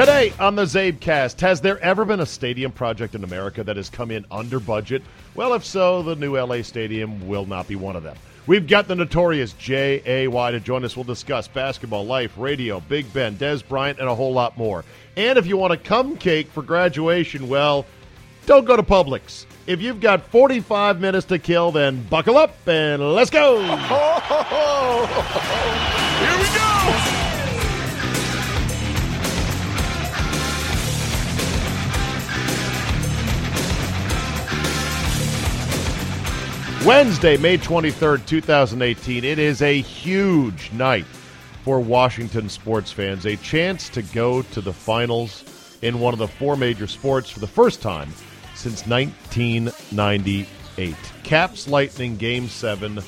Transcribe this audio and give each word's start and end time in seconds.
Today 0.00 0.32
on 0.40 0.56
the 0.56 0.62
CzabeCast, 0.62 1.38
has 1.40 1.60
there 1.60 1.78
ever 1.80 2.06
been 2.06 2.20
a 2.20 2.26
stadium 2.26 2.72
project 2.72 3.14
in 3.14 3.22
America 3.22 3.62
that 3.62 3.76
has 3.76 3.90
come 3.90 4.10
in 4.10 4.24
under 4.30 4.58
budget? 4.58 5.02
Well, 5.34 5.52
if 5.52 5.62
so, 5.62 6.02
the 6.02 6.16
new 6.16 6.38
LA 6.38 6.62
Stadium 6.62 7.28
will 7.28 7.44
not 7.44 7.68
be 7.68 7.76
one 7.76 7.96
of 7.96 8.02
them. 8.02 8.16
We've 8.46 8.66
got 8.66 8.88
the 8.88 8.94
notorious 8.94 9.52
J.A.Y. 9.52 10.50
to 10.52 10.58
join 10.58 10.86
us. 10.86 10.96
We'll 10.96 11.04
discuss 11.04 11.48
basketball, 11.48 12.06
life, 12.06 12.32
radio, 12.38 12.80
Big 12.80 13.12
Ben, 13.12 13.36
Dez 13.36 13.62
Bryant, 13.68 13.98
and 13.98 14.08
a 14.08 14.14
whole 14.14 14.32
lot 14.32 14.56
more. 14.56 14.86
And 15.18 15.38
if 15.38 15.46
you 15.46 15.58
want 15.58 15.74
a 15.74 15.76
cum 15.76 16.16
cake 16.16 16.48
for 16.48 16.62
graduation, 16.62 17.46
well, 17.46 17.84
don't 18.46 18.64
go 18.64 18.76
to 18.76 18.82
Publix. 18.82 19.44
If 19.66 19.82
you've 19.82 20.00
got 20.00 20.26
45 20.28 20.98
minutes 20.98 21.26
to 21.26 21.38
kill, 21.38 21.72
then 21.72 22.02
buckle 22.04 22.38
up 22.38 22.56
and 22.66 23.02
let's 23.12 23.28
go. 23.28 23.60
Here 26.20 26.38
we 26.38 26.44
go! 26.56 27.19
Wednesday, 36.86 37.36
May 37.36 37.58
23rd, 37.58 38.24
2018. 38.24 39.22
It 39.22 39.38
is 39.38 39.60
a 39.60 39.82
huge 39.82 40.72
night 40.72 41.04
for 41.62 41.78
Washington 41.78 42.48
sports 42.48 42.90
fans. 42.90 43.26
A 43.26 43.36
chance 43.36 43.90
to 43.90 44.00
go 44.00 44.40
to 44.40 44.62
the 44.62 44.72
finals 44.72 45.44
in 45.82 46.00
one 46.00 46.14
of 46.14 46.18
the 46.18 46.26
four 46.26 46.56
major 46.56 46.86
sports 46.86 47.28
for 47.28 47.40
the 47.40 47.46
first 47.46 47.82
time 47.82 48.08
since 48.54 48.86
1998. 48.86 50.96
Caps 51.22 51.68
Lightning 51.68 52.16
Game 52.16 52.48
7. 52.48 53.02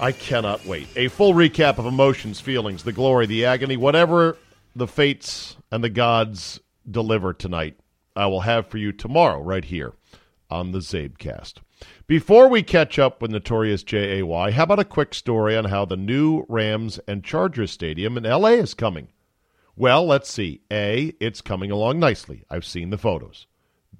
I 0.00 0.12
cannot 0.12 0.64
wait. 0.64 0.88
A 0.96 1.08
full 1.08 1.34
recap 1.34 1.76
of 1.76 1.84
emotions, 1.84 2.40
feelings, 2.40 2.84
the 2.84 2.92
glory, 2.92 3.26
the 3.26 3.44
agony, 3.44 3.76
whatever 3.76 4.38
the 4.74 4.86
fates 4.86 5.58
and 5.70 5.84
the 5.84 5.90
gods 5.90 6.58
deliver 6.90 7.34
tonight, 7.34 7.78
I 8.16 8.24
will 8.26 8.40
have 8.40 8.68
for 8.68 8.78
you 8.78 8.92
tomorrow 8.92 9.42
right 9.42 9.66
here 9.66 9.92
on 10.50 10.72
the 10.72 10.78
CzabeCast. 10.78 11.56
Before 12.12 12.46
we 12.46 12.62
catch 12.62 12.98
up 12.98 13.22
with 13.22 13.30
Notorious 13.30 13.82
J.A.Y., 13.82 14.50
how 14.50 14.64
about 14.64 14.78
a 14.78 14.84
quick 14.84 15.14
story 15.14 15.56
on 15.56 15.64
how 15.64 15.86
the 15.86 15.96
new 15.96 16.44
Rams 16.46 17.00
and 17.08 17.24
Chargers 17.24 17.70
Stadium 17.70 18.18
in 18.18 18.26
L.A. 18.26 18.50
is 18.50 18.74
coming? 18.74 19.08
Well, 19.76 20.04
let's 20.04 20.30
see. 20.30 20.60
A, 20.70 21.14
it's 21.20 21.40
coming 21.40 21.70
along 21.70 22.00
nicely. 22.00 22.44
I've 22.50 22.66
seen 22.66 22.90
the 22.90 22.98
photos. 22.98 23.46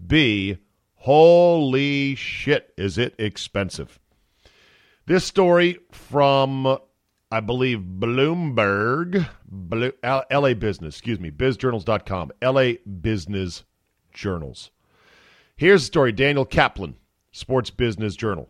B, 0.06 0.58
holy 0.96 2.14
shit, 2.14 2.74
is 2.76 2.98
it 2.98 3.14
expensive? 3.18 3.98
This 5.06 5.24
story 5.24 5.78
from, 5.90 6.76
I 7.30 7.40
believe, 7.40 7.78
Bloomberg, 7.78 9.26
LA 10.30 10.52
Business, 10.52 10.96
excuse 10.96 11.18
me, 11.18 11.30
bizjournals.com, 11.30 12.32
LA 12.42 12.72
Business 13.00 13.64
Journals. 14.12 14.70
Here's 15.56 15.80
the 15.80 15.86
story 15.86 16.12
Daniel 16.12 16.44
Kaplan 16.44 16.96
Sports 17.32 17.70
Business 17.70 18.14
Journal. 18.14 18.48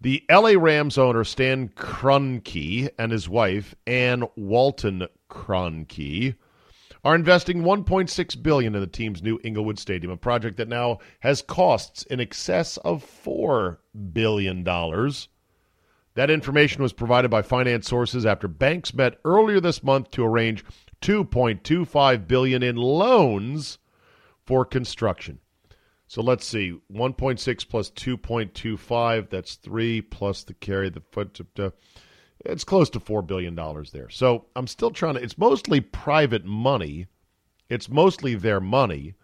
The 0.00 0.24
LA 0.30 0.54
Rams 0.56 0.96
owner 0.96 1.24
Stan 1.24 1.68
Kroenke 1.70 2.88
and 2.98 3.12
his 3.12 3.28
wife 3.28 3.74
Ann 3.86 4.24
Walton 4.36 5.06
Kroenke 5.28 6.36
are 7.04 7.14
investing 7.14 7.62
1.6 7.62 8.42
billion 8.42 8.74
in 8.74 8.80
the 8.80 8.86
team's 8.86 9.22
new 9.22 9.38
Inglewood 9.42 9.78
Stadium, 9.78 10.12
a 10.12 10.16
project 10.16 10.56
that 10.58 10.68
now 10.68 10.98
has 11.20 11.42
costs 11.42 12.02
in 12.04 12.20
excess 12.20 12.76
of 12.78 13.02
4 13.02 13.80
billion 14.12 14.62
dollars. 14.62 15.28
That 16.14 16.30
information 16.30 16.82
was 16.82 16.92
provided 16.92 17.30
by 17.30 17.42
finance 17.42 17.88
sources 17.88 18.26
after 18.26 18.48
banks 18.48 18.92
met 18.92 19.18
earlier 19.24 19.60
this 19.60 19.82
month 19.82 20.10
to 20.12 20.24
arrange 20.24 20.64
2.25 21.00 22.26
billion 22.26 22.62
in 22.62 22.76
loans 22.76 23.78
for 24.44 24.64
construction. 24.64 25.38
So 26.10 26.22
let's 26.22 26.44
see, 26.44 26.76
1.6 26.92 27.68
plus 27.68 27.90
2.25, 27.92 29.30
that's 29.30 29.54
3 29.54 30.02
plus 30.02 30.42
the 30.42 30.54
carry, 30.54 30.88
the 30.88 31.02
foot, 31.12 31.38
it's 32.44 32.64
close 32.64 32.90
to 32.90 32.98
$4 32.98 33.24
billion 33.24 33.54
there. 33.92 34.10
So 34.10 34.46
I'm 34.56 34.66
still 34.66 34.90
trying 34.90 35.14
to, 35.14 35.22
it's 35.22 35.38
mostly 35.38 35.80
private 35.80 36.44
money. 36.44 37.06
It's 37.68 37.88
mostly 37.88 38.34
their 38.34 38.58
money. 38.58 39.14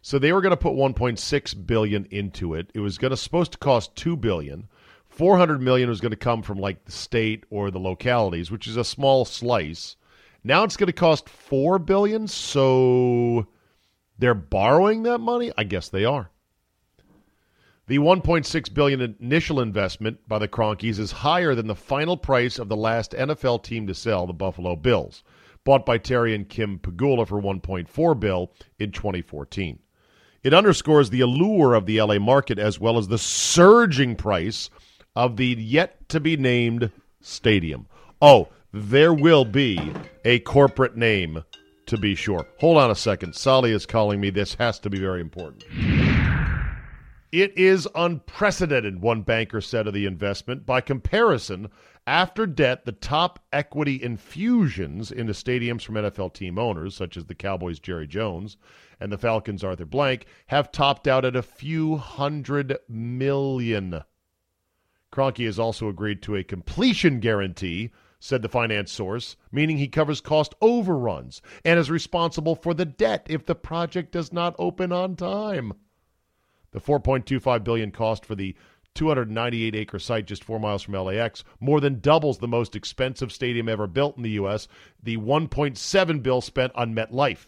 So 0.00 0.18
they 0.18 0.32
were 0.32 0.40
going 0.40 0.50
to 0.50 0.56
put 0.56 0.72
1.6 0.72 1.64
billion 1.64 2.06
into 2.06 2.54
it. 2.54 2.72
It 2.74 2.80
was 2.80 2.98
going 2.98 3.12
to 3.12 3.16
supposed 3.16 3.52
to 3.52 3.58
cost 3.58 3.94
2 3.94 4.16
billion. 4.16 4.66
400 5.10 5.60
million 5.60 5.88
was 5.88 6.00
going 6.00 6.10
to 6.10 6.16
come 6.16 6.42
from 6.42 6.58
like 6.58 6.86
the 6.86 6.90
state 6.90 7.44
or 7.50 7.70
the 7.70 7.78
localities, 7.78 8.50
which 8.50 8.66
is 8.66 8.76
a 8.76 8.82
small 8.82 9.24
slice. 9.24 9.94
Now 10.42 10.64
it's 10.64 10.76
going 10.76 10.88
to 10.88 10.92
cost 10.92 11.28
4 11.28 11.78
billion, 11.78 12.26
so 12.26 13.46
they're 14.22 14.34
borrowing 14.34 15.02
that 15.02 15.18
money? 15.18 15.50
I 15.58 15.64
guess 15.64 15.88
they 15.88 16.04
are. 16.04 16.30
The 17.88 17.98
1.6 17.98 18.72
billion 18.72 19.16
initial 19.18 19.58
investment 19.58 20.20
by 20.28 20.38
the 20.38 20.46
Kroenkes 20.46 21.00
is 21.00 21.10
higher 21.10 21.56
than 21.56 21.66
the 21.66 21.74
final 21.74 22.16
price 22.16 22.60
of 22.60 22.68
the 22.68 22.76
last 22.76 23.10
NFL 23.10 23.64
team 23.64 23.88
to 23.88 23.94
sell, 23.96 24.28
the 24.28 24.32
Buffalo 24.32 24.76
Bills, 24.76 25.24
bought 25.64 25.84
by 25.84 25.98
Terry 25.98 26.36
and 26.36 26.48
Kim 26.48 26.78
Pegula 26.78 27.26
for 27.26 27.42
1.4 27.42 28.20
bill 28.20 28.52
in 28.78 28.92
2014. 28.92 29.80
It 30.44 30.54
underscores 30.54 31.10
the 31.10 31.20
allure 31.20 31.74
of 31.74 31.86
the 31.86 32.00
LA 32.00 32.20
market 32.20 32.60
as 32.60 32.78
well 32.78 32.98
as 32.98 33.08
the 33.08 33.18
surging 33.18 34.14
price 34.14 34.70
of 35.16 35.36
the 35.36 35.46
yet 35.46 36.08
to 36.10 36.20
be 36.20 36.36
named 36.36 36.92
stadium. 37.20 37.88
Oh, 38.20 38.50
there 38.72 39.12
will 39.12 39.44
be 39.44 39.92
a 40.24 40.38
corporate 40.38 40.96
name 40.96 41.42
to 41.86 41.96
be 41.98 42.14
sure. 42.14 42.46
Hold 42.58 42.78
on 42.78 42.90
a 42.90 42.94
second. 42.94 43.34
Sally 43.34 43.72
is 43.72 43.86
calling 43.86 44.20
me. 44.20 44.30
This 44.30 44.54
has 44.54 44.78
to 44.80 44.90
be 44.90 44.98
very 44.98 45.20
important. 45.20 45.64
It 47.32 47.56
is 47.56 47.88
unprecedented, 47.94 49.00
one 49.00 49.22
banker 49.22 49.62
said 49.62 49.86
of 49.86 49.94
the 49.94 50.04
investment. 50.04 50.66
By 50.66 50.82
comparison, 50.82 51.70
after 52.06 52.46
debt, 52.46 52.84
the 52.84 52.92
top 52.92 53.38
equity 53.52 54.02
infusions 54.02 55.10
into 55.10 55.32
stadiums 55.32 55.82
from 55.82 55.94
NFL 55.94 56.34
team 56.34 56.58
owners, 56.58 56.94
such 56.94 57.16
as 57.16 57.24
the 57.24 57.34
Cowboys' 57.34 57.78
Jerry 57.78 58.06
Jones 58.06 58.58
and 59.00 59.10
the 59.10 59.16
Falcons' 59.16 59.64
Arthur 59.64 59.86
Blank, 59.86 60.26
have 60.48 60.70
topped 60.72 61.08
out 61.08 61.24
at 61.24 61.34
a 61.34 61.42
few 61.42 61.96
hundred 61.96 62.76
million. 62.86 64.02
Kroenke 65.10 65.46
has 65.46 65.58
also 65.58 65.88
agreed 65.88 66.20
to 66.22 66.36
a 66.36 66.44
completion 66.44 67.18
guarantee, 67.18 67.92
said 68.22 68.40
the 68.40 68.48
finance 68.48 68.92
source, 68.92 69.36
meaning 69.50 69.78
he 69.78 69.88
covers 69.88 70.20
cost 70.20 70.54
overruns 70.60 71.42
and 71.64 71.80
is 71.80 71.90
responsible 71.90 72.54
for 72.54 72.72
the 72.72 72.84
debt 72.84 73.26
if 73.28 73.44
the 73.44 73.54
project 73.54 74.12
does 74.12 74.32
not 74.32 74.54
open 74.60 74.92
on 74.92 75.16
time. 75.16 75.72
The 76.70 76.80
4.25 76.80 77.64
billion 77.64 77.90
cost 77.90 78.24
for 78.24 78.36
the 78.36 78.54
298 78.94 79.74
acre 79.74 79.98
site 79.98 80.26
just 80.26 80.44
4 80.44 80.60
miles 80.60 80.82
from 80.82 80.94
LAX 80.94 81.42
more 81.58 81.80
than 81.80 81.98
doubles 81.98 82.38
the 82.38 82.46
most 82.46 82.76
expensive 82.76 83.32
stadium 83.32 83.68
ever 83.68 83.88
built 83.88 84.16
in 84.16 84.22
the 84.22 84.30
US, 84.30 84.68
the 85.02 85.16
1.7 85.16 86.22
bill 86.22 86.40
spent 86.40 86.72
on 86.76 86.94
MetLife. 86.94 87.46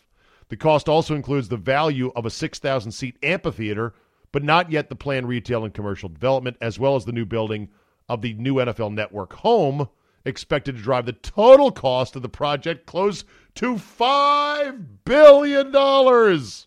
The 0.49 0.56
cost 0.56 0.89
also 0.89 1.15
includes 1.15 1.51
the 1.51 1.56
value 1.56 2.11
of 2.17 2.27
a 2.27 2.31
6,000 2.31 2.91
seat 2.91 3.17
amphitheater, 3.23 3.95
but 4.33 4.43
not 4.43 4.73
yet 4.73 4.89
the 4.89 4.97
planned 4.97 5.29
retail 5.29 5.65
and 5.65 5.73
commercial 5.73 6.09
development 6.09 6.56
as 6.61 6.81
well 6.81 6.97
as 6.97 7.05
the 7.05 7.12
new 7.12 7.25
building 7.25 7.69
of 8.09 8.23
the 8.23 8.35
new 8.35 8.56
NFL 8.56 8.93
network 8.93 9.35
home 9.35 9.89
expected 10.25 10.77
to 10.77 10.83
drive 10.83 11.07
the 11.07 11.12
total 11.12 11.71
cost 11.71 12.17
of 12.17 12.23
the 12.23 12.29
project 12.29 12.87
close 12.87 13.25
to 13.55 13.79
5 13.79 15.05
billion 15.05 15.71
dollars. 15.71 16.67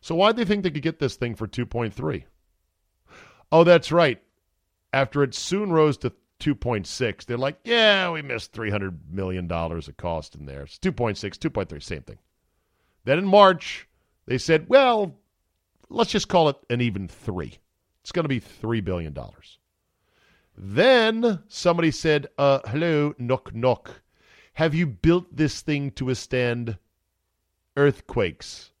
So 0.00 0.14
why'd 0.14 0.36
they 0.36 0.44
think 0.44 0.62
they 0.62 0.70
could 0.70 0.82
get 0.82 0.98
this 0.98 1.16
thing 1.16 1.34
for 1.34 1.46
2.3? 1.46 2.24
Oh, 3.50 3.64
that's 3.64 3.92
right. 3.92 4.22
After 4.92 5.22
it 5.22 5.34
soon 5.34 5.72
rose 5.72 5.98
to 5.98 6.12
2.6, 6.40 7.26
they're 7.26 7.36
like, 7.36 7.58
yeah, 7.64 8.10
we 8.10 8.22
missed 8.22 8.52
$300 8.52 8.96
million 9.10 9.50
of 9.50 9.96
cost 9.96 10.34
in 10.34 10.46
there. 10.46 10.62
It's 10.62 10.78
2.6, 10.78 11.18
2.3, 11.18 11.82
same 11.82 12.02
thing. 12.02 12.18
Then 13.04 13.18
in 13.18 13.26
March, 13.26 13.88
they 14.26 14.38
said, 14.38 14.66
well, 14.68 15.16
let's 15.88 16.10
just 16.10 16.28
call 16.28 16.48
it 16.48 16.56
an 16.70 16.80
even 16.80 17.08
three. 17.08 17.58
It's 18.02 18.12
going 18.12 18.24
to 18.24 18.28
be 18.28 18.40
$3 18.40 18.84
billion. 18.84 19.16
Then 20.60 21.44
somebody 21.46 21.92
said, 21.92 22.26
uh, 22.36 22.58
hello, 22.66 23.14
knock, 23.16 23.54
knock. 23.54 24.02
Have 24.54 24.74
you 24.74 24.88
built 24.88 25.36
this 25.36 25.60
thing 25.60 25.92
to 25.92 26.06
withstand 26.06 26.78
earthquakes? 27.76 28.72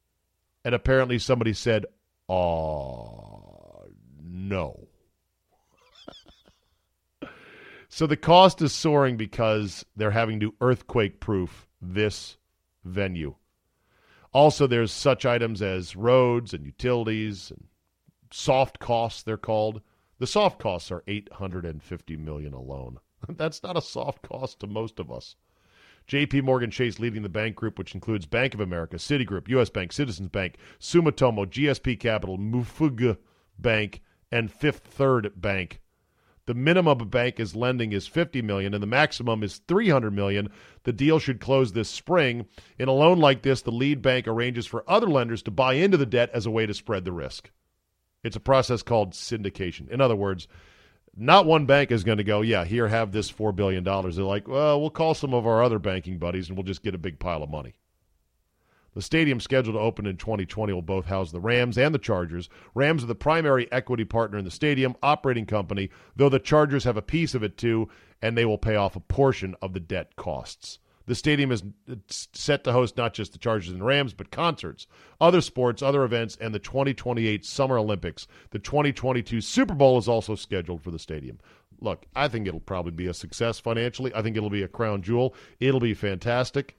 And 0.64 0.74
apparently 0.74 1.20
somebody 1.20 1.52
said, 1.52 1.86
oh, 2.28 3.84
no. 4.20 4.88
so 7.88 8.08
the 8.08 8.16
cost 8.16 8.60
is 8.60 8.72
soaring 8.72 9.16
because 9.16 9.86
they're 9.94 10.10
having 10.10 10.40
to 10.40 10.54
earthquake 10.60 11.20
proof 11.20 11.68
this 11.80 12.38
venue. 12.84 13.36
Also, 14.32 14.66
there's 14.66 14.90
such 14.90 15.24
items 15.24 15.62
as 15.62 15.94
roads 15.94 16.52
and 16.52 16.66
utilities 16.66 17.52
and 17.52 17.68
soft 18.32 18.80
costs, 18.80 19.22
they're 19.22 19.36
called. 19.36 19.80
The 20.18 20.26
soft 20.26 20.58
costs 20.58 20.90
are 20.90 21.04
850 21.06 22.16
million 22.16 22.52
alone. 22.52 22.98
That's 23.28 23.62
not 23.62 23.76
a 23.76 23.82
soft 23.82 24.22
cost 24.22 24.58
to 24.60 24.66
most 24.66 24.98
of 24.98 25.12
us. 25.12 25.36
JP 26.08 26.42
Morgan 26.42 26.70
Chase 26.70 26.98
leading 26.98 27.22
the 27.22 27.28
bank 27.28 27.54
group, 27.54 27.78
which 27.78 27.94
includes 27.94 28.26
Bank 28.26 28.54
of 28.54 28.60
America, 28.60 28.96
Citigroup, 28.96 29.48
U.S. 29.48 29.70
Bank, 29.70 29.92
Citizens 29.92 30.28
Bank, 30.28 30.56
Sumitomo, 30.80 31.46
GSP 31.46 32.00
Capital, 32.00 32.38
Mufuga 32.38 33.18
Bank, 33.58 34.00
and 34.32 34.50
Fifth 34.50 34.86
Third 34.86 35.32
Bank. 35.36 35.80
The 36.46 36.54
minimum 36.54 37.00
a 37.00 37.04
bank 37.04 37.38
is 37.38 37.54
lending 37.54 37.92
is 37.92 38.06
50 38.06 38.40
million 38.40 38.72
and 38.72 38.82
the 38.82 38.86
maximum 38.86 39.42
is 39.42 39.58
300 39.68 40.10
million. 40.10 40.48
The 40.84 40.94
deal 40.94 41.18
should 41.18 41.40
close 41.40 41.72
this 41.72 41.90
spring. 41.90 42.46
In 42.78 42.88
a 42.88 42.92
loan 42.92 43.18
like 43.18 43.42
this, 43.42 43.60
the 43.60 43.70
lead 43.70 44.00
bank 44.00 44.26
arranges 44.26 44.66
for 44.66 44.82
other 44.90 45.08
lenders 45.08 45.42
to 45.42 45.50
buy 45.50 45.74
into 45.74 45.98
the 45.98 46.06
debt 46.06 46.30
as 46.32 46.46
a 46.46 46.50
way 46.50 46.64
to 46.64 46.72
spread 46.72 47.04
the 47.04 47.12
risk. 47.12 47.50
It's 48.24 48.36
a 48.36 48.40
process 48.40 48.82
called 48.82 49.12
syndication. 49.12 49.88
In 49.88 50.00
other 50.00 50.16
words, 50.16 50.48
not 51.16 51.46
one 51.46 51.66
bank 51.66 51.90
is 51.90 52.04
going 52.04 52.18
to 52.18 52.24
go, 52.24 52.42
yeah, 52.42 52.64
here, 52.64 52.88
have 52.88 53.12
this 53.12 53.30
$4 53.30 53.54
billion. 53.54 53.84
They're 53.84 54.24
like, 54.24 54.46
well, 54.46 54.80
we'll 54.80 54.90
call 54.90 55.14
some 55.14 55.34
of 55.34 55.46
our 55.46 55.62
other 55.62 55.78
banking 55.78 56.18
buddies 56.18 56.48
and 56.48 56.56
we'll 56.56 56.64
just 56.64 56.82
get 56.82 56.94
a 56.94 56.98
big 56.98 57.18
pile 57.18 57.42
of 57.42 57.50
money. 57.50 57.74
The 58.94 59.02
stadium 59.02 59.38
scheduled 59.38 59.76
to 59.76 59.80
open 59.80 60.06
in 60.06 60.16
2020 60.16 60.72
will 60.72 60.82
both 60.82 61.06
house 61.06 61.30
the 61.30 61.40
Rams 61.40 61.78
and 61.78 61.94
the 61.94 62.00
Chargers. 62.00 62.48
Rams 62.74 63.04
are 63.04 63.06
the 63.06 63.14
primary 63.14 63.70
equity 63.70 64.04
partner 64.04 64.38
in 64.38 64.44
the 64.44 64.50
stadium 64.50 64.96
operating 65.02 65.46
company, 65.46 65.90
though 66.16 66.28
the 66.28 66.40
Chargers 66.40 66.84
have 66.84 66.96
a 66.96 67.02
piece 67.02 67.34
of 67.34 67.42
it 67.42 67.56
too, 67.56 67.88
and 68.20 68.36
they 68.36 68.44
will 68.44 68.58
pay 68.58 68.74
off 68.74 68.96
a 68.96 69.00
portion 69.00 69.54
of 69.62 69.72
the 69.72 69.80
debt 69.80 70.16
costs. 70.16 70.80
The 71.08 71.14
stadium 71.14 71.50
is 71.50 71.62
set 72.10 72.64
to 72.64 72.72
host 72.72 72.98
not 72.98 73.14
just 73.14 73.32
the 73.32 73.38
Chargers 73.38 73.72
and 73.72 73.82
Rams, 73.82 74.12
but 74.12 74.30
concerts, 74.30 74.86
other 75.22 75.40
sports, 75.40 75.80
other 75.80 76.04
events, 76.04 76.36
and 76.38 76.54
the 76.54 76.58
2028 76.58 77.46
Summer 77.46 77.78
Olympics. 77.78 78.28
The 78.50 78.58
2022 78.58 79.40
Super 79.40 79.72
Bowl 79.72 79.96
is 79.96 80.06
also 80.06 80.34
scheduled 80.34 80.82
for 80.82 80.90
the 80.90 80.98
stadium. 80.98 81.38
Look, 81.80 82.04
I 82.14 82.28
think 82.28 82.46
it'll 82.46 82.60
probably 82.60 82.92
be 82.92 83.06
a 83.06 83.14
success 83.14 83.58
financially. 83.58 84.14
I 84.14 84.20
think 84.20 84.36
it'll 84.36 84.50
be 84.50 84.62
a 84.62 84.68
crown 84.68 85.00
jewel. 85.00 85.34
It'll 85.60 85.80
be 85.80 85.94
fantastic. 85.94 86.76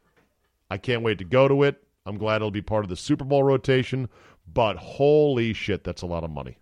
I 0.70 0.78
can't 0.78 1.02
wait 1.02 1.18
to 1.18 1.24
go 1.24 1.48
to 1.48 1.64
it. 1.64 1.84
I'm 2.06 2.20
glad 2.20 2.36
it'll 2.36 2.52
be 2.52 2.62
part 2.62 2.86
of 2.86 2.90
the 2.90 2.96
Super 2.98 3.26
Bowl 3.26 3.42
rotation, 3.42 4.10
but 4.54 4.78
holy 4.78 5.54
shit, 5.54 5.84
that's 5.84 6.04
a 6.04 6.08
lot 6.08 6.24
of 6.24 6.30
money. 6.30 6.60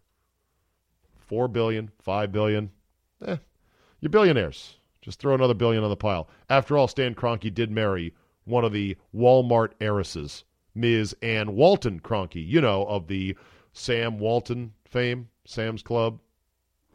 Four 1.18 1.50
billion, 1.50 1.92
five 2.00 2.32
billion. 2.32 2.72
Eh, 3.26 3.36
you're 4.00 4.10
billionaires. 4.10 4.78
Just 5.08 5.22
throw 5.22 5.34
another 5.34 5.54
billion 5.54 5.86
on 5.86 5.90
the 5.90 5.96
pile. 5.96 6.28
After 6.50 6.78
all, 6.78 6.90
Stan 6.90 7.16
Kroenke 7.16 7.54
did 7.54 7.72
marry 7.72 8.14
one 8.44 8.66
of 8.66 8.74
the 8.74 8.98
Walmart 9.16 9.70
heiresses, 9.80 10.44
Ms. 10.76 11.16
Ann 11.22 11.56
Walton 11.56 12.02
Kroenke, 12.02 12.46
you 12.46 12.60
know, 12.60 12.84
of 12.88 13.08
the 13.08 13.38
Sam 13.72 14.20
Walton 14.20 14.74
fame, 14.84 15.30
Sam's 15.46 15.82
Club, 15.82 16.20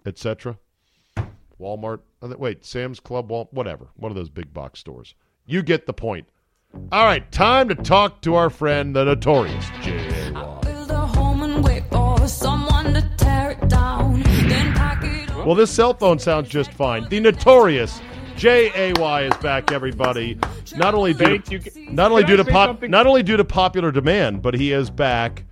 etc. 0.04 0.58
Walmart. 1.58 2.00
Wait, 2.20 2.66
Sam's 2.66 3.00
Club, 3.00 3.30
Wal- 3.30 3.48
whatever. 3.50 3.88
One 3.96 4.12
of 4.12 4.16
those 4.16 4.28
big 4.28 4.52
box 4.52 4.80
stores. 4.80 5.14
You 5.46 5.62
get 5.62 5.86
the 5.86 5.94
point. 5.94 6.28
All 6.92 7.06
right, 7.06 7.32
time 7.32 7.70
to 7.70 7.74
talk 7.74 8.20
to 8.22 8.34
our 8.34 8.50
friend, 8.50 8.94
the 8.94 9.06
notorious 9.06 9.70
Jay. 9.80 10.11
Well, 15.44 15.56
this 15.56 15.72
cell 15.72 15.92
phone 15.92 16.20
sounds 16.20 16.48
just 16.48 16.72
fine. 16.72 17.08
The 17.08 17.18
notorious 17.18 18.00
J 18.36 18.70
A 18.76 18.92
Y 19.00 19.22
is 19.22 19.36
back, 19.38 19.72
everybody. 19.72 20.38
Not 20.76 20.94
only 20.94 21.14
due 21.14 21.38
to, 21.38 21.92
not 21.92 22.12
only 22.12 22.22
due 22.22 22.36
to 22.36 22.44
pop, 22.44 22.80
not 22.82 23.08
only 23.08 23.24
due 23.24 23.36
to 23.36 23.44
popular 23.44 23.90
demand, 23.90 24.40
but 24.40 24.54
he 24.54 24.70
is 24.72 24.88
back 24.88 25.44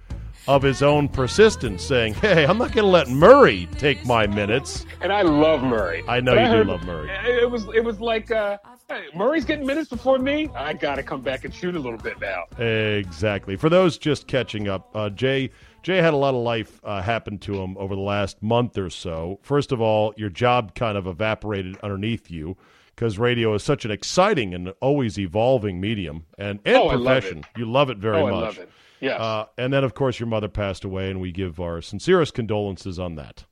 of 0.46 0.62
his 0.62 0.80
own 0.80 1.08
persistence, 1.08 1.82
saying, 1.82 2.14
"Hey, 2.14 2.46
I'm 2.46 2.56
not 2.56 2.72
going 2.72 2.84
to 2.84 2.90
let 2.90 3.08
Murray 3.08 3.68
take 3.78 4.06
my 4.06 4.28
minutes." 4.28 4.86
And 5.00 5.12
I 5.12 5.22
love 5.22 5.64
Murray. 5.64 6.04
I 6.06 6.20
know 6.20 6.36
but 6.36 6.50
you 6.50 6.62
do 6.62 6.70
love 6.70 6.84
Murray. 6.84 7.10
It 7.26 7.50
was 7.50 7.64
it 7.74 7.82
was 7.84 8.00
like 8.00 8.30
uh, 8.30 8.58
hey, 8.88 9.06
Murray's 9.14 9.44
getting 9.44 9.66
minutes 9.66 9.88
before 9.88 10.18
me. 10.18 10.48
I 10.54 10.72
got 10.72 10.94
to 10.94 11.02
come 11.02 11.20
back 11.20 11.44
and 11.44 11.52
shoot 11.52 11.74
a 11.74 11.80
little 11.80 11.98
bit 11.98 12.16
now. 12.20 12.44
Exactly. 12.64 13.56
For 13.56 13.68
those 13.68 13.98
just 13.98 14.28
catching 14.28 14.68
up, 14.68 14.88
uh, 14.94 15.10
Jay 15.10 15.50
Jay 15.82 15.98
had 15.98 16.12
a 16.12 16.16
lot 16.16 16.34
of 16.34 16.42
life 16.42 16.80
uh, 16.84 17.00
happen 17.00 17.38
to 17.38 17.62
him 17.62 17.76
over 17.78 17.94
the 17.94 18.00
last 18.00 18.42
month 18.42 18.76
or 18.76 18.90
so. 18.90 19.38
First 19.42 19.72
of 19.72 19.80
all, 19.80 20.12
your 20.16 20.28
job 20.28 20.74
kind 20.74 20.98
of 20.98 21.06
evaporated 21.06 21.78
underneath 21.82 22.30
you 22.30 22.56
because 22.94 23.18
radio 23.18 23.54
is 23.54 23.62
such 23.62 23.84
an 23.84 23.90
exciting 23.90 24.52
and 24.52 24.74
always 24.80 25.18
evolving 25.18 25.80
medium 25.80 26.26
and, 26.36 26.60
and 26.64 26.76
oh, 26.76 26.90
profession. 26.90 27.38
Love 27.38 27.46
you 27.56 27.64
love 27.64 27.90
it 27.90 27.98
very 27.98 28.18
oh, 28.18 28.26
much. 28.26 28.32
I 28.32 28.46
love 28.46 28.58
it. 28.58 28.70
Yes. 29.00 29.18
Uh, 29.18 29.46
and 29.56 29.72
then, 29.72 29.82
of 29.82 29.94
course, 29.94 30.20
your 30.20 30.26
mother 30.26 30.48
passed 30.48 30.84
away, 30.84 31.10
and 31.10 31.20
we 31.20 31.32
give 31.32 31.58
our 31.58 31.80
sincerest 31.80 32.34
condolences 32.34 32.98
on 32.98 33.14
that. 33.14 33.44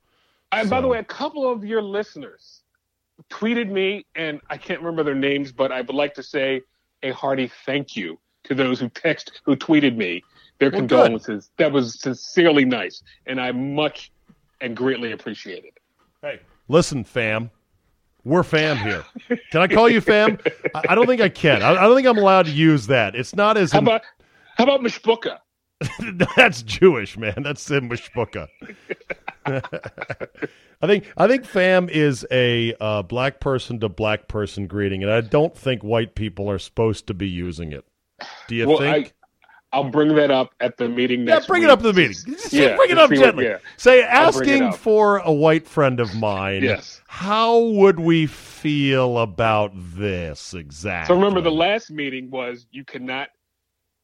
And 0.51 0.67
so. 0.67 0.75
by 0.75 0.81
the 0.81 0.87
way, 0.87 0.99
a 0.99 1.03
couple 1.03 1.51
of 1.51 1.65
your 1.65 1.81
listeners 1.81 2.61
tweeted 3.31 3.69
me, 3.69 4.05
and 4.15 4.39
I 4.49 4.57
can't 4.57 4.81
remember 4.81 5.03
their 5.03 5.15
names, 5.15 5.51
but 5.51 5.71
I 5.71 5.81
would 5.81 5.95
like 5.95 6.13
to 6.15 6.23
say 6.23 6.61
a 7.01 7.11
hearty 7.11 7.49
thank 7.65 7.95
you 7.95 8.19
to 8.43 8.53
those 8.53 8.79
who 8.79 8.89
text 8.89 9.41
who 9.43 9.55
tweeted 9.55 9.95
me 9.95 10.23
their 10.59 10.69
well, 10.71 10.81
condolences. 10.81 11.49
Good. 11.57 11.65
That 11.65 11.71
was 11.71 11.99
sincerely 11.99 12.65
nice, 12.65 13.01
and 13.25 13.39
I 13.39 13.51
much 13.51 14.11
and 14.61 14.75
greatly 14.75 15.11
appreciate 15.11 15.63
it. 15.65 15.77
Hey, 16.21 16.39
listen, 16.67 17.03
fam. 17.03 17.49
We're 18.25 18.43
fam 18.43 18.77
here. 18.77 19.05
Can 19.51 19.61
I 19.61 19.67
call 19.67 19.89
you 19.89 20.01
fam? 20.01 20.37
I, 20.75 20.83
I 20.89 20.95
don't 20.95 21.07
think 21.07 21.21
I 21.21 21.29
can. 21.29 21.63
I, 21.63 21.71
I, 21.71 21.81
don't 21.87 21.95
think 21.95 22.07
I'm 22.07 22.17
allowed 22.17 22.47
to 22.47 22.51
use 22.51 22.87
that. 22.87 23.15
It's 23.15 23.33
not 23.33 23.57
as. 23.57 23.71
How 23.71 23.79
about 23.79 24.01
how 24.57 24.65
about 24.65 24.81
mishpuka? 24.81 25.39
That's 26.35 26.61
Jewish, 26.63 27.17
man. 27.17 27.35
That's 27.37 27.71
in 27.71 27.87
mishpuka. 27.87 28.49
I 30.81 30.87
think 30.87 31.05
I 31.15 31.27
think 31.27 31.45
fam 31.45 31.87
is 31.89 32.27
a 32.29 32.75
uh, 32.81 33.03
black 33.03 33.39
person 33.39 33.79
to 33.79 33.89
black 33.89 34.27
person 34.27 34.67
greeting, 34.67 35.01
and 35.01 35.11
I 35.11 35.21
don't 35.21 35.57
think 35.57 35.81
white 35.81 36.15
people 36.15 36.51
are 36.51 36.59
supposed 36.59 37.07
to 37.07 37.13
be 37.13 37.27
using 37.27 37.71
it. 37.71 37.85
Do 38.49 38.55
you 38.55 38.67
well, 38.67 38.79
think? 38.79 39.13
I'll 39.71 39.89
bring 39.89 40.15
that 40.15 40.31
up 40.31 40.53
at 40.59 40.77
the 40.77 40.89
meeting 40.89 41.25
next 41.25 41.43
Yeah, 41.43 41.47
bring 41.47 41.61
week. 41.61 41.69
it 41.69 41.71
up 41.71 41.79
at 41.79 41.83
the 41.83 41.93
meeting. 41.93 42.17
Just 42.25 42.51
yeah, 42.51 42.75
bring 42.75 42.89
it 42.89 42.97
up 42.97 43.11
gently. 43.11 43.45
What, 43.45 43.51
yeah. 43.51 43.57
Say, 43.77 44.01
asking 44.01 44.73
for 44.73 45.17
a 45.19 45.31
white 45.31 45.67
friend 45.67 45.99
of 45.99 46.15
mine, 46.15 46.63
yes. 46.63 47.01
how 47.07 47.59
would 47.59 47.99
we 47.99 48.25
feel 48.25 49.19
about 49.19 49.71
this 49.75 50.53
exactly? 50.55 51.13
So 51.13 51.19
remember, 51.19 51.41
the 51.41 51.51
last 51.51 51.91
meeting 51.91 52.31
was 52.31 52.65
you 52.71 52.83
cannot 52.83 53.29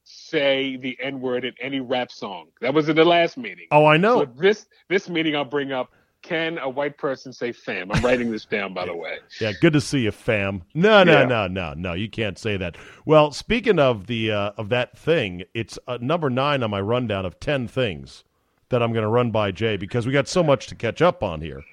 say 0.04 0.78
the 0.78 0.96
N 1.02 1.20
word 1.20 1.46
in 1.46 1.54
any 1.60 1.80
rap 1.80 2.12
song. 2.12 2.50
That 2.62 2.74
was 2.74 2.88
in 2.88 2.96
the 2.96 3.06
last 3.06 3.36
meeting. 3.38 3.66
Oh, 3.72 3.86
I 3.86 3.98
know. 3.98 4.20
So 4.20 4.32
this 4.38 4.68
this 4.88 5.10
meeting, 5.10 5.36
I'll 5.36 5.46
bring 5.46 5.72
up 5.72 5.92
can 6.26 6.58
a 6.58 6.68
white 6.68 6.98
person 6.98 7.32
say 7.32 7.52
fam? 7.52 7.92
I'm 7.92 8.04
writing 8.04 8.32
this 8.32 8.46
down, 8.46 8.74
by 8.74 8.86
the 8.86 8.96
way. 8.96 9.20
Yeah, 9.40 9.54
good 9.62 9.74
to 9.74 9.82
see 9.82 10.00
you, 10.00 10.12
fam. 10.12 10.64
No, 10.74 11.04
no, 11.04 11.20
yeah. 11.20 11.26
no, 11.26 11.48
no, 11.48 11.74
no. 11.76 11.94
You 11.94 12.10
can't 12.10 12.40
say 12.40 12.58
that. 12.58 12.78
Well, 13.06 13.32
speaking 13.32 13.78
of 13.78 14.08
the 14.08 14.32
uh, 14.32 14.52
of 14.58 14.70
that 14.70 14.98
thing, 14.98 15.44
it's 15.54 15.78
uh, 15.88 16.00
number 16.02 16.30
nine 16.30 16.64
on 16.64 16.72
my 16.72 16.82
rundown 16.82 17.26
of 17.26 17.40
ten 17.40 17.68
things 17.68 18.24
that 18.70 18.82
I'm 18.82 18.92
going 18.92 19.04
to 19.04 19.10
run 19.10 19.30
by 19.30 19.52
Jay 19.52 19.78
because 19.78 20.08
we 20.08 20.14
got 20.14 20.28
so 20.28 20.44
much 20.44 20.66
to 20.68 20.76
catch 20.76 21.02
up 21.02 21.22
on 21.22 21.42
here. 21.42 21.64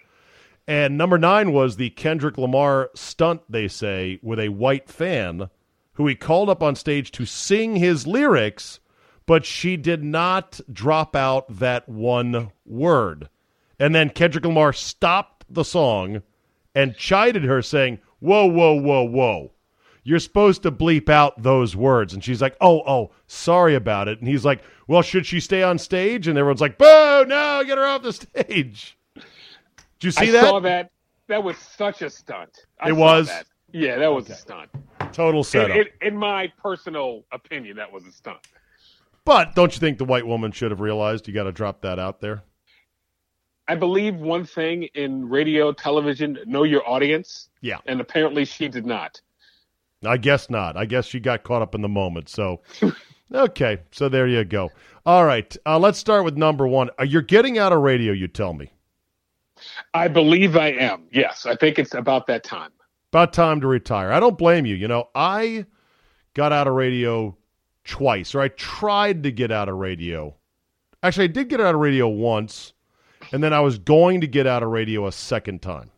And 0.68 0.98
number 0.98 1.18
nine 1.18 1.52
was 1.52 1.76
the 1.76 1.90
Kendrick 1.90 2.36
Lamar 2.36 2.90
stunt. 2.94 3.40
They 3.48 3.68
say 3.68 4.20
with 4.22 4.38
a 4.38 4.50
white 4.50 4.88
fan 4.88 5.48
who 5.94 6.06
he 6.06 6.14
called 6.14 6.50
up 6.50 6.62
on 6.62 6.76
stage 6.76 7.10
to 7.12 7.24
sing 7.24 7.76
his 7.76 8.06
lyrics, 8.06 8.80
but 9.26 9.46
she 9.46 9.78
did 9.78 10.04
not 10.04 10.60
drop 10.70 11.16
out 11.16 11.58
that 11.58 11.88
one 11.88 12.52
word. 12.66 13.28
And 13.82 13.92
then 13.92 14.10
Kendrick 14.10 14.44
Lamar 14.44 14.72
stopped 14.72 15.44
the 15.50 15.64
song 15.64 16.22
and 16.72 16.96
chided 16.96 17.42
her, 17.42 17.60
saying, 17.62 17.98
Whoa, 18.20 18.46
whoa, 18.46 18.74
whoa, 18.74 19.02
whoa. 19.02 19.50
You're 20.04 20.20
supposed 20.20 20.62
to 20.62 20.70
bleep 20.70 21.08
out 21.08 21.42
those 21.42 21.74
words. 21.74 22.14
And 22.14 22.22
she's 22.22 22.40
like, 22.40 22.56
Oh, 22.60 22.82
oh, 22.86 23.10
sorry 23.26 23.74
about 23.74 24.06
it. 24.06 24.20
And 24.20 24.28
he's 24.28 24.44
like, 24.44 24.62
Well, 24.86 25.02
should 25.02 25.26
she 25.26 25.40
stay 25.40 25.64
on 25.64 25.78
stage? 25.78 26.28
And 26.28 26.38
everyone's 26.38 26.60
like, 26.60 26.78
Boo, 26.78 27.24
no, 27.26 27.64
get 27.66 27.76
her 27.76 27.84
off 27.84 28.04
the 28.04 28.12
stage. 28.12 28.96
Did 29.16 29.24
you 30.00 30.10
see 30.12 30.28
I 30.28 30.30
that? 30.30 30.44
I 30.44 30.48
saw 30.48 30.60
that. 30.60 30.92
That 31.26 31.42
was 31.42 31.58
such 31.58 32.02
a 32.02 32.10
stunt. 32.10 32.66
I 32.78 32.90
it 32.90 32.92
was? 32.92 33.26
That. 33.26 33.46
Yeah, 33.72 33.98
that 33.98 34.12
was 34.12 34.26
okay. 34.26 34.34
a 34.34 34.36
stunt. 34.36 34.70
Total 35.12 35.42
setup. 35.42 35.76
In, 35.76 35.86
in, 36.00 36.12
in 36.12 36.16
my 36.16 36.52
personal 36.56 37.24
opinion, 37.32 37.78
that 37.78 37.90
was 37.90 38.06
a 38.06 38.12
stunt. 38.12 38.38
But 39.24 39.56
don't 39.56 39.74
you 39.74 39.80
think 39.80 39.98
the 39.98 40.04
white 40.04 40.26
woman 40.26 40.52
should 40.52 40.70
have 40.70 40.80
realized 40.80 41.26
you 41.26 41.34
got 41.34 41.44
to 41.44 41.52
drop 41.52 41.80
that 41.80 41.98
out 41.98 42.20
there? 42.20 42.44
I 43.68 43.74
believe 43.74 44.16
one 44.16 44.44
thing 44.44 44.84
in 44.94 45.28
radio, 45.28 45.72
television, 45.72 46.38
know 46.46 46.64
your 46.64 46.88
audience. 46.88 47.48
Yeah. 47.60 47.78
And 47.86 48.00
apparently 48.00 48.44
she 48.44 48.68
did 48.68 48.84
not. 48.84 49.20
I 50.04 50.16
guess 50.16 50.50
not. 50.50 50.76
I 50.76 50.84
guess 50.84 51.06
she 51.06 51.20
got 51.20 51.44
caught 51.44 51.62
up 51.62 51.74
in 51.74 51.80
the 51.80 51.88
moment. 51.88 52.28
So, 52.28 52.60
okay. 53.34 53.78
So 53.92 54.08
there 54.08 54.26
you 54.26 54.44
go. 54.44 54.70
All 55.06 55.24
right. 55.24 55.56
Uh, 55.64 55.78
let's 55.78 55.98
start 55.98 56.24
with 56.24 56.36
number 56.36 56.66
one. 56.66 56.90
Uh, 56.98 57.04
you're 57.04 57.22
getting 57.22 57.58
out 57.58 57.72
of 57.72 57.80
radio, 57.82 58.12
you 58.12 58.26
tell 58.26 58.52
me. 58.52 58.72
I 59.94 60.08
believe 60.08 60.56
I 60.56 60.72
am. 60.72 61.04
Yes. 61.12 61.46
I 61.46 61.54
think 61.54 61.78
it's 61.78 61.94
about 61.94 62.26
that 62.26 62.42
time. 62.42 62.72
About 63.12 63.32
time 63.32 63.60
to 63.60 63.66
retire. 63.68 64.10
I 64.10 64.18
don't 64.18 64.38
blame 64.38 64.66
you. 64.66 64.74
You 64.74 64.88
know, 64.88 65.08
I 65.14 65.66
got 66.34 66.50
out 66.50 66.66
of 66.66 66.74
radio 66.74 67.36
twice, 67.84 68.34
or 68.34 68.40
I 68.40 68.48
tried 68.48 69.22
to 69.22 69.30
get 69.30 69.52
out 69.52 69.68
of 69.68 69.76
radio. 69.76 70.34
Actually, 71.02 71.24
I 71.24 71.28
did 71.28 71.48
get 71.48 71.60
out 71.60 71.74
of 71.74 71.80
radio 71.80 72.08
once 72.08 72.72
and 73.32 73.42
then 73.42 73.52
I 73.52 73.60
was 73.60 73.78
going 73.78 74.20
to 74.20 74.26
get 74.26 74.46
out 74.46 74.62
of 74.62 74.68
radio 74.68 75.06
a 75.06 75.12
second 75.12 75.62
time. 75.62 75.90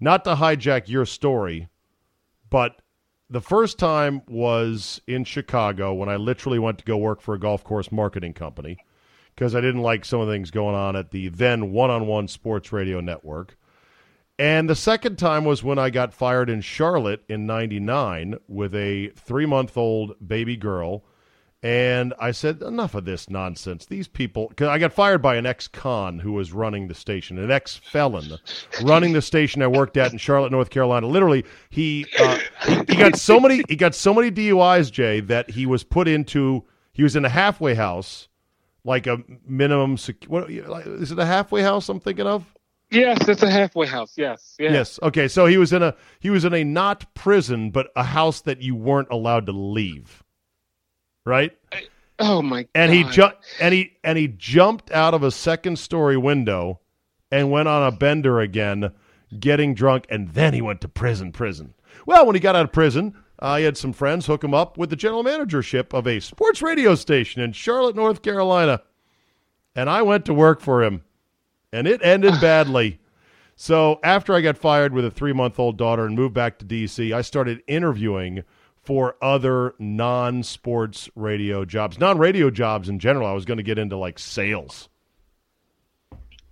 Not 0.00 0.24
to 0.24 0.34
hijack 0.34 0.88
your 0.88 1.06
story, 1.06 1.68
but 2.50 2.82
the 3.30 3.40
first 3.40 3.78
time 3.78 4.22
was 4.28 5.00
in 5.06 5.24
Chicago 5.24 5.94
when 5.94 6.08
I 6.08 6.16
literally 6.16 6.58
went 6.58 6.78
to 6.78 6.84
go 6.84 6.96
work 6.98 7.20
for 7.20 7.34
a 7.34 7.40
golf 7.40 7.64
course 7.64 7.90
marketing 7.90 8.34
company 8.34 8.76
because 9.34 9.54
I 9.54 9.60
didn't 9.60 9.80
like 9.82 10.04
some 10.04 10.20
of 10.20 10.26
the 10.26 10.32
things 10.34 10.50
going 10.50 10.74
on 10.74 10.96
at 10.96 11.12
the 11.12 11.28
then 11.28 11.72
one 11.72 11.90
on 11.90 12.06
one 12.06 12.28
sports 12.28 12.72
radio 12.72 13.00
network. 13.00 13.56
And 14.38 14.68
the 14.68 14.74
second 14.74 15.16
time 15.16 15.44
was 15.44 15.62
when 15.62 15.78
I 15.78 15.90
got 15.90 16.12
fired 16.12 16.50
in 16.50 16.62
Charlotte 16.62 17.22
in 17.28 17.46
99 17.46 18.36
with 18.48 18.74
a 18.74 19.08
three 19.10 19.46
month 19.46 19.76
old 19.76 20.14
baby 20.26 20.56
girl. 20.56 21.04
And 21.64 22.12
I 22.18 22.32
said, 22.32 22.60
enough 22.60 22.96
of 22.96 23.04
this 23.04 23.30
nonsense. 23.30 23.86
These 23.86 24.08
people, 24.08 24.48
because 24.48 24.66
I 24.66 24.78
got 24.78 24.92
fired 24.92 25.22
by 25.22 25.36
an 25.36 25.46
ex 25.46 25.68
con 25.68 26.18
who 26.18 26.32
was 26.32 26.52
running 26.52 26.88
the 26.88 26.94
station, 26.94 27.38
an 27.38 27.52
ex 27.52 27.76
felon 27.76 28.36
running 28.82 29.12
the 29.12 29.22
station 29.22 29.62
I 29.62 29.68
worked 29.68 29.96
at 29.96 30.10
in 30.10 30.18
Charlotte, 30.18 30.50
North 30.50 30.70
Carolina. 30.70 31.06
Literally, 31.06 31.44
he, 31.70 32.04
uh, 32.18 32.38
he 32.66 32.74
he 32.88 32.96
got 32.96 33.16
so 33.16 33.38
many 33.38 33.62
he 33.68 33.76
got 33.76 33.94
so 33.94 34.12
many 34.12 34.28
DUIs, 34.32 34.90
Jay, 34.90 35.20
that 35.20 35.50
he 35.50 35.64
was 35.64 35.84
put 35.84 36.08
into 36.08 36.64
he 36.92 37.04
was 37.04 37.14
in 37.14 37.24
a 37.24 37.28
halfway 37.28 37.74
house, 37.74 38.26
like 38.84 39.06
a 39.06 39.22
minimum. 39.46 39.96
Sec- 39.96 40.24
what 40.24 40.50
is 40.50 41.12
it? 41.12 41.18
A 41.20 41.26
halfway 41.26 41.62
house? 41.62 41.88
I'm 41.88 42.00
thinking 42.00 42.26
of. 42.26 42.44
Yes, 42.90 43.28
it's 43.28 43.42
a 43.42 43.50
halfway 43.50 43.86
house. 43.86 44.14
Yes. 44.16 44.56
Yeah. 44.58 44.72
Yes. 44.72 44.98
Okay. 45.00 45.28
So 45.28 45.46
he 45.46 45.58
was 45.58 45.72
in 45.72 45.82
a 45.84 45.94
he 46.18 46.28
was 46.28 46.44
in 46.44 46.52
a 46.54 46.64
not 46.64 47.14
prison, 47.14 47.70
but 47.70 47.92
a 47.94 48.02
house 48.02 48.40
that 48.40 48.60
you 48.60 48.74
weren't 48.74 49.08
allowed 49.12 49.46
to 49.46 49.52
leave. 49.52 50.24
Right. 51.24 51.56
Oh 52.18 52.42
my 52.42 52.66
And 52.74 52.92
he 52.92 53.02
God. 53.04 53.12
jumped 53.12 53.44
and 53.60 53.74
he 53.74 53.92
and 54.04 54.18
he 54.18 54.28
jumped 54.28 54.90
out 54.92 55.14
of 55.14 55.22
a 55.22 55.30
second 55.30 55.78
story 55.78 56.16
window 56.16 56.80
and 57.30 57.50
went 57.50 57.68
on 57.68 57.82
a 57.82 57.90
bender 57.96 58.40
again, 58.40 58.92
getting 59.38 59.74
drunk, 59.74 60.06
and 60.10 60.28
then 60.30 60.52
he 60.54 60.60
went 60.60 60.80
to 60.82 60.88
prison. 60.88 61.32
Prison. 61.32 61.74
Well, 62.06 62.26
when 62.26 62.34
he 62.34 62.40
got 62.40 62.56
out 62.56 62.64
of 62.64 62.72
prison, 62.72 63.14
uh, 63.38 63.56
he 63.56 63.64
had 63.64 63.76
some 63.76 63.92
friends 63.92 64.26
hook 64.26 64.44
him 64.44 64.54
up 64.54 64.76
with 64.76 64.90
the 64.90 64.96
general 64.96 65.22
managership 65.22 65.92
of 65.92 66.06
a 66.06 66.20
sports 66.20 66.62
radio 66.62 66.94
station 66.94 67.40
in 67.42 67.52
Charlotte, 67.52 67.96
North 67.96 68.22
Carolina, 68.22 68.82
and 69.74 69.88
I 69.88 70.02
went 70.02 70.24
to 70.26 70.34
work 70.34 70.60
for 70.60 70.82
him, 70.84 71.02
and 71.72 71.86
it 71.86 72.00
ended 72.04 72.34
badly. 72.40 72.98
So 73.56 74.00
after 74.02 74.34
I 74.34 74.40
got 74.40 74.56
fired 74.58 74.92
with 74.92 75.04
a 75.04 75.10
three 75.10 75.32
month 75.32 75.58
old 75.58 75.76
daughter 75.76 76.04
and 76.04 76.14
moved 76.16 76.34
back 76.34 76.58
to 76.58 76.64
DC, 76.64 77.12
I 77.12 77.22
started 77.22 77.62
interviewing 77.66 78.42
for 78.82 79.16
other 79.22 79.74
non 79.78 80.42
sports 80.42 81.08
radio 81.14 81.64
jobs, 81.64 81.98
non 81.98 82.18
radio 82.18 82.50
jobs 82.50 82.88
in 82.88 82.98
general. 82.98 83.28
I 83.28 83.32
was 83.32 83.44
going 83.44 83.58
to 83.58 83.62
get 83.62 83.78
into 83.78 83.96
like 83.96 84.18
sales. 84.18 84.88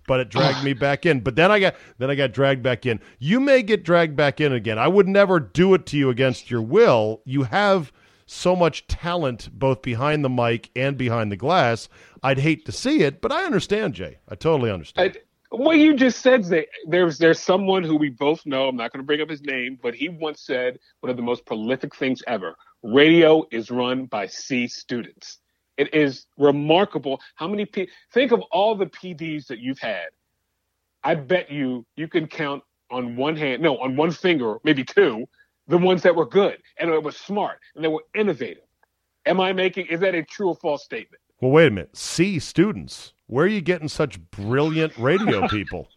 But 0.07 0.19
it 0.19 0.29
dragged 0.29 0.63
me 0.63 0.73
back 0.73 1.05
in. 1.05 1.21
But 1.21 1.35
then 1.35 1.51
I 1.51 1.59
got 1.59 1.75
then 1.97 2.09
I 2.09 2.15
got 2.15 2.33
dragged 2.33 2.63
back 2.63 2.85
in. 2.85 2.99
You 3.19 3.39
may 3.39 3.61
get 3.61 3.83
dragged 3.83 4.15
back 4.15 4.41
in 4.41 4.51
again. 4.51 4.79
I 4.79 4.87
would 4.87 5.07
never 5.07 5.39
do 5.39 5.73
it 5.73 5.85
to 5.87 5.97
you 5.97 6.09
against 6.09 6.49
your 6.49 6.61
will. 6.61 7.21
You 7.23 7.43
have 7.43 7.93
so 8.25 8.55
much 8.55 8.87
talent 8.87 9.49
both 9.53 9.81
behind 9.81 10.23
the 10.23 10.29
mic 10.29 10.69
and 10.75 10.97
behind 10.97 11.31
the 11.31 11.37
glass. 11.37 11.89
I'd 12.23 12.39
hate 12.39 12.65
to 12.65 12.71
see 12.71 13.03
it, 13.03 13.21
but 13.21 13.31
I 13.31 13.43
understand, 13.43 13.93
Jay. 13.93 14.19
I 14.27 14.35
totally 14.35 14.71
understand. 14.71 15.17
I, 15.17 15.19
what 15.51 15.77
you 15.77 15.95
just 15.95 16.21
said, 16.21 16.45
Zay, 16.45 16.67
there's 16.87 17.17
there's 17.17 17.39
someone 17.39 17.83
who 17.83 17.97
we 17.97 18.09
both 18.09 18.45
know. 18.45 18.67
I'm 18.67 18.75
not 18.77 18.91
going 18.91 19.03
to 19.03 19.05
bring 19.05 19.21
up 19.21 19.29
his 19.29 19.41
name, 19.41 19.77
but 19.81 19.93
he 19.93 20.09
once 20.09 20.41
said 20.41 20.79
one 21.01 21.09
of 21.09 21.17
the 21.17 21.23
most 21.23 21.45
prolific 21.45 21.95
things 21.95 22.23
ever: 22.27 22.55
radio 22.83 23.45
is 23.51 23.69
run 23.69 24.05
by 24.05 24.27
C 24.27 24.67
students. 24.67 25.39
It 25.77 25.93
is 25.93 26.25
remarkable 26.37 27.19
how 27.35 27.47
many 27.47 27.65
P. 27.65 27.89
Think 28.13 28.31
of 28.31 28.41
all 28.51 28.75
the 28.75 28.87
PDs 28.87 29.47
that 29.47 29.59
you've 29.59 29.79
had. 29.79 30.07
I 31.03 31.15
bet 31.15 31.51
you 31.51 31.85
you 31.95 32.07
can 32.07 32.27
count 32.27 32.63
on 32.89 33.15
one 33.15 33.35
hand, 33.35 33.61
no, 33.61 33.77
on 33.77 33.95
one 33.95 34.11
finger, 34.11 34.57
maybe 34.63 34.83
two, 34.83 35.27
the 35.67 35.77
ones 35.77 36.03
that 36.03 36.15
were 36.15 36.25
good 36.25 36.57
and 36.77 36.89
it 36.91 37.01
was 37.01 37.17
smart 37.17 37.59
and 37.75 37.83
they 37.83 37.87
were 37.87 38.03
innovative. 38.15 38.63
Am 39.25 39.39
I 39.39 39.53
making? 39.53 39.87
Is 39.87 39.99
that 40.01 40.15
a 40.15 40.23
true 40.23 40.49
or 40.49 40.55
false 40.55 40.83
statement? 40.83 41.20
Well, 41.41 41.51
wait 41.51 41.67
a 41.67 41.71
minute. 41.71 41.97
C 41.97 42.39
students. 42.39 43.13
Where 43.27 43.45
are 43.45 43.49
you 43.49 43.61
getting 43.61 43.87
such 43.87 44.19
brilliant 44.31 44.97
radio 44.97 45.47
people? 45.49 45.89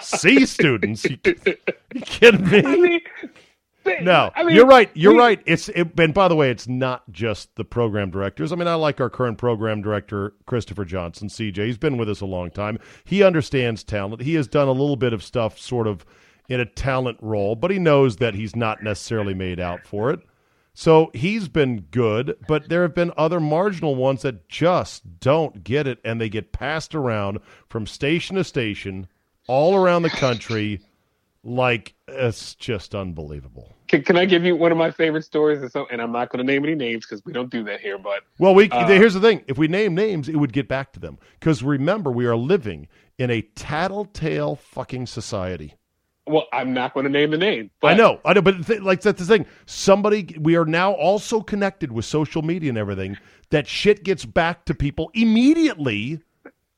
C 0.00 0.46
students? 0.46 1.04
You, 1.04 1.18
you 1.24 2.00
kidding 2.02 2.48
me? 2.48 2.58
I 2.64 2.76
mean, 2.76 3.00
they- 3.84 4.00
No, 4.02 4.30
I 4.34 4.44
mean, 4.44 4.54
you're 4.56 4.66
right. 4.66 4.90
You're 4.94 5.12
we- 5.14 5.18
right. 5.18 5.42
It's 5.46 5.68
it, 5.70 5.98
and 5.98 6.14
by 6.14 6.28
the 6.28 6.36
way, 6.36 6.50
it's 6.50 6.68
not 6.68 7.10
just 7.10 7.54
the 7.56 7.64
program 7.64 8.10
directors. 8.10 8.52
I 8.52 8.56
mean, 8.56 8.68
I 8.68 8.74
like 8.74 9.00
our 9.00 9.10
current 9.10 9.36
program 9.38 9.82
director, 9.82 10.34
Christopher 10.46 10.84
Johnson, 10.84 11.28
CJ. 11.28 11.66
He's 11.66 11.78
been 11.78 11.96
with 11.96 12.08
us 12.08 12.20
a 12.20 12.26
long 12.26 12.50
time. 12.50 12.78
He 13.04 13.22
understands 13.22 13.82
talent. 13.82 14.22
He 14.22 14.34
has 14.34 14.46
done 14.46 14.68
a 14.68 14.72
little 14.72 14.96
bit 14.96 15.12
of 15.12 15.22
stuff, 15.22 15.58
sort 15.58 15.86
of 15.86 16.04
in 16.48 16.60
a 16.60 16.66
talent 16.66 17.18
role, 17.20 17.54
but 17.56 17.70
he 17.70 17.78
knows 17.78 18.16
that 18.16 18.34
he's 18.34 18.54
not 18.56 18.82
necessarily 18.82 19.34
made 19.34 19.60
out 19.60 19.86
for 19.86 20.10
it. 20.10 20.20
So 20.80 21.10
he's 21.12 21.46
been 21.46 21.82
good, 21.90 22.38
but 22.48 22.70
there 22.70 22.80
have 22.80 22.94
been 22.94 23.12
other 23.14 23.38
marginal 23.38 23.96
ones 23.96 24.22
that 24.22 24.48
just 24.48 25.20
don't 25.20 25.62
get 25.62 25.86
it, 25.86 25.98
and 26.06 26.18
they 26.18 26.30
get 26.30 26.52
passed 26.52 26.94
around 26.94 27.40
from 27.68 27.86
station 27.86 28.36
to 28.36 28.44
station 28.44 29.06
all 29.46 29.76
around 29.76 30.04
the 30.04 30.08
country. 30.08 30.80
Like 31.44 31.92
it's 32.08 32.54
just 32.54 32.94
unbelievable. 32.94 33.74
Can, 33.88 34.04
can 34.04 34.16
I 34.16 34.24
give 34.24 34.42
you 34.42 34.56
one 34.56 34.72
of 34.72 34.78
my 34.78 34.90
favorite 34.90 35.24
stories? 35.24 35.60
And, 35.60 35.70
so, 35.70 35.86
and 35.90 36.00
I'm 36.00 36.12
not 36.12 36.30
going 36.30 36.46
to 36.46 36.50
name 36.50 36.64
any 36.64 36.74
names 36.74 37.04
because 37.04 37.22
we 37.26 37.34
don't 37.34 37.50
do 37.50 37.62
that 37.64 37.80
here. 37.80 37.98
But 37.98 38.22
Well, 38.38 38.54
we 38.54 38.70
Uh, 38.70 38.86
here's 38.86 39.12
the 39.12 39.20
thing: 39.20 39.44
if 39.48 39.58
we 39.58 39.68
name 39.68 39.94
names, 39.94 40.30
it 40.30 40.36
would 40.36 40.54
get 40.54 40.66
back 40.66 40.94
to 40.94 41.00
them. 41.00 41.18
Because 41.38 41.62
remember, 41.62 42.10
we 42.10 42.24
are 42.24 42.36
living 42.36 42.88
in 43.18 43.30
a 43.30 43.42
tattletale 43.42 44.56
fucking 44.56 45.08
society. 45.08 45.74
Well, 46.30 46.46
I'm 46.52 46.72
not 46.72 46.94
going 46.94 47.04
to 47.04 47.10
name 47.10 47.30
the 47.30 47.38
name. 47.38 47.70
But 47.80 47.92
I 47.92 47.96
know, 47.96 48.20
I 48.24 48.32
know, 48.32 48.42
but 48.42 48.66
th- 48.66 48.80
like 48.80 49.00
that's 49.00 49.20
the 49.20 49.26
thing. 49.26 49.46
Somebody, 49.66 50.36
we 50.40 50.56
are 50.56 50.64
now 50.64 50.92
also 50.92 51.40
connected 51.40 51.92
with 51.92 52.04
social 52.04 52.42
media 52.42 52.68
and 52.70 52.78
everything. 52.78 53.18
That 53.50 53.66
shit 53.66 54.04
gets 54.04 54.24
back 54.24 54.64
to 54.66 54.74
people 54.74 55.10
immediately 55.14 56.20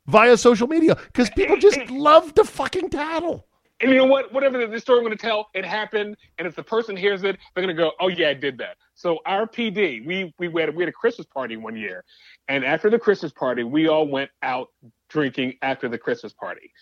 via 0.07 0.37
social 0.37 0.67
media 0.67 0.97
because 1.07 1.31
people 1.31 1.57
just 1.57 1.91
love 1.91 2.35
to 2.35 2.45
fucking 2.45 2.91
tattle. 2.91 3.47
And 3.81 3.91
you 3.91 3.97
know 3.97 4.07
what? 4.07 4.33
Whatever 4.33 4.59
the, 4.59 4.69
the 4.69 4.81
story 4.81 5.01
I'm 5.01 5.05
going 5.05 5.17
to 5.17 5.21
tell, 5.21 5.49
it 5.55 5.65
happened. 5.65 6.17
And 6.39 6.47
if 6.47 6.55
the 6.55 6.63
person 6.63 6.97
hears 6.97 7.25
it, 7.25 7.37
they're 7.55 7.65
going 7.65 7.77
to 7.77 7.83
go, 7.83 7.91
"Oh 8.01 8.09
yeah, 8.09 8.29
I 8.29 8.35
did 8.35 8.57
that." 8.59 8.77
So 8.95 9.19
our 9.27 9.47
PD, 9.47 10.07
we 10.07 10.33
we 10.39 10.47
had 10.61 10.75
we 10.75 10.83
had 10.83 10.89
a 10.89 10.93
Christmas 10.93 11.27
party 11.27 11.57
one 11.57 11.77
year, 11.77 12.05
and 12.47 12.65
after 12.65 12.89
the 12.89 12.99
Christmas 12.99 13.33
party, 13.33 13.65
we 13.65 13.89
all 13.89 14.07
went 14.07 14.31
out 14.43 14.69
drinking 15.09 15.55
after 15.63 15.89
the 15.89 15.99
Christmas 15.99 16.33
party, 16.33 16.73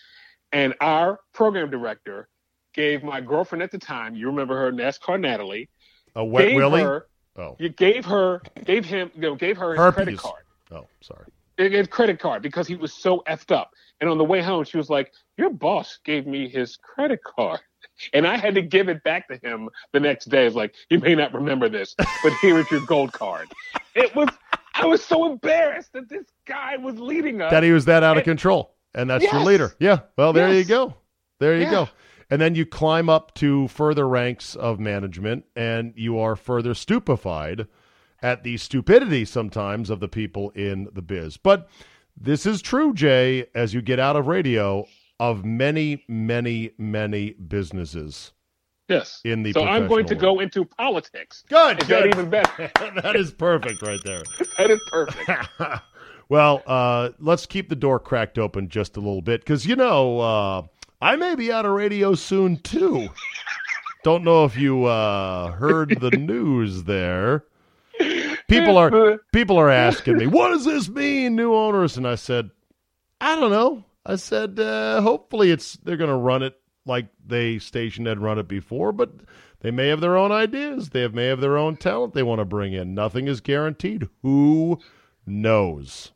and 0.53 0.75
our 0.81 1.21
program 1.33 1.71
director 1.71 2.29
gave 2.75 3.03
my 3.03 3.21
girlfriend 3.21 3.63
at 3.63 3.71
the 3.71 3.79
time, 3.79 4.15
you 4.15 4.27
remember 4.27 4.57
her, 4.57 4.73
NASCAR 4.73 5.21
Natalie, 5.21 5.69
A 6.17 6.25
wet 6.25 6.55
willy. 6.55 6.83
her, 6.83 7.07
oh, 7.37 7.57
you 7.59 7.69
gave 7.69 8.05
her, 8.07 8.41
gave 8.65 8.85
him, 8.85 9.11
you 9.15 9.21
know, 9.23 9.35
gave 9.35 9.57
her 9.57 9.71
his 9.73 9.79
Herpes. 9.79 9.95
credit 9.95 10.19
card. 10.19 10.43
oh, 10.73 10.87
sorry. 11.01 11.27
his 11.59 11.87
credit 11.89 12.19
card 12.19 12.43
because 12.43 12.67
he 12.67 12.77
was 12.77 12.93
so 12.93 13.23
effed 13.29 13.55
up. 13.55 13.71
And 14.01 14.09
on 14.09 14.17
the 14.19 14.25
way 14.25 14.41
home, 14.41 14.65
she 14.65 14.79
was 14.79 14.89
like, 14.89 15.13
"Your 15.37 15.51
boss 15.51 15.99
gave 16.07 16.27
me 16.27 16.49
his 16.49 16.77
credit 16.77 17.21
card." 17.23 17.61
And 18.15 18.27
I 18.27 18.39
had 18.39 18.55
to 18.55 18.63
give 18.63 18.89
it 18.89 19.03
back 19.05 19.29
to 19.29 19.37
him 19.47 19.69
the 19.93 20.01
next 20.01 20.31
day. 20.31 20.47
It's 20.47 20.57
like, 20.57 20.75
you 20.89 20.99
may 21.01 21.15
not 21.15 21.35
remember 21.35 21.69
this, 21.69 21.95
but 21.99 22.33
here 22.41 22.59
is 22.59 22.71
your 22.71 22.81
gold 22.87 23.13
card. 23.13 23.49
It 23.95 24.15
was, 24.17 24.29
I 24.75 24.87
was 24.87 25.05
so 25.05 25.31
embarrassed 25.31 25.93
that 25.93 26.09
this 26.09 26.25
guy 26.47 26.77
was 26.79 26.99
leading 26.99 27.43
us. 27.43 27.51
that 27.51 27.63
he 27.63 27.73
was 27.73 27.85
that 27.87 28.03
out 28.03 28.17
of 28.17 28.25
control, 28.25 28.75
and 28.95 29.11
that's 29.11 29.25
your 29.31 29.43
leader. 29.43 29.75
Yeah. 29.81 30.01
Well, 30.17 30.33
there 30.33 30.53
you 30.55 30.65
go. 30.65 30.95
There 31.41 31.57
you 31.57 31.63
Yeah. 31.65 31.71
go. 31.71 31.89
And 32.31 32.41
then 32.41 32.55
you 32.55 32.65
climb 32.65 33.09
up 33.09 33.35
to 33.35 33.69
further 33.69 34.09
ranks 34.09 34.55
of 34.55 34.79
management, 34.79 35.45
and 35.57 35.93
you 35.97 36.19
are 36.19 36.37
further 36.37 36.75
stupefied 36.75 37.67
at 38.23 38.45
the 38.45 38.57
stupidity 38.57 39.25
sometimes 39.25 39.91
of 39.91 40.01
the 40.01 40.09
people 40.09 40.51
in 40.51 40.89
the 40.93 41.03
biz. 41.03 41.37
But 41.37 41.69
this 42.17 42.47
is 42.47 42.63
true, 42.63 42.95
Jay, 42.95 43.47
as 43.55 43.75
you 43.75 43.83
get 43.83 43.99
out 43.99 44.17
of 44.17 44.27
radio, 44.27 44.87
of 45.19 45.45
many, 45.45 46.05
many, 46.09 46.73
many 46.79 47.33
businesses 47.33 48.33
yes. 48.91 49.21
in 49.25 49.43
the 49.43 49.53
so 49.53 49.65
I'm 49.65 49.87
going 49.87 50.05
to 50.07 50.15
professional 50.15 50.37
go 50.37 50.41
into 50.41 50.65
politics. 50.65 51.45
Good, 51.49 51.83
Is 51.83 51.89
that 51.89 52.07
even 52.07 52.29
better? 52.29 52.71
that 53.03 53.17
is 53.17 53.33
perfect 53.33 53.83
right 53.83 54.01
there. 54.05 54.23
that 54.59 54.71
is 54.71 54.81
perfect. 54.91 55.49
well, 56.29 56.63
uh, 56.67 57.11
let's 57.19 57.47
keep 57.47 57.69
the 57.69 57.77
door 57.77 57.99
cracked 57.99 58.39
open 58.39 58.69
just 58.69 58.97
a 58.97 59.01
little 59.01 59.23
bit 59.23 59.41
because 59.41 59.67
you 59.67 59.77
know 59.77 60.21
uh, 60.21 60.63
I 61.01 61.17
may 61.17 61.35
be 61.35 61.51
out 61.51 61.65
of 61.65 61.73
radio 61.73 62.15
soon 62.15 62.59
too. 62.59 63.09
Don't 64.03 64.25
know 64.25 64.45
if 64.45 64.57
you 64.57 64.85
uh, 64.85 65.53
heard 65.53 66.01
the 66.01 66.11
news 66.17 66.85
there. 66.85 67.45
People 68.49 68.77
are 68.77 69.19
people 69.33 69.59
are 69.59 69.71
asking 69.71 70.17
me, 70.17 70.27
"What 70.27 70.49
does 70.51 70.65
this 70.65 70.89
mean, 70.89 71.37
new 71.37 71.55
owners?" 71.55 71.97
And 71.97 72.07
I 72.07 72.15
said, 72.17 72.51
"I 73.21 73.37
don't 73.37 73.51
know." 73.51 73.85
I 74.05 74.17
said, 74.17 74.59
uh, 74.59 75.01
"Hopefully, 75.03 75.51
it's 75.51 75.75
they're 75.75 75.97
going 75.97 76.11
to 76.11 76.17
run 76.17 76.43
it 76.43 76.59
like 76.87 77.07
they 77.25 77.59
station 77.59 78.07
had 78.07 78.19
run 78.19 78.39
it 78.39 78.49
before, 78.49 78.93
but 78.93 79.13
they 79.61 79.71
may 79.71 79.89
have 79.89 80.01
their 80.01 80.17
own 80.17 80.33
ideas. 80.33 80.91
They 80.91 81.03
have, 81.03 81.15
may 81.15 81.27
have 81.27 81.41
their 81.41 81.59
own 81.59 81.77
talent 81.77 82.15
they 82.15 82.23
want 82.23 82.41
to 82.41 82.45
bring 82.47 82.73
in. 82.73 82.95
Nothing 82.95 83.29
is 83.29 83.41
guaranteed. 83.41 84.09
Who 84.23 84.81
knows?" 85.27 86.13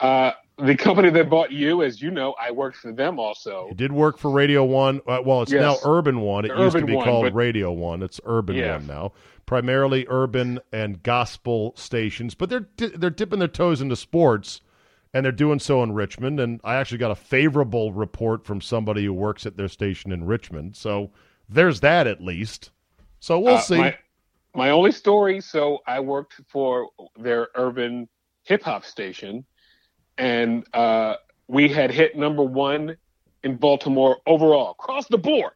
Uh, 0.00 0.32
the 0.58 0.76
company 0.76 1.10
that 1.10 1.28
bought 1.28 1.50
you, 1.50 1.82
as 1.82 2.00
you 2.00 2.10
know, 2.10 2.34
I 2.40 2.50
worked 2.50 2.76
for 2.76 2.92
them 2.92 3.18
also. 3.18 3.68
It 3.70 3.76
did 3.76 3.90
work 3.92 4.18
for 4.18 4.30
Radio 4.30 4.64
One. 4.64 5.00
Uh, 5.06 5.20
well, 5.24 5.42
it's 5.42 5.50
Yes. 5.52 5.62
now 5.62 5.76
Urban 5.90 6.20
One. 6.20 6.44
It 6.44 6.54
The 6.54 6.62
used 6.62 6.76
to 6.76 6.84
be 6.84 6.94
One, 6.94 7.04
called 7.04 7.24
but- 7.24 7.34
Radio 7.34 7.72
One. 7.72 8.02
It's 8.02 8.20
Urban 8.24 8.56
Yeah. 8.56 8.74
One 8.76 8.86
now. 8.86 9.12
Primarily 9.46 10.06
urban 10.08 10.60
and 10.72 11.02
gospel 11.02 11.74
stations, 11.76 12.34
but 12.34 12.48
they're 12.48 12.68
they're 12.76 13.10
dipping 13.10 13.40
their 13.40 13.48
toes 13.48 13.82
into 13.82 13.94
sports, 13.96 14.60
and 15.12 15.24
they're 15.24 15.32
doing 15.32 15.58
so 15.58 15.82
in 15.82 15.92
Richmond. 15.92 16.40
And 16.40 16.60
I 16.64 16.76
actually 16.76 16.98
got 16.98 17.10
a 17.10 17.14
favorable 17.16 17.92
report 17.92 18.46
from 18.46 18.60
somebody 18.62 19.04
who 19.04 19.12
works 19.12 19.44
at 19.44 19.56
their 19.58 19.68
station 19.68 20.12
in 20.12 20.24
Richmond. 20.24 20.76
So 20.76 21.10
there's 21.48 21.80
that 21.80 22.06
at 22.06 22.22
least. 22.22 22.70
So 23.20 23.38
we'll 23.38 23.56
Uh, 23.56 23.60
see. 23.60 23.76
My, 23.78 23.98
my 24.54 24.70
only 24.70 24.92
story. 24.92 25.40
So 25.42 25.80
I 25.86 26.00
worked 26.00 26.40
for 26.48 26.88
their 27.18 27.48
urban 27.54 28.08
hip 28.44 28.62
hop 28.62 28.84
station, 28.84 29.44
and 30.18 30.64
uh, 30.74 31.14
we 31.48 31.68
had 31.68 31.90
hit 31.90 32.16
number 32.16 32.42
one 32.42 32.96
in 33.42 33.56
Baltimore 33.56 34.18
overall 34.26 34.70
across 34.72 35.06
the 35.08 35.18
board. 35.18 35.52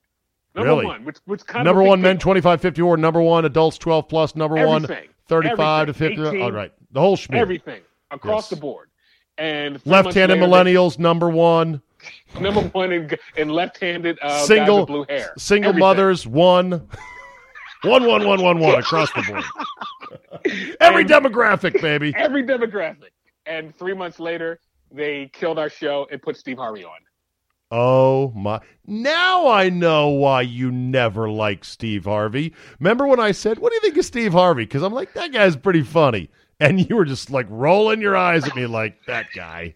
Number 0.54 0.70
Really? 0.72 0.86
one, 0.86 1.04
which 1.04 1.18
which 1.26 1.46
kind 1.46 1.64
number 1.64 1.82
of 1.82 1.88
one 1.88 2.00
men 2.02 2.16
deal. 2.16 2.20
25 2.22 2.60
50 2.60 2.82
or 2.82 2.96
number 2.96 3.20
one 3.22 3.44
adults 3.44 3.78
12 3.78 4.08
plus 4.08 4.34
number 4.34 4.56
one 4.66 4.84
Everything. 4.84 5.08
35 5.28 5.86
to 5.86 5.90
Everything. 5.90 6.16
50 6.16 6.28
18, 6.36 6.42
all 6.42 6.52
right 6.52 6.72
the 6.92 7.00
whole 7.00 7.16
schmear 7.16 7.36
everything 7.36 7.82
across 8.10 8.44
Yes. 8.44 8.50
the 8.50 8.56
board. 8.56 8.88
And 9.36 9.80
left-handed 9.86 10.40
later, 10.40 10.46
millennials 10.52 10.98
number 10.98 11.28
one 11.30 11.80
number 12.40 12.62
one 12.62 12.90
in, 12.92 13.10
in 13.36 13.48
left-handed 13.50 14.18
uh, 14.22 14.38
single 14.44 14.84
blue 14.86 15.04
hair, 15.08 15.32
single 15.36 15.68
Everything. 15.68 15.80
mothers 15.80 16.26
one 16.26 16.70
one 17.82 18.04
one 18.06 18.26
one 18.26 18.42
one 18.42 18.58
one 18.58 18.78
across 18.80 19.12
the 19.12 19.22
board 19.28 19.44
every 20.80 21.02
And- 21.02 21.10
demographic 21.10 21.80
baby 21.80 22.12
every 22.16 22.42
demographic. 22.42 23.10
And 23.48 23.76
three 23.76 23.94
months 23.94 24.20
later, 24.20 24.60
they 24.92 25.30
killed 25.32 25.58
our 25.58 25.70
show 25.70 26.06
and 26.12 26.20
put 26.22 26.36
Steve 26.36 26.58
Harvey 26.58 26.84
on. 26.84 26.98
oh 27.70 28.32
my 28.34 28.58
now 28.86 29.46
i 29.48 29.68
know 29.68 30.08
why 30.08 30.40
you 30.40 30.70
never 30.72 31.28
liked 31.28 31.66
steve 31.66 32.04
harvey 32.06 32.50
remember 32.80 33.06
when 33.06 33.20
i 33.20 33.30
said 33.30 33.58
what 33.58 33.68
do 33.70 33.74
you 33.74 33.80
think 33.82 33.96
of 33.98 34.04
steve 34.06 34.32
harvey 34.32 34.64
because 34.64 34.82
i'm 34.82 34.94
like 34.94 35.12
that 35.12 35.30
guy's 35.32 35.54
pretty 35.54 35.82
funny 35.82 36.30
and 36.60 36.88
you 36.88 36.96
were 36.96 37.04
just 37.04 37.28
like 37.30 37.44
rolling 37.50 38.00
your 38.00 38.16
eyes 38.16 38.44
at 38.44 38.56
me 38.56 38.64
like 38.64 38.96
that 39.06 39.26
guy 39.34 39.74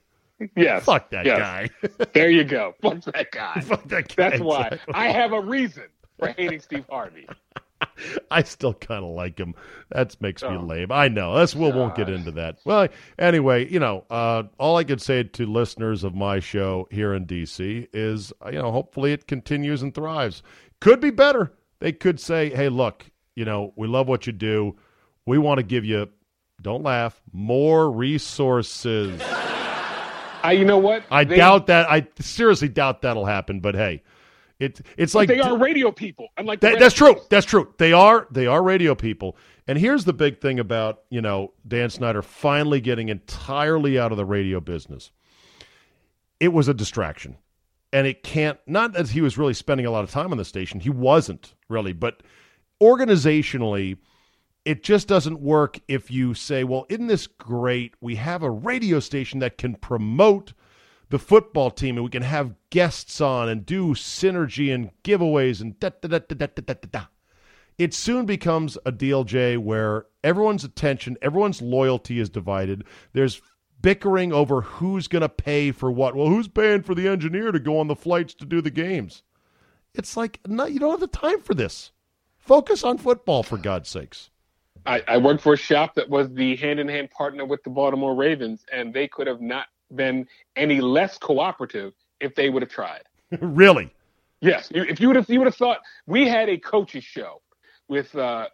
Yes, 0.56 0.84
fuck 0.84 1.10
that 1.10 1.26
yes. 1.26 1.38
guy 1.38 1.70
There 2.14 2.30
you 2.30 2.42
go. 2.44 2.74
Fuck 2.82 3.02
that 3.12 3.30
guy. 3.30 3.60
fuck 3.60 3.84
that 3.88 4.08
guy 4.16 4.30
That's 4.30 4.42
why. 4.42 4.78
I 4.94 5.08
have 5.08 5.32
a 5.32 5.40
reason 5.40 5.84
for 6.18 6.28
hating 6.36 6.58
Steve 6.60 6.84
Harvey. 6.90 7.28
I 8.30 8.42
still 8.42 8.74
kind 8.74 9.04
of 9.04 9.10
like 9.10 9.38
him. 9.38 9.54
That 9.90 10.20
makes 10.20 10.42
me 10.42 10.48
Oh. 10.50 10.60
lame. 10.60 10.90
I 10.92 11.08
know. 11.08 11.34
That's 11.36 11.54
we 11.54 11.70
won't 11.70 11.94
get 11.94 12.08
into 12.08 12.30
that. 12.32 12.58
Well, 12.64 12.88
anyway, 13.18 13.68
you 13.70 13.78
know, 13.78 14.04
uh, 14.10 14.44
all 14.58 14.76
I 14.76 14.84
could 14.84 15.00
say 15.00 15.22
to 15.22 15.46
listeners 15.46 16.04
of 16.04 16.14
my 16.14 16.40
show 16.40 16.88
here 16.90 17.14
in 17.14 17.26
DC 17.26 17.88
is, 17.92 18.32
uh, 18.44 18.50
you 18.50 18.58
know, 18.58 18.72
hopefully 18.72 19.12
it 19.12 19.26
continues 19.26 19.82
and 19.82 19.94
thrives. 19.94 20.42
Could 20.80 21.00
be 21.00 21.10
better. 21.10 21.52
They 21.80 21.92
could 21.92 22.18
say, 22.20 22.50
"Hey, 22.50 22.68
look, 22.68 23.04
you 23.36 23.44
know, 23.44 23.72
we 23.76 23.86
love 23.88 24.08
what 24.08 24.26
you 24.26 24.32
do. 24.32 24.76
We 25.26 25.38
want 25.38 25.58
to 25.58 25.62
give 25.64 25.84
you, 25.84 26.08
don't 26.60 26.82
laugh, 26.82 27.20
more 27.32 27.90
resources." 27.90 29.20
I, 30.44 30.52
you 30.58 30.64
know 30.64 30.78
what? 30.78 31.04
I 31.10 31.22
They- 31.24 31.36
doubt 31.36 31.68
that. 31.68 31.88
I 31.90 32.06
seriously 32.18 32.68
doubt 32.68 33.02
that'll 33.02 33.26
happen. 33.26 33.60
But 33.60 33.74
hey, 33.76 34.02
it 34.62 34.80
it's 34.96 35.14
like 35.14 35.28
they 35.28 35.40
are 35.40 35.58
radio 35.58 35.90
people. 35.90 36.28
Unlike 36.38 36.60
the 36.60 36.70
that, 36.70 36.78
that's 36.78 36.94
true. 36.94 37.16
That's 37.28 37.46
true. 37.46 37.74
They 37.78 37.92
are 37.92 38.28
they 38.30 38.46
are 38.46 38.62
radio 38.62 38.94
people. 38.94 39.36
And 39.66 39.78
here's 39.78 40.04
the 40.04 40.12
big 40.12 40.40
thing 40.40 40.58
about 40.58 41.02
you 41.10 41.20
know 41.20 41.52
Dan 41.66 41.90
Snyder 41.90 42.22
finally 42.22 42.80
getting 42.80 43.08
entirely 43.08 43.98
out 43.98 44.12
of 44.12 44.18
the 44.18 44.24
radio 44.24 44.60
business. 44.60 45.10
It 46.40 46.52
was 46.52 46.68
a 46.68 46.74
distraction, 46.74 47.36
and 47.92 48.06
it 48.06 48.22
can't. 48.22 48.58
Not 48.66 48.92
that 48.92 49.08
he 49.08 49.20
was 49.20 49.36
really 49.36 49.54
spending 49.54 49.86
a 49.86 49.90
lot 49.90 50.04
of 50.04 50.10
time 50.10 50.32
on 50.32 50.38
the 50.38 50.44
station. 50.44 50.80
He 50.80 50.90
wasn't 50.90 51.54
really, 51.68 51.92
but 51.92 52.22
organizationally, 52.80 53.98
it 54.64 54.82
just 54.82 55.08
doesn't 55.08 55.40
work 55.40 55.80
if 55.88 56.10
you 56.10 56.34
say, 56.34 56.64
"Well, 56.64 56.86
isn't 56.88 57.08
this 57.08 57.26
great? 57.26 57.94
We 58.00 58.16
have 58.16 58.42
a 58.42 58.50
radio 58.50 59.00
station 59.00 59.40
that 59.40 59.58
can 59.58 59.74
promote." 59.74 60.52
The 61.12 61.18
football 61.18 61.70
team 61.70 61.98
and 61.98 62.04
we 62.04 62.10
can 62.10 62.22
have 62.22 62.54
guests 62.70 63.20
on 63.20 63.46
and 63.46 63.66
do 63.66 63.88
synergy 63.88 64.74
and 64.74 64.90
giveaways 65.04 65.60
and 65.60 65.78
da 65.78 65.90
da 66.00 66.08
da 66.08 66.18
da 66.20 66.34
da 66.34 66.46
da 66.46 66.62
da 66.72 66.88
da. 66.90 67.04
It 67.76 67.92
soon 67.92 68.24
becomes 68.24 68.78
a 68.86 68.92
DLJ 68.92 69.58
where 69.58 70.06
everyone's 70.24 70.64
attention, 70.64 71.18
everyone's 71.20 71.60
loyalty 71.60 72.18
is 72.18 72.30
divided. 72.30 72.84
There's 73.12 73.42
bickering 73.82 74.32
over 74.32 74.62
who's 74.62 75.06
going 75.06 75.20
to 75.20 75.28
pay 75.28 75.70
for 75.70 75.90
what. 75.90 76.14
Well, 76.14 76.28
who's 76.28 76.48
paying 76.48 76.82
for 76.82 76.94
the 76.94 77.08
engineer 77.08 77.52
to 77.52 77.60
go 77.60 77.78
on 77.78 77.88
the 77.88 77.96
flights 77.96 78.32
to 78.36 78.46
do 78.46 78.62
the 78.62 78.70
games? 78.70 79.22
It's 79.94 80.16
like, 80.16 80.40
no, 80.46 80.64
you 80.64 80.78
don't 80.78 80.92
have 80.92 81.00
the 81.00 81.08
time 81.08 81.42
for 81.42 81.52
this. 81.52 81.92
Focus 82.38 82.84
on 82.84 82.96
football, 82.96 83.42
for 83.42 83.58
God's 83.58 83.90
sakes. 83.90 84.30
I, 84.86 85.02
I 85.06 85.18
worked 85.18 85.42
for 85.42 85.52
a 85.52 85.58
shop 85.58 85.94
that 85.96 86.08
was 86.08 86.32
the 86.32 86.56
hand-in-hand 86.56 87.10
partner 87.10 87.44
with 87.44 87.62
the 87.64 87.70
Baltimore 87.70 88.14
Ravens, 88.14 88.64
and 88.72 88.94
they 88.94 89.08
could 89.08 89.26
have 89.26 89.42
not 89.42 89.66
been 89.94 90.26
any 90.56 90.80
less 90.80 91.18
cooperative 91.18 91.92
if 92.20 92.34
they 92.34 92.48
would 92.50 92.62
have 92.62 92.70
tried. 92.70 93.02
really? 93.40 93.92
Yes, 94.40 94.70
if 94.74 95.00
you 95.00 95.06
would 95.08 95.16
have, 95.16 95.28
you 95.30 95.38
would 95.38 95.46
have 95.46 95.54
thought 95.56 95.78
we 96.06 96.28
had 96.28 96.48
a 96.48 96.58
coaches 96.58 97.04
show 97.04 97.40
with 97.88 98.14
uh, 98.16 98.48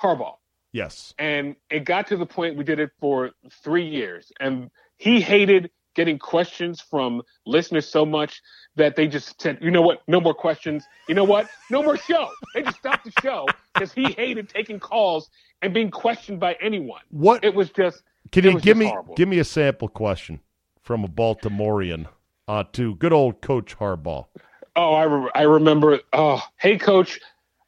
Harbaugh, 0.00 0.34
Yes. 0.72 1.14
and 1.18 1.54
it 1.70 1.84
got 1.84 2.08
to 2.08 2.16
the 2.16 2.26
point 2.26 2.56
we 2.56 2.64
did 2.64 2.80
it 2.80 2.90
for 2.98 3.30
three 3.62 3.86
years, 3.86 4.32
and 4.40 4.70
he 4.98 5.20
hated 5.20 5.70
getting 5.94 6.18
questions 6.18 6.80
from 6.80 7.22
listeners 7.46 7.86
so 7.86 8.04
much 8.06 8.40
that 8.76 8.96
they 8.96 9.06
just 9.06 9.40
said, 9.40 9.58
"You 9.60 9.70
know 9.70 9.82
what? 9.82 10.00
No 10.08 10.20
more 10.20 10.34
questions. 10.34 10.84
You 11.08 11.14
know 11.14 11.24
what? 11.24 11.48
No 11.70 11.82
more 11.82 11.96
show." 11.98 12.28
They 12.54 12.62
just 12.62 12.78
stopped 12.78 13.04
the 13.04 13.12
show 13.22 13.46
because 13.74 13.92
he 13.92 14.10
hated 14.12 14.48
taking 14.48 14.80
calls 14.80 15.28
and 15.60 15.72
being 15.74 15.90
questioned 15.90 16.40
by 16.40 16.56
anyone. 16.60 17.02
What 17.10 17.44
It 17.44 17.54
was 17.54 17.70
just. 17.70 18.02
Can 18.32 18.44
you 18.44 18.58
give 18.58 18.76
me 18.76 18.86
horrible. 18.86 19.14
give 19.14 19.28
me 19.28 19.38
a 19.38 19.44
sample 19.44 19.88
question 19.88 20.40
from 20.82 21.04
a 21.04 21.08
Baltimorean 21.08 22.06
uh, 22.48 22.64
to 22.72 22.94
good 22.96 23.12
old 23.12 23.40
Coach 23.40 23.78
Harbaugh? 23.78 24.26
Oh, 24.74 24.94
I, 24.94 25.04
re- 25.04 25.30
I 25.34 25.42
remember. 25.42 26.00
Oh, 26.12 26.42
hey, 26.56 26.78
coach. 26.78 27.20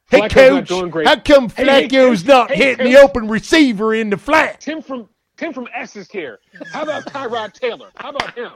Hey, 0.09 0.19
Flacco's 0.21 0.33
Coach, 0.33 0.67
doing 0.67 0.89
great. 0.91 1.07
how 1.07 1.15
come 1.19 1.49
Hey, 1.49 1.65
hey, 1.65 1.87
Flacco's 1.87 2.25
not 2.25 2.51
Hey, 2.51 2.57
hitting 2.75 2.91
the 2.91 2.99
open 2.99 3.27
receiver 3.27 3.93
in 3.95 4.09
the 4.11 4.17
flat? 4.17 4.61
Tim 4.61 4.81
from 4.81 5.09
Tim 5.37 5.51
from 5.51 5.67
S 5.73 5.95
is 5.95 6.09
here. 6.11 6.39
How 6.71 6.83
about 6.83 7.05
Tyrod 7.07 7.53
Taylor? 7.53 7.89
How 7.95 8.09
about 8.09 8.33
him? 8.35 8.51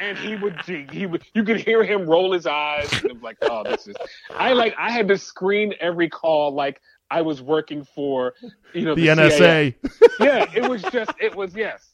And 0.00 0.16
he 0.18 0.36
would, 0.36 0.60
he 0.90 1.06
would, 1.06 1.22
you 1.34 1.44
could 1.44 1.60
hear 1.60 1.84
him 1.84 2.06
roll 2.06 2.32
his 2.32 2.46
eyes. 2.46 2.90
And 3.04 3.22
like, 3.22 3.36
oh, 3.42 3.62
this 3.64 3.86
is. 3.86 3.94
I 4.30 4.52
like, 4.52 4.74
I 4.78 4.90
had 4.90 5.06
to 5.08 5.18
screen 5.18 5.72
every 5.80 6.08
call 6.08 6.52
like 6.54 6.80
I 7.10 7.22
was 7.22 7.42
working 7.42 7.84
for, 7.84 8.34
you 8.72 8.82
know, 8.84 8.94
The 8.94 9.06
CIA. 9.14 9.76
NSA. 9.82 10.08
Yeah, 10.20 10.50
it 10.54 10.68
was 10.68 10.82
just, 10.84 11.12
it 11.20 11.34
was 11.34 11.54
yes, 11.54 11.93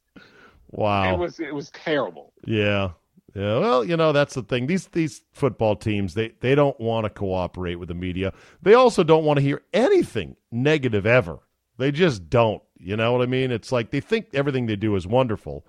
Wow. 0.70 1.14
it 1.14 1.18
was, 1.18 1.40
it 1.40 1.54
was 1.54 1.70
terrible. 1.70 2.32
Yeah. 2.46 2.90
Yeah. 3.34 3.58
Well, 3.58 3.84
you 3.84 3.96
know, 3.96 4.12
that's 4.12 4.34
the 4.34 4.42
thing. 4.42 4.66
These 4.66 4.88
these 4.88 5.22
football 5.32 5.76
teams, 5.76 6.14
they, 6.14 6.32
they 6.40 6.54
don't 6.56 6.78
want 6.80 7.04
to 7.04 7.10
cooperate 7.10 7.76
with 7.76 7.88
the 7.88 7.94
media. 7.94 8.32
They 8.62 8.74
also 8.74 9.04
don't 9.04 9.24
want 9.24 9.36
to 9.38 9.42
hear 9.42 9.62
anything 9.72 10.36
negative 10.50 11.06
ever. 11.06 11.38
They 11.78 11.92
just 11.92 12.28
don't. 12.28 12.60
You 12.76 12.96
know 12.96 13.12
what 13.12 13.22
I 13.22 13.26
mean? 13.26 13.50
It's 13.52 13.70
like 13.70 13.90
they 13.90 14.00
think 14.00 14.28
everything 14.34 14.66
they 14.66 14.74
do 14.76 14.96
is 14.96 15.06
wonderful. 15.06 15.64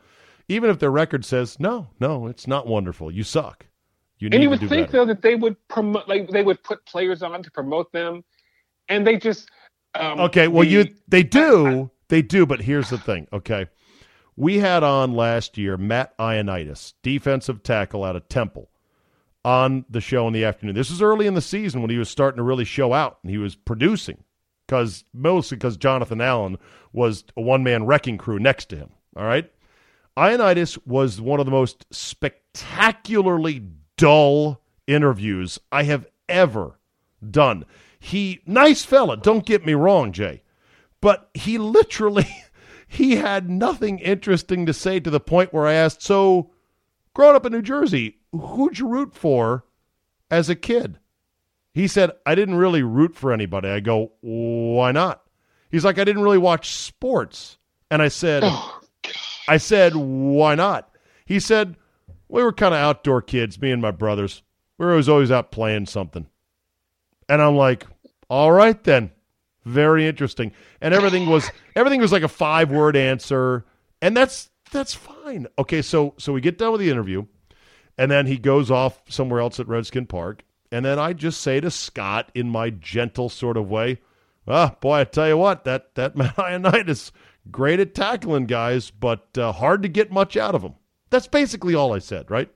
Even 0.47 0.69
if 0.71 0.79
their 0.79 0.89
record 0.91 1.23
says, 1.23 1.59
no, 1.59 1.87
no, 1.99 2.25
it's 2.27 2.47
not 2.47 2.65
wonderful. 2.67 3.11
You 3.11 3.23
suck. 3.23 3.67
You 4.17 4.29
need 4.29 4.35
And 4.37 4.43
you 4.43 4.49
would 4.49 4.59
do 4.59 4.67
think 4.67 4.87
better. 4.87 4.97
though 4.99 5.05
that 5.05 5.21
they 5.21 5.35
would 5.35 5.55
promote, 5.67 6.07
like 6.07 6.29
they 6.29 6.43
would 6.43 6.63
put 6.63 6.83
players 6.85 7.21
on 7.21 7.43
to 7.43 7.51
promote 7.51 7.91
them, 7.91 8.23
and 8.89 9.05
they 9.05 9.17
just. 9.17 9.49
Um, 9.93 10.19
Okay, 10.19 10.47
well, 10.47 10.63
the- 10.63 10.69
you 10.71 10.95
they 11.07 11.21
do, 11.23 11.91
they 12.07 12.21
do, 12.21 12.45
but 12.45 12.59
here's 12.61 12.89
the 12.89 12.97
thing. 12.97 13.27
Okay, 13.33 13.67
we 14.35 14.59
had 14.59 14.83
on 14.83 15.13
last 15.13 15.57
year 15.57 15.77
Matt 15.77 16.17
Ioannidis, 16.17 16.93
defensive 17.03 17.63
tackle 17.63 18.03
out 18.03 18.15
of 18.15 18.27
Temple, 18.27 18.69
on 19.43 19.85
the 19.89 20.01
show 20.01 20.27
in 20.27 20.33
the 20.33 20.45
afternoon. 20.45 20.75
This 20.75 20.89
was 20.89 21.01
early 21.01 21.27
in 21.27 21.33
the 21.33 21.41
season 21.41 21.81
when 21.81 21.89
he 21.89 21.97
was 21.97 22.09
starting 22.09 22.37
to 22.37 22.43
really 22.43 22.65
show 22.65 22.93
out 22.93 23.19
and 23.23 23.31
he 23.31 23.37
was 23.37 23.55
producing, 23.55 24.23
because 24.65 25.03
mostly 25.13 25.57
because 25.57 25.77
Jonathan 25.77 26.21
Allen 26.21 26.57
was 26.93 27.23
a 27.35 27.41
one 27.41 27.63
man 27.63 27.85
wrecking 27.85 28.17
crew 28.17 28.39
next 28.39 28.69
to 28.69 28.77
him. 28.77 28.89
All 29.15 29.25
right, 29.25 29.51
Ioannidis 30.17 30.85
was 30.85 31.19
one 31.19 31.39
of 31.39 31.45
the 31.45 31.51
most 31.51 31.85
spectacularly 31.91 33.63
dull 33.97 34.61
interviews 34.87 35.59
I 35.71 35.83
have 35.83 36.07
ever 36.29 36.79
done. 37.29 37.65
He 37.99 38.41
nice 38.45 38.83
fella, 38.83 39.17
don't 39.17 39.45
get 39.45 39.65
me 39.65 39.73
wrong, 39.73 40.11
Jay, 40.11 40.43
but 41.01 41.29
he 41.33 41.57
literally 41.57 42.27
he 42.91 43.15
had 43.15 43.49
nothing 43.49 43.99
interesting 43.99 44.65
to 44.65 44.73
say 44.73 44.99
to 44.99 45.09
the 45.09 45.21
point 45.21 45.53
where 45.53 45.65
I 45.65 45.73
asked, 45.73 46.01
"So, 46.01 46.51
growing 47.13 47.37
up 47.37 47.45
in 47.45 47.53
New 47.53 47.61
Jersey, 47.61 48.17
who'd 48.33 48.79
you 48.79 48.87
root 48.87 49.13
for 49.15 49.63
as 50.29 50.49
a 50.49 50.55
kid?" 50.55 50.99
He 51.73 51.87
said, 51.87 52.11
"I 52.25 52.35
didn't 52.35 52.55
really 52.55 52.83
root 52.83 53.15
for 53.15 53.31
anybody." 53.31 53.69
I 53.69 53.79
go, 53.79 54.11
"Why 54.19 54.91
not?" 54.91 55.23
He's 55.69 55.85
like, 55.85 55.97
"I 55.99 56.03
didn't 56.03 56.23
really 56.23 56.37
watch 56.37 56.75
sports." 56.75 57.57
And 57.89 58.01
I 58.01 58.09
said, 58.09 58.43
Oh, 58.45 58.81
I 59.47 59.55
said, 59.55 59.95
"Why 59.95 60.55
not?" 60.55 60.89
He 61.25 61.39
said, 61.39 61.77
We 62.27 62.43
were 62.43 62.51
kind 62.51 62.73
of 62.73 62.79
outdoor 62.81 63.21
kids, 63.21 63.61
me 63.61 63.71
and 63.71 63.81
my 63.81 63.91
brothers. 63.91 64.43
We 64.77 64.85
were 64.85 64.91
always, 64.91 65.07
always 65.07 65.31
out 65.31 65.49
playing 65.51 65.85
something. 65.85 66.27
And 67.29 67.41
I'm 67.41 67.55
like, 67.55 67.85
All 68.29 68.51
right 68.51 68.83
then. 68.83 69.11
Very 69.65 70.07
interesting. 70.07 70.51
And 70.81 70.93
everything 70.93 71.29
was 71.29 71.49
everything 71.75 72.01
was 72.01 72.11
like 72.11 72.23
a 72.23 72.27
five 72.27 72.71
word 72.71 72.95
answer. 72.95 73.65
And 74.01 74.15
that's 74.17 74.49
that's 74.71 74.93
fine. 74.93 75.47
Okay, 75.59 75.81
so 75.81 76.15
so 76.17 76.33
we 76.33 76.41
get 76.41 76.57
done 76.57 76.71
with 76.71 76.81
the 76.81 76.89
interview, 76.89 77.25
and 77.97 78.09
then 78.09 78.25
he 78.25 78.37
goes 78.37 78.71
off 78.71 79.01
somewhere 79.09 79.41
else 79.41 79.59
at 79.59 79.67
Redskin 79.67 80.07
Park. 80.07 80.43
And 80.71 80.85
then 80.85 80.97
I 80.97 81.13
just 81.13 81.41
say 81.41 81.59
to 81.59 81.69
Scott 81.69 82.31
in 82.33 82.49
my 82.49 82.69
gentle 82.69 83.27
sort 83.27 83.57
of 83.57 83.69
way, 83.69 83.99
Ah, 84.47 84.75
boy, 84.79 84.99
I 84.99 85.03
tell 85.03 85.27
you 85.27 85.37
what, 85.37 85.63
that 85.65 85.95
that 85.95 86.15
Ioannidis 86.15 87.11
great 87.49 87.79
at 87.79 87.95
tackling 87.95 88.45
guys, 88.45 88.91
but 88.91 89.37
uh, 89.37 89.51
hard 89.51 89.83
to 89.83 89.89
get 89.89 90.11
much 90.11 90.37
out 90.37 90.55
of 90.55 90.63
him. 90.63 90.75
That's 91.09 91.27
basically 91.27 91.75
all 91.75 91.93
I 91.93 91.99
said, 91.99 92.31
right? 92.31 92.49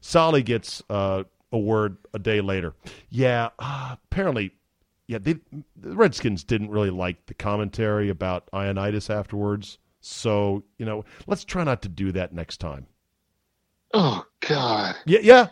Solly 0.00 0.42
gets 0.42 0.82
uh, 0.90 1.24
a 1.52 1.58
word 1.58 1.96
a 2.12 2.18
day 2.18 2.40
later. 2.40 2.74
Yeah, 3.08 3.50
uh, 3.58 3.96
apparently, 4.10 4.52
yeah, 5.06 5.18
they, 5.18 5.36
the 5.76 5.96
Redskins 5.96 6.44
didn't 6.44 6.70
really 6.70 6.90
like 6.90 7.26
the 7.26 7.34
commentary 7.34 8.08
about 8.08 8.50
Ioannidis 8.52 9.10
afterwards. 9.10 9.78
So, 10.00 10.64
you 10.78 10.86
know, 10.86 11.04
let's 11.26 11.44
try 11.44 11.64
not 11.64 11.82
to 11.82 11.88
do 11.88 12.12
that 12.12 12.32
next 12.32 12.58
time. 12.58 12.86
Oh, 13.94 14.24
God. 14.40 14.96
Yeah, 15.04 15.20
yeah. 15.22 15.48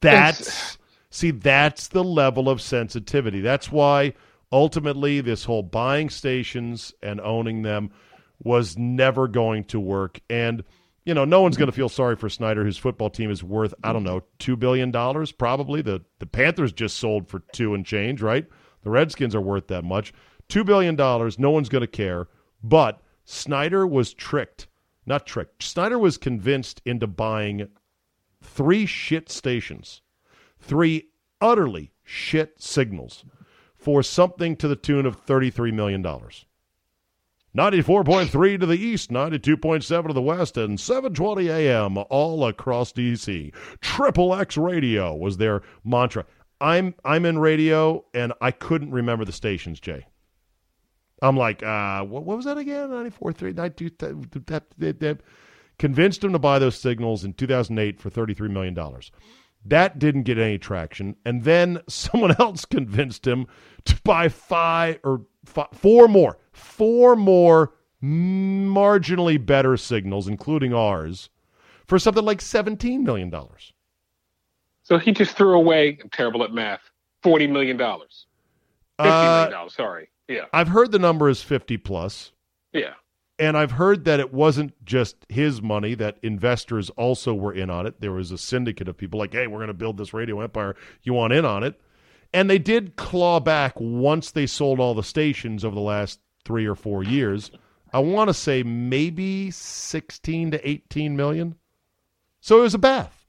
That's, 0.00 0.78
see, 1.10 1.30
that's 1.30 1.88
the 1.88 2.04
level 2.04 2.48
of 2.48 2.60
sensitivity. 2.60 3.40
That's 3.40 3.72
why 3.72 4.14
ultimately 4.50 5.20
this 5.20 5.44
whole 5.44 5.62
buying 5.62 6.10
stations 6.10 6.92
and 7.02 7.20
owning 7.20 7.62
them 7.62 7.90
was 8.42 8.76
never 8.76 9.26
going 9.26 9.64
to 9.64 9.80
work. 9.80 10.20
And, 10.28 10.64
you 11.04 11.14
know, 11.14 11.24
no 11.24 11.40
one's 11.40 11.56
going 11.56 11.70
to 11.70 11.76
feel 11.76 11.88
sorry 11.88 12.16
for 12.16 12.28
Snyder, 12.28 12.64
whose 12.64 12.78
football 12.78 13.10
team 13.10 13.30
is 13.30 13.42
worth, 13.42 13.72
I 13.82 13.92
don't 13.92 14.04
know, 14.04 14.22
$2 14.40 14.58
billion 14.58 14.92
probably. 15.38 15.82
The, 15.82 16.02
the 16.18 16.26
Panthers 16.26 16.72
just 16.72 16.98
sold 16.98 17.28
for 17.28 17.40
two 17.52 17.74
and 17.74 17.86
change, 17.86 18.20
right? 18.20 18.46
The 18.82 18.90
Redskins 18.90 19.34
are 19.34 19.40
worth 19.40 19.68
that 19.68 19.84
much. 19.84 20.12
$2 20.48 20.64
billion, 20.64 20.96
no 20.96 21.50
one's 21.50 21.68
going 21.68 21.82
to 21.82 21.86
care. 21.86 22.28
But 22.62 23.00
Snyder 23.24 23.86
was 23.86 24.12
tricked. 24.12 24.68
Not 25.06 25.26
tricked. 25.26 25.62
Snyder 25.62 25.98
was 25.98 26.18
convinced 26.18 26.80
into 26.84 27.06
buying 27.06 27.68
three 28.42 28.86
shit 28.86 29.30
stations, 29.30 30.02
three 30.58 31.08
utterly 31.40 31.92
shit 32.04 32.60
signals 32.60 33.24
for 33.74 34.02
something 34.02 34.56
to 34.56 34.68
the 34.68 34.76
tune 34.76 35.06
of 35.06 35.24
$33 35.26 35.72
million. 35.72 36.02
94.3 37.56 38.60
to 38.60 38.66
the 38.66 38.78
east, 38.78 39.10
92.7 39.10 40.06
to 40.06 40.12
the 40.12 40.22
west, 40.22 40.56
and 40.56 40.80
720 40.80 41.50
AM 41.50 41.98
all 42.08 42.46
across 42.46 42.92
DC. 42.92 43.52
Triple 43.80 44.34
X 44.34 44.56
Radio 44.56 45.14
was 45.14 45.36
their 45.36 45.60
mantra. 45.84 46.24
I'm 46.62 46.94
I'm 47.04 47.26
in 47.26 47.38
radio 47.38 48.04
and 48.14 48.32
I 48.40 48.52
couldn't 48.52 48.92
remember 48.92 49.24
the 49.24 49.32
stations, 49.32 49.80
Jay. 49.80 50.06
I'm 51.20 51.36
like, 51.36 51.62
uh, 51.62 52.02
what, 52.04 52.24
what 52.24 52.36
was 52.36 52.46
that 52.46 52.58
again? 52.58 52.88
94.3, 52.88 53.54
92, 53.54 53.90
that, 54.46 54.64
that, 54.78 55.00
that, 55.00 55.20
convinced 55.78 56.22
him 56.22 56.32
to 56.32 56.38
buy 56.38 56.58
those 56.58 56.76
signals 56.76 57.24
in 57.24 57.32
2008 57.32 58.00
for 58.00 58.10
$33 58.10 58.50
million. 58.50 58.76
That 59.64 59.98
didn't 60.00 60.24
get 60.24 60.38
any 60.38 60.58
traction. 60.58 61.16
And 61.24 61.44
then 61.44 61.80
someone 61.88 62.34
else 62.38 62.64
convinced 62.64 63.26
him 63.26 63.46
to 63.84 64.00
buy 64.02 64.28
five 64.28 64.98
or 65.04 65.22
five, 65.44 65.68
four 65.72 66.08
more, 66.08 66.38
four 66.52 67.16
more 67.16 67.72
marginally 68.02 69.44
better 69.44 69.76
signals, 69.76 70.26
including 70.26 70.74
ours, 70.74 71.30
for 71.86 71.98
something 72.00 72.24
like 72.24 72.40
$17 72.40 73.00
million. 73.00 73.32
So 74.92 74.98
he 74.98 75.12
just 75.12 75.34
threw 75.38 75.54
away, 75.54 75.96
I'm 76.02 76.10
terrible 76.10 76.44
at 76.44 76.52
math, 76.52 76.82
$40 77.24 77.50
million. 77.50 77.78
$50 77.78 77.96
uh, 78.98 79.48
million, 79.48 79.70
sorry. 79.70 80.10
Yeah. 80.28 80.44
I've 80.52 80.68
heard 80.68 80.92
the 80.92 80.98
number 80.98 81.30
is 81.30 81.40
50 81.40 81.78
plus. 81.78 82.32
Yeah. 82.74 82.92
And 83.38 83.56
I've 83.56 83.70
heard 83.70 84.04
that 84.04 84.20
it 84.20 84.34
wasn't 84.34 84.74
just 84.84 85.24
his 85.30 85.62
money, 85.62 85.94
that 85.94 86.18
investors 86.22 86.90
also 86.90 87.32
were 87.32 87.54
in 87.54 87.70
on 87.70 87.86
it. 87.86 88.02
There 88.02 88.12
was 88.12 88.32
a 88.32 88.36
syndicate 88.36 88.86
of 88.86 88.98
people 88.98 89.18
like, 89.18 89.32
hey, 89.32 89.46
we're 89.46 89.60
going 89.60 89.68
to 89.68 89.72
build 89.72 89.96
this 89.96 90.12
radio 90.12 90.42
empire. 90.42 90.76
You 91.04 91.14
want 91.14 91.32
in 91.32 91.46
on 91.46 91.64
it? 91.64 91.80
And 92.34 92.50
they 92.50 92.58
did 92.58 92.96
claw 92.96 93.40
back 93.40 93.72
once 93.80 94.30
they 94.30 94.46
sold 94.46 94.78
all 94.78 94.92
the 94.92 95.02
stations 95.02 95.64
over 95.64 95.74
the 95.74 95.80
last 95.80 96.20
three 96.44 96.66
or 96.66 96.74
four 96.74 97.02
years. 97.02 97.50
I 97.94 98.00
want 98.00 98.28
to 98.28 98.34
say 98.34 98.62
maybe 98.62 99.50
16 99.52 100.50
to 100.50 100.68
18 100.68 101.16
million. 101.16 101.54
So 102.42 102.58
it 102.58 102.62
was 102.64 102.74
a 102.74 102.78
bath. 102.78 103.21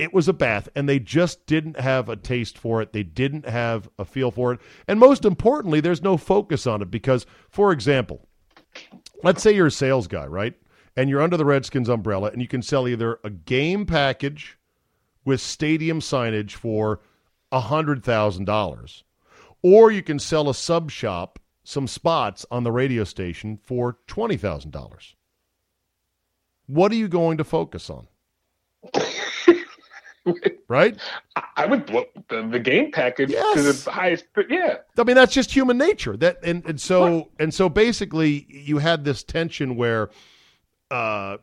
It 0.00 0.14
was 0.14 0.28
a 0.28 0.32
bath, 0.32 0.66
and 0.74 0.88
they 0.88 0.98
just 0.98 1.44
didn't 1.44 1.78
have 1.78 2.08
a 2.08 2.16
taste 2.16 2.56
for 2.56 2.80
it. 2.80 2.94
They 2.94 3.02
didn't 3.02 3.46
have 3.46 3.86
a 3.98 4.06
feel 4.06 4.30
for 4.30 4.54
it. 4.54 4.60
And 4.88 4.98
most 4.98 5.26
importantly, 5.26 5.80
there's 5.80 6.00
no 6.00 6.16
focus 6.16 6.66
on 6.66 6.80
it 6.80 6.90
because, 6.90 7.26
for 7.50 7.70
example, 7.70 8.26
let's 9.22 9.42
say 9.42 9.54
you're 9.54 9.66
a 9.66 9.70
sales 9.70 10.06
guy, 10.06 10.24
right? 10.24 10.54
And 10.96 11.10
you're 11.10 11.20
under 11.20 11.36
the 11.36 11.44
Redskins 11.44 11.90
umbrella, 11.90 12.30
and 12.30 12.40
you 12.40 12.48
can 12.48 12.62
sell 12.62 12.88
either 12.88 13.20
a 13.24 13.28
game 13.28 13.84
package 13.84 14.56
with 15.26 15.42
stadium 15.42 16.00
signage 16.00 16.52
for 16.52 17.00
$100,000, 17.52 19.02
or 19.62 19.90
you 19.90 20.02
can 20.02 20.18
sell 20.18 20.48
a 20.48 20.54
sub 20.54 20.90
shop, 20.90 21.38
some 21.62 21.86
spots 21.86 22.46
on 22.50 22.64
the 22.64 22.72
radio 22.72 23.04
station 23.04 23.58
for 23.62 23.98
$20,000. 24.08 25.14
What 26.68 26.90
are 26.90 26.96
you 26.96 27.08
going 27.08 27.36
to 27.36 27.44
focus 27.44 27.90
on? 27.90 28.06
Right? 30.68 30.96
I 31.56 31.66
would 31.66 31.86
the, 31.86 32.48
the 32.50 32.58
game 32.58 32.92
package 32.92 33.30
yes. 33.30 33.54
to 33.54 33.62
the 33.84 33.90
highest. 33.90 34.26
Yeah, 34.48 34.78
I 34.98 35.04
mean 35.04 35.16
that's 35.16 35.32
just 35.32 35.50
human 35.50 35.78
nature. 35.78 36.16
That 36.16 36.38
and 36.42 36.64
and 36.66 36.80
so 36.80 37.18
what? 37.18 37.28
and 37.38 37.54
so 37.54 37.68
basically 37.68 38.46
you 38.48 38.78
had 38.78 39.04
this 39.04 39.22
tension 39.22 39.76
where, 39.76 40.10
uh, 40.90 41.38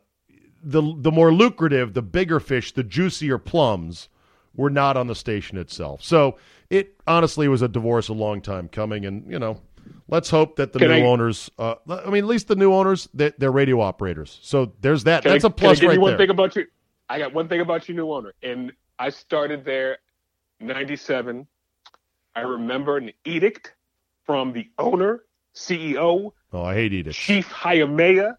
the 0.61 0.81
the 0.97 1.11
more 1.11 1.33
lucrative, 1.33 1.93
the 1.93 2.01
bigger 2.01 2.39
fish, 2.39 2.73
the 2.73 2.83
juicier 2.83 3.37
plums 3.37 4.09
were 4.55 4.69
not 4.69 4.97
on 4.97 5.07
the 5.07 5.15
station 5.15 5.57
itself. 5.57 6.03
So 6.03 6.37
it 6.69 6.95
honestly 7.07 7.47
was 7.47 7.61
a 7.61 7.67
divorce 7.67 8.09
a 8.09 8.13
long 8.13 8.41
time 8.41 8.67
coming, 8.67 9.05
and 9.05 9.29
you 9.31 9.39
know. 9.39 9.61
Let's 10.09 10.29
hope 10.29 10.57
that 10.57 10.73
the 10.73 10.79
can 10.79 10.89
new 10.89 10.95
I, 10.95 11.01
owners, 11.01 11.49
uh, 11.57 11.75
I 11.89 12.09
mean, 12.09 12.23
at 12.23 12.27
least 12.27 12.49
the 12.49 12.55
new 12.57 12.73
owners, 12.73 13.07
they're, 13.13 13.33
they're 13.37 13.51
radio 13.51 13.79
operators. 13.79 14.37
So 14.41 14.73
there's 14.81 15.03
that. 15.05 15.23
That's 15.23 15.45
I, 15.45 15.47
a 15.47 15.51
plus 15.51 15.59
can 15.59 15.69
I 15.69 15.75
give 15.79 15.87
right 15.89 15.93
you 15.95 16.01
one 16.01 16.11
there. 16.11 16.17
thing 16.17 16.29
about 16.29 16.55
you? 16.55 16.65
I 17.09 17.19
got 17.19 17.33
one 17.33 17.47
thing 17.47 17.61
about 17.61 17.87
your 17.87 17.95
new 17.95 18.11
owner, 18.11 18.33
and 18.43 18.71
I 18.99 19.09
started 19.09 19.63
there 19.63 19.99
97. 20.59 21.47
I 22.35 22.39
remember 22.41 22.97
an 22.97 23.11
edict 23.25 23.73
from 24.25 24.53
the 24.53 24.69
owner, 24.77 25.23
CEO. 25.55 26.31
Oh, 26.51 26.63
I 26.63 26.75
hate 26.75 26.93
edicts. 26.93 27.17
Chief 27.17 27.47
Hayamea, 27.49 28.37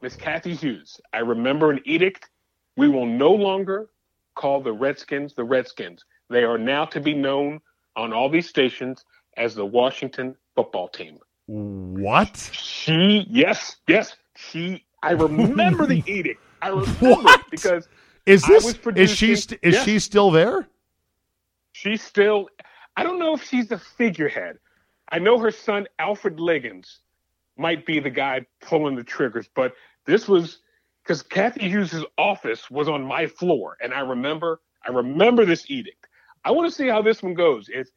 Miss 0.00 0.16
Cathy 0.16 0.54
Hughes. 0.54 1.00
I 1.12 1.18
remember 1.18 1.70
an 1.70 1.80
edict. 1.84 2.28
We 2.76 2.88
will 2.88 3.06
no 3.06 3.32
longer 3.32 3.88
call 4.34 4.60
the 4.60 4.72
Redskins 4.72 5.34
the 5.34 5.44
Redskins. 5.44 6.04
They 6.30 6.44
are 6.44 6.58
now 6.58 6.84
to 6.86 7.00
be 7.00 7.14
known 7.14 7.60
on 7.96 8.12
all 8.12 8.28
these 8.28 8.48
stations 8.48 9.04
as 9.36 9.54
the 9.54 9.66
Washington 9.66 10.36
football 10.54 10.88
team. 10.88 11.18
What? 11.46 12.50
She, 12.52 13.26
yes, 13.28 13.76
yes. 13.86 14.16
She, 14.36 14.84
I 15.02 15.12
remember 15.12 15.86
the 15.86 16.02
edict. 16.10 16.40
I 16.64 16.68
remember 16.68 17.30
because 17.50 17.88
is 18.24 18.42
this 18.42 18.78
is 18.96 19.10
she 19.10 19.36
st- 19.36 19.60
is 19.62 19.82
she 19.82 19.98
still 19.98 20.30
there? 20.30 20.66
She's 21.72 22.02
still. 22.02 22.48
I 22.96 23.02
don't 23.02 23.18
know 23.18 23.34
if 23.34 23.44
she's 23.44 23.70
a 23.70 23.78
figurehead. 23.78 24.58
I 25.10 25.18
know 25.18 25.38
her 25.38 25.50
son 25.50 25.86
Alfred 25.98 26.40
Liggins 26.40 27.00
might 27.58 27.84
be 27.84 28.00
the 28.00 28.10
guy 28.10 28.46
pulling 28.62 28.96
the 28.96 29.04
triggers, 29.04 29.48
but 29.54 29.74
this 30.06 30.26
was 30.26 30.60
because 31.02 31.22
Cathy 31.22 31.68
Hughes' 31.68 32.04
office 32.16 32.70
was 32.70 32.88
on 32.88 33.02
my 33.02 33.26
floor, 33.26 33.76
and 33.82 33.92
I 33.92 34.00
remember 34.00 34.60
I 34.86 34.90
remember 34.90 35.44
this 35.44 35.70
edict. 35.70 36.06
I 36.46 36.50
want 36.50 36.68
to 36.68 36.74
see 36.74 36.88
how 36.88 37.02
this 37.02 37.22
one 37.22 37.34
goes. 37.34 37.68
If 37.68 37.88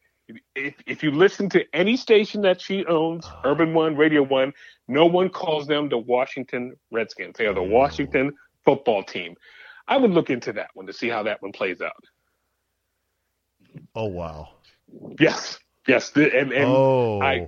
if 0.56 0.76
if 0.86 1.04
you 1.04 1.12
listen 1.12 1.48
to 1.52 1.64
any 1.74 1.96
station 1.96 2.42
that 2.42 2.60
she 2.60 2.86
owns, 2.86 3.26
Urban 3.46 3.74
One, 3.74 3.96
Radio 3.96 4.24
One, 4.24 4.52
no 4.90 5.06
one 5.06 5.30
calls 5.30 5.68
them 5.68 5.88
the 5.88 5.98
Washington 5.98 6.76
Redskins. 6.92 7.38
They 7.38 7.46
are 7.46 7.54
the 7.54 7.62
oh. 7.62 7.64
Washington 7.64 8.34
football 8.68 9.02
team. 9.02 9.36
I 9.88 9.96
would 9.96 10.12
look 10.12 10.30
into 10.30 10.52
that 10.54 10.68
one 10.74 10.86
to 10.88 10.94
see 10.94 11.08
how 11.08 11.24
that 11.24 11.42
one 11.42 11.54
plays 11.54 11.82
out. 11.82 12.04
Oh 13.96 14.08
wow! 14.08 14.50
Yes, 15.20 15.58
yes, 15.88 16.12
and, 16.16 16.52
and 16.52 16.66
oh. 16.66 17.22
I, 17.22 17.48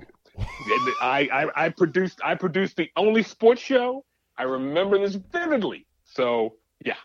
I, 1.02 1.30
I, 1.32 1.66
I 1.66 1.70
produced 1.70 2.22
I 2.24 2.36
produced 2.36 2.78
the 2.78 2.90
only 2.96 3.24
sports 3.24 3.62
show. 3.62 4.06
I 4.38 4.44
remember 4.44 4.98
this 4.98 5.16
vividly. 5.16 5.86
So 6.06 6.56
yeah. 6.86 6.96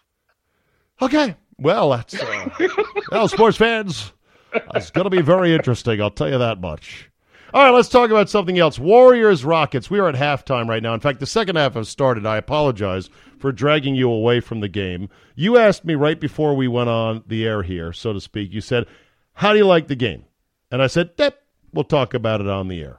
Okay. 1.02 1.34
Well, 1.58 1.90
that's 1.90 2.14
uh, 2.14 2.50
well, 3.10 3.26
sports 3.26 3.56
fans. 3.56 4.12
It's 4.74 4.90
going 4.90 5.04
to 5.04 5.10
be 5.10 5.22
very 5.22 5.52
interesting. 5.52 6.00
I'll 6.00 6.10
tell 6.10 6.30
you 6.30 6.38
that 6.38 6.60
much. 6.60 7.10
All 7.54 7.62
right, 7.62 7.70
let's 7.70 7.88
talk 7.88 8.10
about 8.10 8.28
something 8.28 8.58
else. 8.58 8.80
Warriors 8.80 9.44
Rockets. 9.44 9.88
We 9.88 10.00
are 10.00 10.08
at 10.08 10.16
halftime 10.16 10.68
right 10.68 10.82
now. 10.82 10.92
In 10.92 10.98
fact, 10.98 11.20
the 11.20 11.26
second 11.26 11.54
half 11.54 11.74
has 11.74 11.88
started. 11.88 12.26
I 12.26 12.36
apologize 12.36 13.08
for 13.38 13.52
dragging 13.52 13.94
you 13.94 14.10
away 14.10 14.40
from 14.40 14.58
the 14.58 14.68
game. 14.68 15.08
You 15.36 15.56
asked 15.56 15.84
me 15.84 15.94
right 15.94 16.18
before 16.18 16.56
we 16.56 16.66
went 16.66 16.90
on 16.90 17.22
the 17.28 17.46
air 17.46 17.62
here, 17.62 17.92
so 17.92 18.12
to 18.12 18.20
speak. 18.20 18.52
You 18.52 18.60
said, 18.60 18.86
"How 19.34 19.52
do 19.52 19.58
you 19.58 19.66
like 19.66 19.86
the 19.86 19.94
game?" 19.94 20.24
And 20.72 20.82
I 20.82 20.88
said, 20.88 21.10
"Yep, 21.16 21.40
we'll 21.72 21.84
talk 21.84 22.12
about 22.12 22.40
it 22.40 22.48
on 22.48 22.66
the 22.66 22.82
air." 22.82 22.98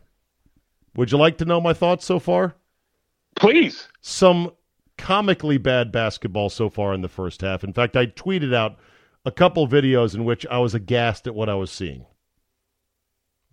Would 0.95 1.11
you 1.11 1.17
like 1.17 1.37
to 1.39 1.45
know 1.45 1.59
my 1.59 1.73
thoughts 1.73 2.05
so 2.05 2.17
far? 2.17 2.55
Please. 3.35 3.89
Some 3.99 4.51
comically 4.97 5.57
bad 5.57 5.91
basketball 5.91 6.49
so 6.49 6.69
far 6.69 6.93
in 6.93 7.01
the 7.01 7.09
first 7.09 7.41
half. 7.41 7.65
In 7.65 7.73
fact, 7.73 7.97
I 7.97 8.05
tweeted 8.05 8.53
out 8.53 8.77
a 9.25 9.31
couple 9.31 9.67
videos 9.67 10.15
in 10.15 10.23
which 10.23 10.45
I 10.47 10.59
was 10.59 10.73
aghast 10.73 11.27
at 11.27 11.35
what 11.35 11.49
I 11.49 11.55
was 11.55 11.71
seeing. 11.71 12.05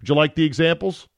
Would 0.03 0.09
you 0.09 0.15
like 0.17 0.35
the 0.35 0.45
examples? 0.45 1.09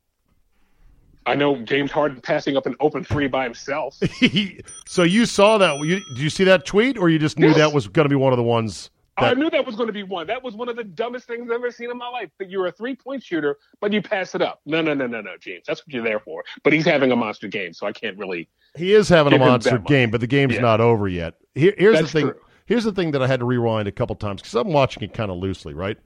I 1.26 1.34
know 1.34 1.56
James 1.62 1.90
Harden 1.90 2.20
passing 2.20 2.54
up 2.56 2.66
an 2.66 2.76
open 2.80 3.02
three 3.02 3.28
by 3.28 3.44
himself. 3.44 3.98
so 4.86 5.02
you 5.04 5.24
saw 5.24 5.56
that? 5.56 5.78
You, 5.80 6.00
did 6.10 6.18
you 6.18 6.28
see 6.28 6.44
that 6.44 6.66
tweet, 6.66 6.98
or 6.98 7.08
you 7.08 7.18
just 7.18 7.38
knew 7.38 7.48
Yes. 7.48 7.56
that 7.56 7.72
was 7.72 7.88
going 7.88 8.04
to 8.04 8.10
be 8.10 8.14
one 8.16 8.32
of 8.34 8.36
the 8.36 8.42
ones? 8.42 8.90
I 9.16 9.32
knew 9.32 9.48
that 9.48 9.64
was 9.64 9.76
going 9.76 9.86
to 9.86 9.92
be 9.92 10.02
one. 10.02 10.26
That 10.26 10.42
was 10.42 10.54
one 10.54 10.68
of 10.68 10.74
the 10.76 10.82
dumbest 10.84 11.26
things 11.28 11.42
I've 11.48 11.54
ever 11.54 11.70
seen 11.70 11.90
in 11.90 11.96
my 11.96 12.08
life. 12.08 12.28
That 12.38 12.50
you're 12.50 12.66
a 12.66 12.72
three 12.72 12.94
point 12.96 13.22
shooter, 13.22 13.56
but 13.80 13.92
you 13.92 14.02
pass 14.02 14.34
it 14.34 14.42
up. 14.42 14.60
No, 14.66 14.82
no, 14.82 14.92
no, 14.92 15.06
no, 15.06 15.20
no, 15.22 15.36
James. 15.40 15.64
That's 15.66 15.80
what 15.86 15.94
you're 15.94 16.02
there 16.04 16.18
for. 16.20 16.44
But 16.64 16.72
he's 16.74 16.84
having 16.84 17.10
a 17.12 17.16
monster 17.16 17.46
game, 17.48 17.72
so 17.72 17.86
I 17.86 17.92
can't 17.92 18.18
really. 18.18 18.48
he 18.76 18.92
is 18.92 19.08
having 19.08 19.32
a 19.32 19.38
monster 19.38 19.78
game, 19.78 20.10
but 20.10 20.20
the 20.20 20.26
game's 20.26 20.54
Yeah. 20.56 20.60
not 20.62 20.80
over 20.80 21.06
yet. 21.08 21.34
Here, 21.54 21.72
here's 21.78 21.94
That's 22.00 22.12
the 22.12 22.20
thing. 22.20 22.30
true. 22.32 22.40
Here's 22.66 22.84
the 22.84 22.92
thing 22.92 23.12
that 23.12 23.22
I 23.22 23.28
had 23.28 23.40
to 23.40 23.46
rewind 23.46 23.86
a 23.88 23.92
couple 23.92 24.16
times 24.16 24.42
because 24.42 24.54
I'm 24.56 24.72
watching 24.72 25.02
it 25.04 25.14
kind 25.14 25.30
of 25.30 25.36
loosely, 25.38 25.74
right? 25.74 25.96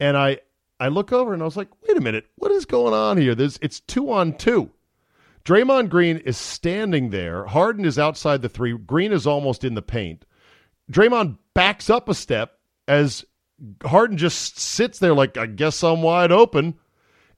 And 0.00 0.16
I 0.16 0.38
I 0.80 0.88
look 0.88 1.12
over 1.12 1.32
and 1.32 1.42
I 1.42 1.44
was 1.44 1.56
like, 1.56 1.68
wait 1.86 1.96
a 1.96 2.00
minute, 2.00 2.26
what 2.36 2.52
is 2.52 2.64
going 2.64 2.94
on 2.94 3.16
here? 3.16 3.34
There's 3.34 3.58
it's 3.60 3.80
two 3.80 4.12
on 4.12 4.34
two. 4.34 4.70
Draymond 5.44 5.88
Green 5.88 6.18
is 6.18 6.36
standing 6.36 7.10
there. 7.10 7.46
Harden 7.46 7.84
is 7.84 7.98
outside 7.98 8.42
the 8.42 8.48
three. 8.48 8.76
Green 8.76 9.12
is 9.12 9.26
almost 9.26 9.64
in 9.64 9.74
the 9.74 9.82
paint. 9.82 10.24
Draymond 10.92 11.38
backs 11.54 11.88
up 11.88 12.08
a 12.08 12.14
step 12.14 12.58
as 12.86 13.24
Harden 13.82 14.16
just 14.16 14.58
sits 14.58 14.98
there 14.98 15.14
like, 15.14 15.36
I 15.36 15.46
guess 15.46 15.82
I'm 15.82 16.02
wide 16.02 16.32
open. 16.32 16.74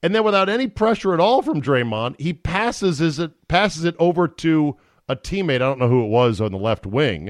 And 0.03 0.15
then 0.15 0.23
without 0.23 0.49
any 0.49 0.67
pressure 0.67 1.13
at 1.13 1.19
all 1.19 1.41
from 1.41 1.61
Draymond, 1.61 2.19
he 2.19 2.33
passes 2.33 3.01
is 3.01 3.19
it 3.19 3.31
passes 3.47 3.85
it 3.85 3.95
over 3.99 4.27
to 4.27 4.77
a 5.07 5.15
teammate. 5.15 5.55
I 5.55 5.59
don't 5.59 5.79
know 5.79 5.89
who 5.89 6.03
it 6.03 6.09
was 6.09 6.41
on 6.41 6.51
the 6.51 6.57
left 6.57 6.85
wing. 6.85 7.29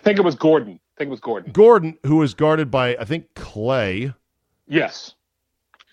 I 0.00 0.02
think 0.02 0.18
it 0.18 0.24
was 0.24 0.34
Gordon. 0.34 0.80
I 0.96 0.98
think 0.98 1.08
it 1.08 1.10
was 1.10 1.20
Gordon. 1.20 1.52
Gordon, 1.52 1.98
who 2.04 2.22
is 2.22 2.34
guarded 2.34 2.70
by 2.70 2.96
I 2.96 3.04
think 3.04 3.34
Klay. 3.34 4.14
Yes. 4.66 5.14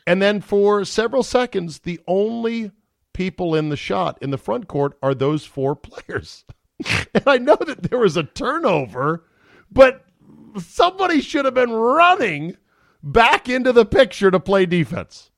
And 0.10 0.24
then 0.24 0.42
for 0.42 0.86
several 0.86 1.22
seconds, 1.22 1.82
the 1.82 2.00
only 2.08 2.72
people 3.14 3.54
in 3.54 3.70
the 3.70 3.78
shot 3.78 4.18
in 4.24 4.32
the 4.32 4.40
front 4.40 4.68
court 4.68 4.98
are 5.04 5.14
those 5.14 5.46
four 5.46 5.76
players. 5.76 6.46
and 7.14 7.24
I 7.28 7.38
know 7.38 7.56
that 7.56 7.84
there 7.84 8.00
was 8.00 8.18
a 8.18 8.24
turnover, 8.24 9.24
but 9.72 10.04
somebody 10.58 11.22
should 11.22 11.46
have 11.46 11.54
been 11.54 11.70
running 11.70 12.58
back 13.04 13.50
into 13.50 13.72
the 13.72 13.86
picture 13.86 14.32
to 14.32 14.40
play 14.40 14.66
defense. 14.66 15.30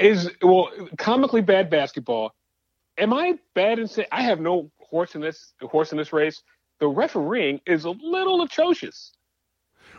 Is 0.00 0.32
well, 0.42 0.68
comically 0.96 1.40
bad 1.40 1.70
basketball. 1.70 2.34
Am 2.98 3.14
I 3.14 3.38
bad 3.54 3.78
in 3.78 3.86
saying 3.86 4.08
I 4.10 4.22
have 4.22 4.40
no 4.40 4.72
horse 4.80 5.14
in 5.14 5.20
this 5.20 5.52
horse 5.62 5.92
in 5.92 5.98
this 5.98 6.12
race? 6.12 6.42
The 6.80 6.88
refereeing 6.88 7.60
is 7.64 7.84
a 7.84 7.90
little 7.90 8.42
atrocious. 8.42 9.12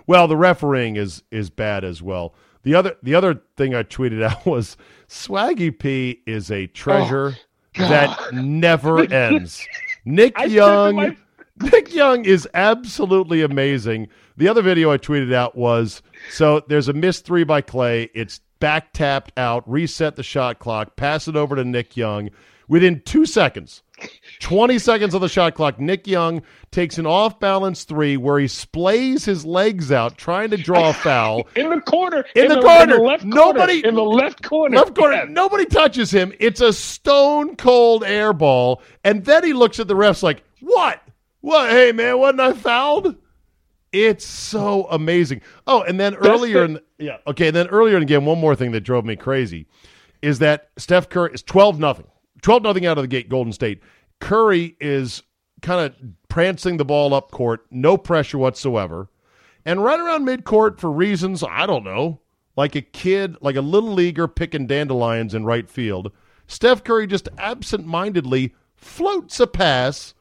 Well, 0.06 0.28
the 0.28 0.36
refereeing 0.36 0.98
is 0.98 1.24
is 1.32 1.50
bad 1.50 1.86
as 1.86 2.02
well. 2.02 2.34
The 2.64 2.76
other 2.76 2.96
the 3.04 3.16
other 3.16 3.42
thing 3.58 3.74
I 3.76 3.84
tweeted 3.84 4.24
out 4.30 4.46
was 4.46 4.78
Swaggy 5.08 5.78
P 5.78 6.22
is 6.26 6.52
a 6.52 6.68
treasure 6.68 7.36
that 7.76 8.34
never 8.34 9.00
ends. 9.14 9.66
Nick 10.06 10.38
I 10.38 10.46
Young 10.46 10.96
my- 10.96 11.18
Nick 11.62 11.94
Young 11.94 12.24
is 12.26 12.48
absolutely 12.54 13.42
amazing. 13.42 14.08
The 14.38 14.48
other 14.48 14.62
video 14.62 14.92
I 14.92 14.98
tweeted 14.98 15.34
out 15.34 15.56
was 15.58 16.02
so 16.32 16.62
there's 16.68 16.88
a 16.88 16.94
missed 16.94 17.26
three 17.26 17.44
by 17.44 17.62
Klay. 17.62 18.10
It's 18.14 18.40
back 18.60 18.94
tapped 18.94 19.32
out, 19.38 19.70
reset 19.70 20.16
the 20.16 20.24
shot 20.24 20.60
clock, 20.60 20.96
pass 20.96 21.28
it 21.28 21.36
over 21.36 21.56
to 21.56 21.64
Nick 21.66 21.96
Young. 21.98 22.30
Within 22.68 23.02
two 23.02 23.26
seconds, 23.26 23.82
20 24.40 24.80
seconds 24.80 25.14
of 25.14 25.22
the 25.22 25.30
shot 25.30 25.56
clock, 25.56 25.80
Nick 25.80 26.08
Young 26.08 26.42
takes 26.72 26.98
an 26.98 27.06
off 27.06 27.40
balance 27.40 27.84
three 27.84 28.18
where 28.18 28.40
he 28.40 28.46
splays 28.46 29.26
his 29.26 29.46
legs 29.46 29.92
out 29.92 30.18
trying 30.18 30.50
to 30.52 30.58
draw 30.58 30.90
a 30.90 30.94
foul. 30.94 31.48
In 31.56 31.70
the 31.70 31.82
corner. 31.82 32.24
In 32.36 32.48
the 32.48 32.62
corner. 32.62 33.00
left 33.00 33.24
Nobody- 33.26 33.82
corner. 33.82 33.90
In 33.90 33.96
the 33.96 34.04
left 34.04 34.44
corner. 34.44 34.78
Left 34.78 34.96
corner, 34.96 35.16
Yes. 35.16 35.28
nobody 35.30 35.66
touches 35.66 36.12
him. 36.12 36.32
It's 36.40 36.62
a 36.62 36.72
stone 36.74 37.56
cold 37.56 38.04
air 38.04 38.34
ball. 38.34 38.82
And 39.04 39.26
then 39.26 39.44
he 39.44 39.54
looks 39.54 39.80
at 39.80 39.88
the 39.88 39.96
refs 39.96 40.24
like, 40.24 40.44
What? 40.62 41.02
What? 41.42 41.70
Hey, 41.70 41.92
man, 41.92 42.20
wasn't 42.20 42.42
I 42.42 42.54
fouled? 42.54 43.16
It's 43.92 44.26
so 44.26 44.86
amazing. 44.92 45.42
Oh, 45.66 45.82
and 45.82 46.00
then 46.00 46.14
earlier, 46.16 46.68
the- 46.68 46.76
in 46.76 46.80
yeah, 47.00 47.18
okay. 47.26 47.50
Then 47.50 47.68
earlier 47.68 47.96
in 47.96 48.02
the 48.02 48.06
game, 48.06 48.26
one 48.26 48.38
more 48.40 48.56
thing 48.56 48.72
that 48.74 48.82
drove 48.82 49.04
me 49.06 49.16
crazy 49.16 49.66
is 50.22 50.40
that 50.40 50.70
Steph 50.78 51.10
Curry 51.10 51.32
is 51.34 51.42
twelve 51.42 51.80
nothing, 51.80 52.06
twelve 52.42 52.64
nothing 52.64 52.86
out 52.86 52.98
of 52.98 53.04
the 53.04 53.08
gate. 53.08 53.30
Golden 53.30 53.54
State. 53.54 53.82
Curry 54.20 54.76
is 54.80 55.24
kind 55.62 55.86
of 55.86 55.96
prancing 56.28 56.78
the 56.78 56.86
ball 56.86 57.14
up 57.14 57.32
court, 57.32 57.66
no 57.72 57.98
pressure 57.98 58.38
whatsoever, 58.38 59.10
and 59.66 59.84
right 59.84 60.00
around 60.00 60.26
midcourt 60.26 60.80
for 60.80 60.92
reasons 60.92 61.44
I 61.44 61.66
don't 61.66 61.84
know, 61.84 62.22
like 62.56 62.76
a 62.76 62.82
kid, 62.82 63.36
like 63.42 63.56
a 63.56 63.62
little 63.62 63.94
leaguer 63.94 64.28
picking 64.28 64.68
dandelions 64.68 65.34
in 65.34 65.46
right 65.46 65.70
field. 65.70 66.12
Steph 66.48 66.84
Curry 66.84 67.08
just 67.08 67.30
absent-mindedly 67.38 68.54
floats 68.76 69.40
a 69.40 69.48
pass 69.48 70.14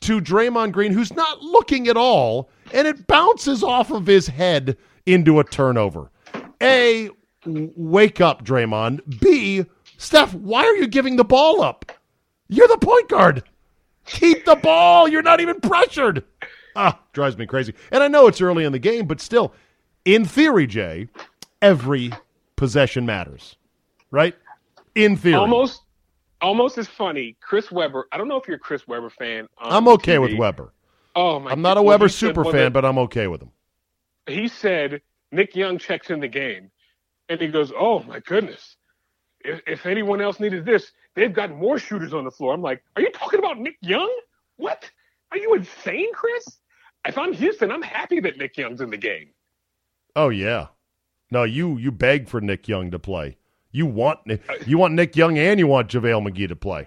to 0.00 0.20
Draymond 0.20 0.72
Green, 0.72 0.92
who's 0.92 1.14
not 1.14 1.42
looking 1.42 1.88
at 1.88 1.96
all, 1.96 2.50
and 2.72 2.86
it 2.86 3.06
bounces 3.06 3.62
off 3.62 3.90
of 3.90 4.06
his 4.06 4.26
head 4.26 4.76
into 5.06 5.38
a 5.38 5.44
turnover. 5.44 6.10
A, 6.62 7.10
wake 7.44 8.20
up, 8.20 8.44
Draymond. 8.44 9.20
B, 9.20 9.64
Steph, 9.98 10.34
why 10.34 10.64
are 10.64 10.76
you 10.76 10.86
giving 10.86 11.16
the 11.16 11.24
ball 11.24 11.62
up? 11.62 11.92
You're 12.48 12.68
the 12.68 12.78
point 12.78 13.08
guard. 13.08 13.42
Keep 14.06 14.44
the 14.44 14.56
ball. 14.56 15.08
You're 15.08 15.22
not 15.22 15.40
even 15.40 15.60
pressured. 15.60 16.24
Ah, 16.76 17.00
drives 17.12 17.36
me 17.36 17.46
crazy. 17.46 17.74
And 17.90 18.02
I 18.02 18.08
know 18.08 18.26
it's 18.26 18.40
early 18.40 18.64
in 18.64 18.72
the 18.72 18.78
game, 18.78 19.06
but 19.06 19.20
still, 19.20 19.52
in 20.04 20.24
theory, 20.24 20.66
Jay, 20.66 21.08
every 21.62 22.12
possession 22.56 23.06
matters, 23.06 23.56
right? 24.10 24.34
In 24.94 25.16
theory. 25.16 25.36
Almost, 25.36 25.82
almost 26.40 26.78
as 26.78 26.86
funny. 26.86 27.36
Chris 27.40 27.72
Webber. 27.72 28.06
I 28.12 28.18
don't 28.18 28.28
know 28.28 28.36
if 28.36 28.46
you're 28.46 28.56
a 28.56 28.60
Chris 28.60 28.86
Webber 28.86 29.10
fan. 29.10 29.48
I'm 29.58 29.88
okay 29.88 30.18
with 30.18 30.32
TV. 30.32 30.38
Webber. 30.38 30.72
Oh 31.16 31.40
my! 31.40 31.50
I'm 31.50 31.62
not 31.62 31.78
a 31.78 31.82
well, 31.82 31.94
Webber 31.94 32.08
said 32.08 32.28
super 32.28 32.42
one 32.42 32.52
fan, 32.52 32.72
but 32.72 32.84
I'm 32.84 32.98
okay 32.98 33.26
with 33.26 33.40
him. 33.42 33.50
he 34.26 34.46
said 34.46 35.00
Nick 35.32 35.56
Young 35.56 35.78
checks 35.78 36.10
in 36.10 36.20
the 36.20 36.28
game, 36.28 36.70
and 37.30 37.40
he 37.40 37.48
goes, 37.48 37.72
"Oh 37.74 38.02
my 38.02 38.20
goodness! 38.20 38.75
If, 39.46 39.60
if 39.66 39.86
anyone 39.86 40.20
else 40.20 40.40
needed 40.40 40.64
this, 40.64 40.92
they've 41.14 41.32
got 41.32 41.50
more 41.50 41.78
shooters 41.78 42.12
on 42.14 42.24
the 42.24 42.30
floor." 42.30 42.52
I'm 42.54 42.62
like, 42.62 42.82
"Are 42.96 43.02
you 43.02 43.10
talking 43.12 43.38
about 43.38 43.58
Nick 43.58 43.76
Young? 43.80 44.10
What? 44.56 44.90
Are 45.32 45.38
you 45.38 45.54
insane, 45.54 46.12
Chris? 46.12 46.58
If 47.06 47.16
I'm 47.18 47.32
Houston, 47.32 47.70
I'm 47.70 47.82
happy 47.82 48.20
that 48.20 48.36
Nick 48.38 48.56
Young's 48.56 48.80
in 48.80 48.90
the 48.90 48.96
game. 48.96 49.28
Oh 50.14 50.28
yeah. 50.30 50.68
No, 51.30 51.42
you 51.44 51.76
you 51.78 51.90
beg 51.92 52.28
for 52.28 52.40
Nick 52.40 52.68
Young 52.68 52.90
to 52.90 52.98
play. 52.98 53.36
You 53.72 53.86
want 53.86 54.20
Nick, 54.26 54.42
uh, 54.48 54.54
you 54.66 54.78
want 54.78 54.94
Nick 54.94 55.16
Young 55.16 55.36
and 55.38 55.58
you 55.58 55.66
want 55.66 55.88
JaVale 55.90 56.26
McGee 56.30 56.48
to 56.48 56.56
play. 56.56 56.86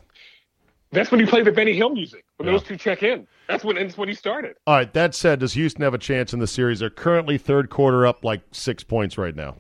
That's 0.91 1.11
when 1.11 1.19
you 1.19 1.27
play 1.27 1.43
the 1.43 1.51
Benny 1.51 1.73
Hill 1.75 1.91
music 1.91 2.25
when 2.37 2.47
Yeah. 2.47 2.53
those 2.53 2.63
two 2.63 2.75
check 2.75 3.03
in. 3.03 3.27
That's 3.47 3.63
when 3.63 3.75
that's 3.75 3.97
when 3.97 4.09
he 4.09 4.15
started. 4.15 4.55
All 4.65 4.75
right, 4.75 4.91
that 4.93 5.13
said, 5.13 5.39
does 5.39 5.53
Houston 5.53 5.83
have 5.83 5.93
a 5.93 5.99
chance 5.99 6.33
in 6.33 6.39
the 6.39 6.47
series? 6.47 6.79
They're 6.79 6.89
currently 6.89 7.37
third 7.37 7.69
quarter 7.69 8.07
up 8.07 8.23
like 8.23 8.41
six 8.51 8.83
points 8.83 9.17
right 9.17 9.35
now. 9.35 9.57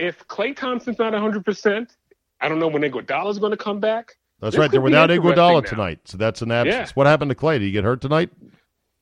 If 0.00 0.26
Klay 0.28 0.56
Thompson's 0.56 0.98
not 0.98 1.12
100, 1.12 1.44
percent 1.44 1.96
I 2.40 2.48
don't 2.48 2.58
know 2.58 2.68
when 2.68 2.82
Iguodala's 2.82 3.38
going 3.38 3.50
to 3.50 3.56
come 3.56 3.80
back. 3.80 4.16
That's 4.40 4.54
This 4.54 4.60
right. 4.60 4.70
They're 4.70 4.80
without 4.80 5.10
Iguodala 5.10 5.66
tonight, 5.66 6.00
so 6.06 6.16
that's 6.16 6.40
an 6.40 6.50
absence. 6.50 6.88
Yeah. 6.88 6.92
What 6.94 7.06
happened 7.06 7.28
to 7.28 7.34
Klay? 7.34 7.54
Did 7.54 7.62
he 7.62 7.70
get 7.70 7.84
hurt 7.84 8.00
tonight? 8.00 8.30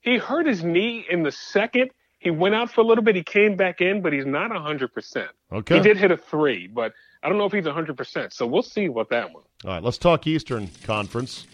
He 0.01 0.17
hurt 0.17 0.47
his 0.47 0.65
knee 0.65 1.07
in 1.09 1.23
the 1.23 1.31
second. 1.31 1.93
He 2.19 2.31
went 2.31 2.57
out 2.57 2.73
for 2.73 2.81
a 2.81 2.85
little 2.85 3.05
bit. 3.05 3.15
He 3.15 3.23
came 3.23 3.55
back 3.57 3.81
in, 3.81 4.03
but 4.03 4.13
he's 4.13 4.27
not 4.27 4.51
100%. 4.51 5.29
Okay. 5.53 5.77
He 5.77 5.81
did 5.81 5.97
hit 5.97 6.11
a 6.11 6.17
three, 6.17 6.67
but 6.67 6.93
I 7.23 7.29
don't 7.29 7.39
know 7.39 7.45
if 7.45 7.53
he's 7.53 7.65
100%. 7.65 8.33
So 8.33 8.45
we'll 8.45 8.63
see 8.63 8.89
what 8.89 9.09
that 9.11 9.33
one. 9.33 9.45
All 9.65 9.71
right, 9.71 9.83
let's 9.83 9.99
talk 9.99 10.27
Eastern 10.27 10.69
Conference. 10.83 11.47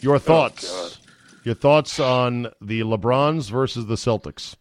Your 0.00 0.20
thoughts? 0.20 0.68
Oh, 0.70 0.88
God. 0.88 0.98
Your 1.44 1.54
thoughts 1.56 1.98
on 1.98 2.48
the 2.60 2.82
LeBrons 2.82 3.50
versus 3.50 3.86
the 3.86 3.96
Celtics? 3.96 4.54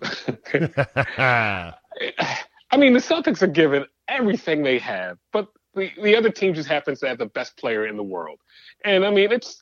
I 2.70 2.76
mean, 2.76 2.92
the 2.92 3.00
Celtics 3.00 3.42
are 3.42 3.48
given 3.48 3.84
everything 4.08 4.62
they 4.62 4.78
have, 4.78 5.18
but 5.32 5.48
the, 5.74 5.90
the 6.02 6.16
other 6.16 6.30
team 6.30 6.54
just 6.54 6.68
happens 6.68 7.00
to 7.00 7.08
have 7.08 7.18
the 7.18 7.26
best 7.26 7.56
player 7.56 7.86
in 7.86 7.96
the 7.96 8.02
world. 8.02 8.38
And 8.84 9.04
I 9.04 9.10
mean, 9.10 9.32
it's 9.32 9.60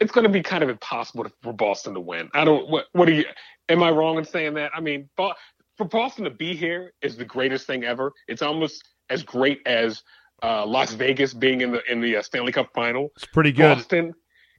it's 0.00 0.12
going 0.12 0.24
to 0.24 0.32
be 0.32 0.42
kind 0.42 0.62
of 0.62 0.68
impossible 0.68 1.26
for 1.42 1.52
Boston 1.52 1.94
to 1.94 2.00
win. 2.00 2.28
I 2.34 2.44
don't. 2.44 2.68
What, 2.68 2.86
what 2.92 3.06
do 3.06 3.12
you? 3.12 3.24
Am 3.68 3.82
I 3.82 3.90
wrong 3.90 4.18
in 4.18 4.24
saying 4.24 4.54
that? 4.54 4.72
I 4.74 4.80
mean, 4.80 5.08
for 5.16 5.84
Boston 5.84 6.24
to 6.24 6.30
be 6.30 6.54
here 6.54 6.92
is 7.02 7.16
the 7.16 7.24
greatest 7.24 7.66
thing 7.66 7.84
ever. 7.84 8.12
It's 8.28 8.42
almost 8.42 8.82
as 9.10 9.22
great 9.22 9.60
as 9.66 10.02
uh, 10.42 10.66
Las 10.66 10.92
Vegas 10.94 11.34
being 11.34 11.60
in 11.60 11.72
the 11.72 11.82
in 11.90 12.00
the 12.00 12.16
uh, 12.16 12.22
Stanley 12.22 12.52
Cup 12.52 12.70
final. 12.74 13.10
It's 13.16 13.26
pretty 13.26 13.52
good. 13.52 13.76
Boston 13.76 14.14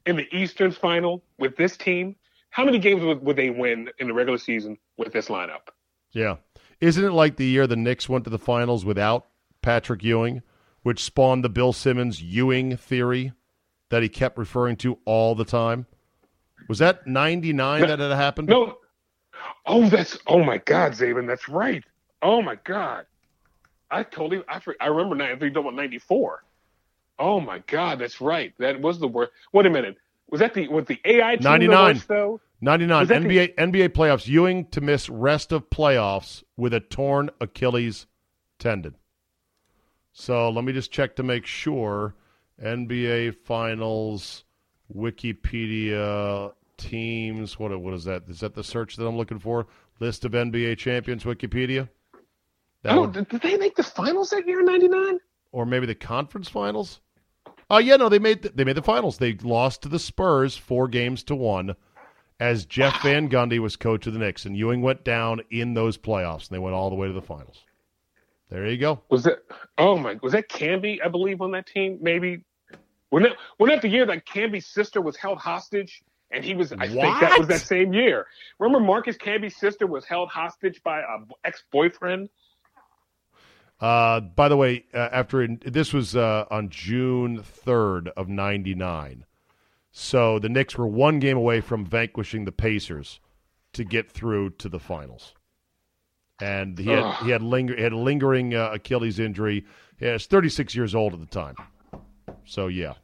in 0.05 0.15
the 0.15 0.27
Eastern 0.35 0.71
final 0.71 1.23
with 1.37 1.55
this 1.57 1.77
team. 1.77 2.15
How 2.49 2.63
many 2.63 2.79
games 2.79 3.03
would, 3.03 3.21
would 3.21 3.35
they 3.35 3.49
win 3.49 3.89
in 3.99 4.07
the 4.07 4.13
regular 4.13 4.37
season 4.37 4.77
with 4.97 5.11
this 5.11 5.27
lineup? 5.27 5.67
Yeah. 6.13 6.37
Isn't 6.81 7.03
it 7.03 7.11
like 7.11 7.37
the 7.37 7.45
year 7.45 7.67
the 7.67 7.75
Knicks 7.75 8.09
went 8.09 8.23
to 8.25 8.29
the 8.29 8.37
finals 8.39 8.85
without 8.85 9.27
Patrick 9.61 10.03
Ewing, 10.03 10.41
which 10.83 11.03
spawned 11.03 11.43
the 11.43 11.49
Bill 11.49 11.73
Simmons 11.73 12.21
Ewing 12.21 12.77
theory 12.77 13.33
that 13.89 14.03
he 14.03 14.09
kept 14.09 14.37
referring 14.37 14.75
to 14.77 14.97
all 15.05 15.35
the 15.35 15.45
time? 15.45 15.85
Was 16.67 16.79
that 16.79 17.05
99 17.07 17.81
No. 17.81 17.87
that 17.87 17.99
had 17.99 18.11
happened? 18.11 18.49
No. 18.49 18.77
Oh, 19.65 19.87
that's 19.89 20.17
oh 20.27 20.43
my 20.43 20.57
God, 20.59 20.93
Czaban, 20.93 21.27
that's 21.27 21.47
right. 21.49 21.83
Oh 22.21 22.41
my 22.41 22.55
God, 22.63 23.05
I 23.91 24.03
totally 24.03 24.43
I 24.47 24.59
I 24.79 24.87
remember 24.87 25.15
now. 25.15 25.25
I 25.31 25.35
think 25.35 25.55
about 25.55 25.75
'94. 25.75 26.43
Oh 27.19 27.39
my 27.39 27.59
God, 27.67 27.99
that's 27.99 28.19
right. 28.21 28.53
That 28.59 28.81
was 28.81 28.99
the 28.99 29.07
worst. 29.07 29.31
Wait 29.53 29.65
a 29.65 29.69
minute. 29.69 29.97
Was 30.29 30.39
that 30.39 30.53
the 30.53 30.67
was 30.67 30.85
the 30.85 30.99
AI 31.05 31.35
team 31.35 31.43
the 31.43 31.49
99. 31.49 31.95
worst, 31.95 32.07
though? 32.07 32.41
99 32.65 32.99
Was 32.99 33.09
that 33.09 33.21
the- 33.21 33.27
NBA 33.29 33.55
NBA 33.57 33.89
playoffs 33.89 34.27
Ewing 34.27 34.65
to 34.71 34.81
miss 34.81 35.07
rest 35.07 35.51
of 35.51 35.69
playoffs 35.69 36.43
with 36.57 36.73
a 36.73 36.79
torn 36.79 37.29
Achilles 37.39 38.07
tendon. 38.59 38.95
So 40.11 40.49
let 40.49 40.63
me 40.65 40.73
just 40.73 40.91
check 40.91 41.15
to 41.17 41.23
make 41.23 41.45
sure 41.45 42.15
NBA 42.61 43.35
finals 43.43 44.45
Wikipedia 44.93 46.53
teams 46.77 47.57
what 47.59 47.77
what 47.79 47.93
is 47.93 48.03
that? 48.05 48.23
Is 48.27 48.39
that 48.39 48.55
the 48.55 48.63
search 48.63 48.95
that 48.95 49.05
I'm 49.05 49.17
looking 49.17 49.39
for? 49.39 49.67
List 49.99 50.25
of 50.25 50.31
NBA 50.33 50.77
champions 50.77 51.23
Wikipedia? 51.23 51.89
That 52.83 52.97
Oh, 52.97 53.01
one? 53.01 53.11
did, 53.11 53.29
they 53.29 53.57
make 53.57 53.75
the 53.75 53.83
finals 53.83 54.29
that 54.31 54.47
year 54.47 54.59
in 54.59 54.65
'99? 54.65 55.19
or 55.51 55.65
maybe 55.65 55.85
the 55.85 55.95
conference 55.95 56.49
finals? 56.49 56.99
Oh 57.69 57.77
yeah, 57.77 57.95
no, 57.95 58.09
they 58.09 58.19
made 58.19 58.41
the, 58.41 58.49
they 58.49 58.63
made 58.63 58.75
the 58.75 58.81
finals. 58.81 59.17
They 59.19 59.33
lost 59.33 59.81
to 59.83 59.89
the 59.89 59.99
Spurs 59.99 60.57
4 60.57 60.87
games 60.87 61.23
to 61.25 61.35
1 61.35 61.75
as 62.39 62.65
Jeff 62.65 63.01
Van 63.01 63.29
Gundy 63.29 63.59
was 63.59 63.75
coach 63.75 64.07
of 64.07 64.13
the 64.13 64.19
Knicks, 64.19 64.45
and 64.45 64.57
Ewing 64.57 64.81
went 64.81 65.03
down 65.03 65.41
in 65.51 65.73
those 65.73 65.97
playoffs, 65.97 66.47
and 66.47 66.55
they 66.55 66.59
went 66.59 66.75
all 66.75 66.89
the 66.89 66.95
way 66.95 67.07
to 67.07 67.13
the 67.13 67.21
finals. 67.21 67.63
There 68.49 68.67
you 68.67 68.77
go. 68.77 69.01
Was 69.09 69.23
that? 69.23 69.39
Oh 69.77 69.97
my, 69.97 70.17
was 70.21 70.33
that 70.33 70.49
Camby? 70.49 70.99
I 71.03 71.07
believe 71.07 71.41
on 71.41 71.51
that 71.51 71.65
team. 71.65 71.97
Maybe. 72.01 72.43
Wasn't 73.11 73.31
that, 73.31 73.37
wasn't 73.59 73.77
that 73.77 73.81
the 73.81 73.93
year 73.93 74.05
that 74.05 74.25
Camby's 74.25 74.67
sister 74.67 75.01
was 75.01 75.15
held 75.15 75.37
hostage? 75.37 76.03
And 76.31 76.43
he 76.43 76.55
was, 76.55 76.73
I 76.73 76.87
think 76.87 77.19
that 77.21 77.37
was 77.39 77.47
that 77.47 77.61
same 77.61 77.93
year. 77.93 78.25
Remember, 78.59 78.85
Marcus 78.85 79.15
Camby's 79.15 79.55
sister 79.55 79.87
was 79.87 80.05
held 80.05 80.29
hostage 80.29 80.81
by 80.83 80.99
a 80.99 81.19
ex 81.43 81.63
boyfriend. 81.71 82.29
Uh, 83.79 84.21
by 84.21 84.49
the 84.49 84.57
way, 84.57 84.85
uh, 84.93 85.09
after 85.11 85.47
this 85.47 85.93
was 85.93 86.15
uh, 86.15 86.45
on 86.49 86.69
June 86.69 87.41
third 87.43 88.09
of 88.17 88.27
'99, 88.27 89.25
so 89.97 90.39
the 90.39 90.49
Knicks 90.49 90.77
were 90.77 90.85
one 90.87 91.19
game 91.19 91.37
away 91.37 91.61
from 91.61 91.85
vanquishing 91.85 92.43
the 92.43 92.51
Pacers 92.51 93.21
to 93.71 93.85
get 93.85 94.11
through 94.11 94.49
to 94.51 94.67
the 94.67 94.77
finals. 94.79 95.33
And 96.41 96.77
he 96.77 96.89
had 96.89 96.99
Ugh. 97.03 97.23
he 97.23 97.29
had 97.31 97.41
linger 97.41 97.73
he 97.77 97.81
had 97.81 97.93
a 97.93 97.97
lingering 97.97 98.53
uh, 98.53 98.71
Achilles 98.73 99.19
injury. 99.19 99.65
He 99.97 100.05
was 100.05 100.25
36 100.25 100.75
years 100.75 100.93
old 100.93 101.13
at 101.13 101.21
the 101.21 101.25
time. 101.25 101.55
So 102.43 102.67
yeah. 102.67 102.95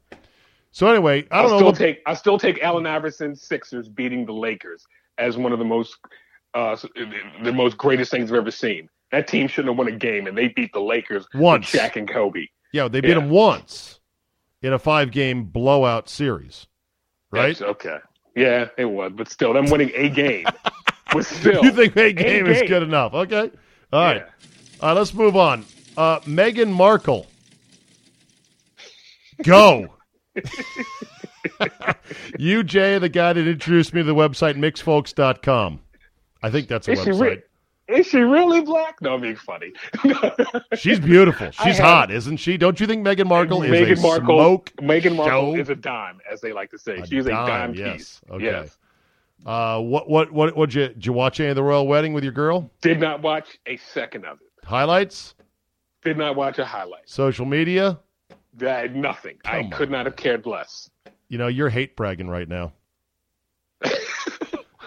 So 0.70 0.86
anyway, 0.88 1.26
I 1.30 1.36
I'll 1.38 1.42
don't 1.44 1.50
know. 1.52 1.56
still 1.58 1.66
what- 1.68 1.76
take 1.76 2.02
I 2.04 2.12
still 2.14 2.38
take 2.38 2.62
Allen 2.62 2.84
Iverson's 2.86 3.42
Sixers 3.46 3.88
beating 3.88 4.26
the 4.26 4.34
Lakers 4.34 4.84
as 5.16 5.38
one 5.38 5.52
of 5.54 5.58
the 5.58 5.64
most 5.64 5.96
uh, 6.52 6.76
the 7.42 7.52
most 7.52 7.78
greatest 7.78 8.10
things 8.10 8.30
I've 8.30 8.36
ever 8.36 8.50
seen. 8.50 8.90
That 9.12 9.26
team 9.28 9.48
shouldn't 9.48 9.70
have 9.72 9.78
won 9.78 9.88
a 9.88 9.96
game, 9.96 10.26
and 10.26 10.36
they 10.36 10.48
beat 10.48 10.72
the 10.74 10.80
Lakers 10.80 11.26
Once. 11.34 11.72
with 11.72 11.80
Shaq 11.80 11.96
and 11.96 12.06
Kobe. 12.08 12.46
yeah, 12.74 12.88
they 12.88 13.00
beat 13.00 13.10
Yeah. 13.16 13.18
him 13.20 13.30
once 13.30 14.00
in 14.62 14.72
a 14.74 14.78
five-game 14.78 15.44
blowout 15.44 16.08
series, 16.10 16.66
right? 17.32 17.48
Yes, 17.48 17.62
okay. 17.62 17.98
Yeah, 18.36 18.68
it 18.78 18.84
was, 18.86 19.12
but 19.14 19.28
still, 19.28 19.52
them 19.52 19.66
winning 19.70 19.90
a 19.94 20.08
game 20.08 20.46
was 21.14 21.26
still. 21.26 21.64
You 21.64 21.72
think 21.72 21.96
a 21.96 22.12
game 22.12 22.46
is 22.46 22.60
game. 22.60 22.68
good 22.68 22.82
enough? 22.82 23.12
Okay. 23.14 23.50
All 23.92 24.02
right. 24.04 24.16
Yeah. 24.18 24.24
All 24.80 24.88
right, 24.88 24.96
let's 24.98 25.12
move 25.12 25.36
on. 25.36 25.64
Uh, 25.96 26.20
Meghan 26.20 26.70
Markle. 26.72 27.26
Go. 29.42 29.88
you, 32.38 32.62
Jay, 32.62 32.98
the 32.98 33.08
guy 33.08 33.32
that 33.32 33.46
introduced 33.46 33.92
me 33.94 34.00
to 34.00 34.04
the 34.04 34.14
website 34.14 34.56
mixfolks.com. 34.56 35.80
I 36.42 36.50
think 36.50 36.68
that's 36.68 36.88
a 36.88 36.92
Is 36.92 37.00
website. 37.00 37.20
re- 37.20 37.42
is 37.88 38.06
she 38.06 38.18
really 38.20 38.60
black? 38.60 39.00
No, 39.02 39.14
I'm 39.14 39.20
being 39.20 39.36
funny. 39.36 39.72
She's 40.74 41.00
beautiful. 41.00 41.50
She's 41.50 41.78
have- 41.78 41.84
hot, 41.86 42.10
isn't 42.10 42.38
she? 42.38 42.56
Don't 42.56 42.78
you 42.80 42.86
think 42.86 43.06
Meghan 43.06 43.26
Markle 43.26 43.62
is 43.62 43.70
Meghan 43.70 43.98
a 43.98 44.00
Markle, 44.00 44.24
smoke? 44.38 44.72
Meghan 44.80 45.16
Markle 45.16 45.54
show? 45.54 45.60
is 45.60 45.68
a 45.68 45.74
dime, 45.74 46.20
as 46.30 46.40
they 46.40 46.52
like 46.52 46.70
to 46.70 46.78
say. 46.78 46.98
A 46.98 47.06
She's 47.06 47.26
a 47.26 47.30
dime, 47.30 47.46
dime 47.46 47.74
yes. 47.74 47.96
piece. 47.96 48.20
Okay. 48.30 48.44
Yes. 48.44 48.78
Uh, 49.44 49.80
what, 49.80 50.08
what, 50.08 50.30
what, 50.32 50.56
what, 50.56 50.74
you, 50.74 50.88
did 50.88 51.04
you 51.04 51.12
watch 51.12 51.40
any 51.40 51.48
of 51.50 51.56
the 51.56 51.62
royal 51.62 51.86
wedding 51.88 52.12
with 52.12 52.22
your 52.22 52.32
girl? 52.32 52.70
Did 52.80 53.00
not 53.00 53.22
watch 53.22 53.58
a 53.66 53.76
second 53.76 54.24
of 54.24 54.38
it. 54.40 54.66
Highlights? 54.66 55.34
Did 56.04 56.16
not 56.16 56.36
watch 56.36 56.58
a 56.58 56.64
highlight. 56.64 57.08
Social 57.08 57.44
media? 57.46 57.98
That 58.54 58.94
nothing. 58.94 59.38
I 59.44 59.62
Come 59.62 59.70
could 59.70 59.88
on, 59.88 59.92
not 59.92 60.06
have 60.06 60.16
cared 60.16 60.46
less. 60.46 60.90
You 61.28 61.38
know, 61.38 61.48
you're 61.48 61.70
hate 61.70 61.96
bragging 61.96 62.28
right 62.28 62.48
now. 62.48 62.72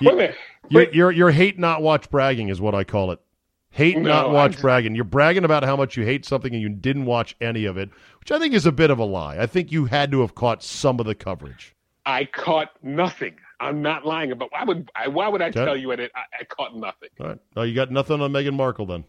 Wait 0.02 0.14
a 0.14 0.16
minute. 0.16 0.36
You're, 0.70 0.92
you're, 0.94 1.12
you're 1.12 1.32
hate 1.32 1.60
not 1.60 1.82
watch 1.82 2.10
bragging 2.10 2.50
is 2.50 2.60
what 2.60 2.74
I 2.76 2.84
call 2.84 3.12
it. 3.12 3.20
Hate 3.70 3.98
No, 3.98 4.04
not 4.10 4.26
I'm 4.28 4.32
watch 4.34 4.62
bragging. 4.62 4.96
You're 4.96 5.04
bragging 5.04 5.44
about 5.44 5.64
how 5.64 5.76
much 5.76 5.98
you 5.98 6.06
hate 6.06 6.26
something 6.26 6.54
and 6.54 6.62
you 6.62 6.70
didn't 6.70 7.06
watch 7.06 7.36
any 7.42 7.66
of 7.66 7.78
it, 7.78 7.90
which 8.20 8.32
I 8.32 8.40
think 8.40 8.54
is 8.54 8.66
a 8.66 8.72
bit 8.72 8.90
of 8.90 9.00
a 9.00 9.04
lie. 9.04 9.38
I 9.38 9.48
think 9.48 9.72
you 9.72 9.86
had 9.86 10.12
to 10.12 10.22
have 10.22 10.34
caught 10.34 10.64
some 10.64 11.00
of 11.00 11.06
the 11.06 11.14
coverage. 11.14 11.76
I 12.06 12.24
caught 12.26 12.70
nothing. 12.82 13.36
I'm 13.60 13.82
not 13.82 14.06
lying 14.06 14.32
about. 14.32 14.52
Why 14.52 14.64
would 14.64 14.90
I? 14.96 15.08
Why 15.10 15.28
would 15.28 15.42
I 15.42 15.48
Okay. 15.48 15.66
tell 15.66 15.76
you 15.76 15.92
it? 15.92 16.12
I, 16.16 16.22
I 16.40 16.44
caught 16.46 16.76
nothing. 16.76 17.10
All 17.20 17.28
right. 17.28 17.40
Oh, 17.58 17.64
you 17.64 17.76
got 17.76 17.92
nothing 17.92 18.22
on 18.22 18.32
Meghan 18.32 18.54
Markle 18.54 18.86
then. 18.86 19.04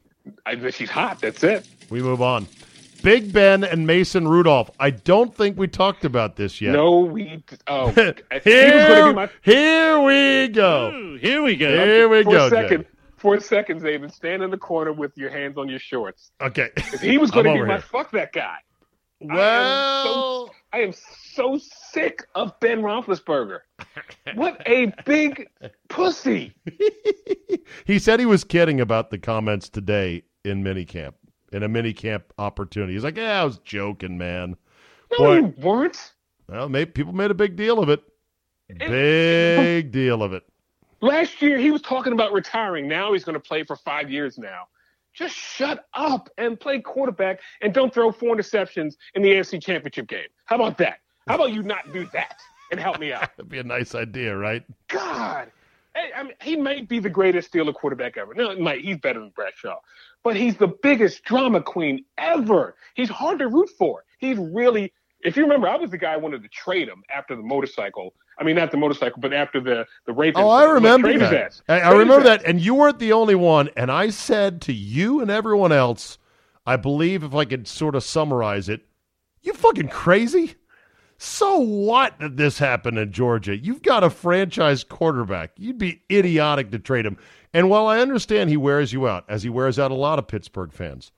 I, 0.45 0.71
she's 0.71 0.91
hot. 0.91 1.21
That's 1.21 1.45
it. 1.45 1.69
We 1.91 2.01
move 2.03 2.21
on. 2.21 2.47
Big 3.03 3.33
Ben 3.33 3.65
and 3.65 3.87
Mason 3.87 4.27
Rudolph. 4.29 4.71
I 4.81 4.91
don't 4.91 5.35
think 5.35 5.57
we 5.59 5.69
talked 5.69 6.05
about 6.05 6.37
this 6.37 6.61
yet. 6.61 6.73
No, 6.73 7.01
we. 7.01 7.43
Oh, 7.67 7.89
he 7.91 8.01
was 8.01 8.15
going 8.21 8.43
to 8.43 8.51
here, 8.51 9.13
my. 9.13 9.31
here 9.43 10.01
we 10.01 10.49
go. 10.49 10.93
Ooh, 10.93 11.17
here 11.17 11.43
we 11.43 11.57
go. 11.57 11.69
Here 11.69 12.09
we 12.09 12.23
for 12.25 12.31
go. 12.31 12.47
a 12.47 12.51
second, 12.51 12.83
Jay. 12.83 12.89
for 13.17 13.35
a 13.37 13.41
second, 13.41 13.83
David, 13.83 14.13
stand 14.13 14.43
in 14.43 14.51
the 14.51 14.59
corner 14.59 14.93
with 14.93 15.13
your 15.17 15.31
hands 15.31 15.57
on 15.59 15.69
your 15.69 15.79
shorts. 15.79 16.31
Okay. 16.41 16.71
He 17.01 17.19
was 17.19 17.31
going 17.33 17.45
to 17.47 17.53
be 17.53 17.59
over 17.59 17.67
my 17.67 17.75
here. 17.75 17.83
fuck 17.83 18.11
that 18.13 18.33
guy. 18.33 18.57
Well, 19.21 20.51
I 20.75 20.81
am 20.81 20.93
so 21.33 21.59
sick 21.59 22.27
of 22.35 22.59
Ben 22.61 22.83
Roethlisberger. 22.83 23.61
What 24.35 24.61
a 24.67 24.93
big 25.07 25.49
pussy! 25.89 26.53
he 27.87 27.99
said 27.99 28.21
he 28.21 28.27
was 28.27 28.45
kidding 28.45 28.79
about 28.81 29.11
the 29.11 29.17
comments 29.19 29.71
today 29.71 30.25
in 30.45 30.63
minicamp, 30.63 31.15
in 31.53 31.63
a 31.63 31.69
mini 31.69 31.93
camp 31.93 32.33
opportunity. 32.39 32.93
He's 32.95 33.05
like, 33.05 33.17
yeah, 33.17 33.41
I 33.41 33.45
was 33.45 33.59
joking, 33.59 34.19
man. 34.19 34.57
No, 35.13 35.19
Boy. 35.19 35.37
you 35.37 35.55
weren't. 35.59 36.13
Well, 36.49 36.69
maybe 36.69 36.91
people 36.91 37.13
made 37.13 37.31
a 37.31 37.35
big 37.35 37.57
deal 37.57 37.79
of 37.79 37.89
it. 37.89 38.03
Big 38.69 39.91
deal 39.93 40.23
of 40.23 40.33
it. 40.33 40.45
Last 41.01 41.41
year 41.43 41.59
he 41.59 41.71
was 41.71 41.83
talking 41.83 42.13
about 42.13 42.33
retiring. 42.33 42.89
Now 42.89 43.13
he's 43.13 43.25
going 43.25 43.35
to 43.35 43.41
play 43.41 43.63
for 43.65 43.77
five 43.77 44.11
years 44.11 44.39
now. 44.39 44.65
Just 45.15 45.35
shut 45.35 45.87
up 45.95 46.29
and 46.37 46.59
play 46.59 46.81
quarterback 46.81 47.41
and 47.63 47.73
don't 47.73 47.93
throw 47.93 48.13
four 48.13 48.37
interceptions 48.37 48.95
in 49.15 49.23
the 49.23 49.31
AFC 49.31 49.63
Championship 49.63 50.09
game. 50.09 50.27
How 50.45 50.57
about 50.57 50.79
that? 50.79 50.99
How 51.27 51.37
about 51.37 51.53
you 51.53 51.63
not 51.63 51.93
do 51.93 52.07
that 52.13 52.39
and 52.71 52.79
help 52.79 52.99
me 52.99 53.13
out? 53.13 53.21
That'd 53.37 53.49
be 53.49 53.59
a 53.59 53.65
nice 53.65 53.95
idea, 53.95 54.37
right? 54.37 54.63
God, 54.89 55.51
I 56.17 56.23
mean, 56.23 56.35
he 56.43 56.57
may 56.57 56.83
be 56.83 56.99
the 56.99 57.11
greatest 57.11 57.53
Steeler 57.53 57.75
quarterback 57.75 58.17
ever. 58.17 58.35
No, 58.35 58.55
he 58.55 58.61
might. 58.61 58.83
He's 58.83 58.99
better 58.99 59.21
than 59.21 59.31
Bradshaw, 59.31 59.79
but 60.23 60.37
he's 60.37 60.57
the 60.57 60.69
biggest 60.83 61.25
drama 61.25 61.63
queen 61.63 62.05
ever. 62.19 62.77
He's 62.95 63.09
hard 63.09 63.39
to 63.39 63.49
root 63.49 63.71
for. 63.79 64.05
He's 64.19 64.39
really. 64.39 64.93
If 65.23 65.37
you 65.37 65.43
remember, 65.43 65.69
I 65.69 65.77
was 65.77 65.91
the 65.91 65.99
guy 65.99 66.15
who 66.15 66.21
wanted 66.21 66.43
to 66.43 66.49
trade 66.49 66.89
him 66.89 67.03
after 67.15 67.35
the 67.35 67.43
motorcycle. 67.43 68.15
I 68.39 68.45
mean, 68.45 68.57
not 68.57 68.71
the 68.71 68.77
motorcycle, 68.77 69.21
but 69.21 69.33
after 69.33 69.61
the 69.61 69.87
the 70.07 70.13
rape. 70.13 70.35
Oh, 70.37 70.49
I 70.49 70.65
remember 70.65 71.17
that. 71.19 71.61
I, 71.69 71.81
I 71.81 71.93
remember 71.93 72.25
that, 72.25 72.45
and 72.45 72.61
you 72.61 72.75
weren't 72.75 72.99
the 72.99 73.13
only 73.13 73.35
one. 73.35 73.71
And 73.77 73.91
I 73.91 74.11
said 74.11 74.61
to 74.63 74.73
you 74.73 75.21
and 75.21 75.31
everyone 75.31 75.73
else, 75.73 76.19
I 76.67 76.77
believe 76.77 77.23
if 77.23 77.35
I 77.35 77.47
could 77.47 77.67
sort 77.67 77.95
of 77.95 78.05
summarize 78.05 78.69
it, 78.69 78.83
you 79.41 79.55
fucking 79.55 79.89
crazy. 79.89 80.57
So 81.19 81.59
what 81.59 82.19
that 82.21 82.37
this 82.37 82.59
happened 82.59 82.99
in 82.99 83.11
Georgia? 83.13 83.57
You've 83.57 83.83
got 83.83 84.05
a 84.05 84.11
franchise 84.11 84.85
quarterback. 84.85 85.53
You'd 85.57 85.79
be 85.79 86.03
idiotic 86.11 86.71
to 86.73 86.79
trade 86.79 87.07
him. 87.07 87.17
And 87.55 87.71
while 87.71 87.87
I 87.87 88.01
understand 88.01 88.51
he 88.51 88.57
wears 88.59 88.93
you 88.93 89.09
out, 89.09 89.25
as 89.29 89.43
he 89.43 89.49
wears 89.49 89.79
out 89.79 89.91
a 89.91 89.95
lot 89.95 90.19
of 90.19 90.29
Pittsburgh 90.29 90.73
fans, 90.73 91.13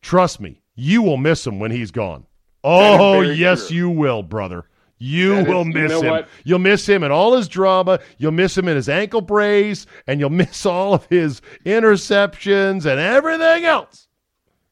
trust 0.00 0.40
me, 0.40 0.62
you 0.74 1.02
will 1.02 1.18
miss 1.18 1.46
him 1.46 1.58
when 1.58 1.70
he's 1.70 1.90
gone. 1.90 2.24
Oh, 2.64 3.20
yes, 3.20 3.68
true. 3.68 3.76
you 3.76 3.90
will, 3.90 4.22
brother. 4.22 4.64
You 4.96 5.34
That 5.34 5.40
is- 5.42 5.48
will 5.48 5.66
you 5.66 5.72
miss 5.74 5.90
know 5.90 6.00
him. 6.02 6.10
what? 6.10 6.28
You'll 6.44 6.58
miss 6.60 6.88
him 6.88 7.02
and 7.02 7.12
all 7.12 7.36
his 7.36 7.48
drama. 7.48 7.98
You'll 8.18 8.32
miss 8.32 8.56
him 8.56 8.68
in 8.68 8.76
his 8.76 8.88
ankle 8.88 9.20
brace, 9.20 9.84
and 10.06 10.18
you'll 10.20 10.30
miss 10.30 10.64
all 10.66 10.94
of 10.94 11.06
his 11.10 11.42
interceptions 11.66 12.86
and 12.86 13.00
everything 13.00 13.64
else. 13.64 14.08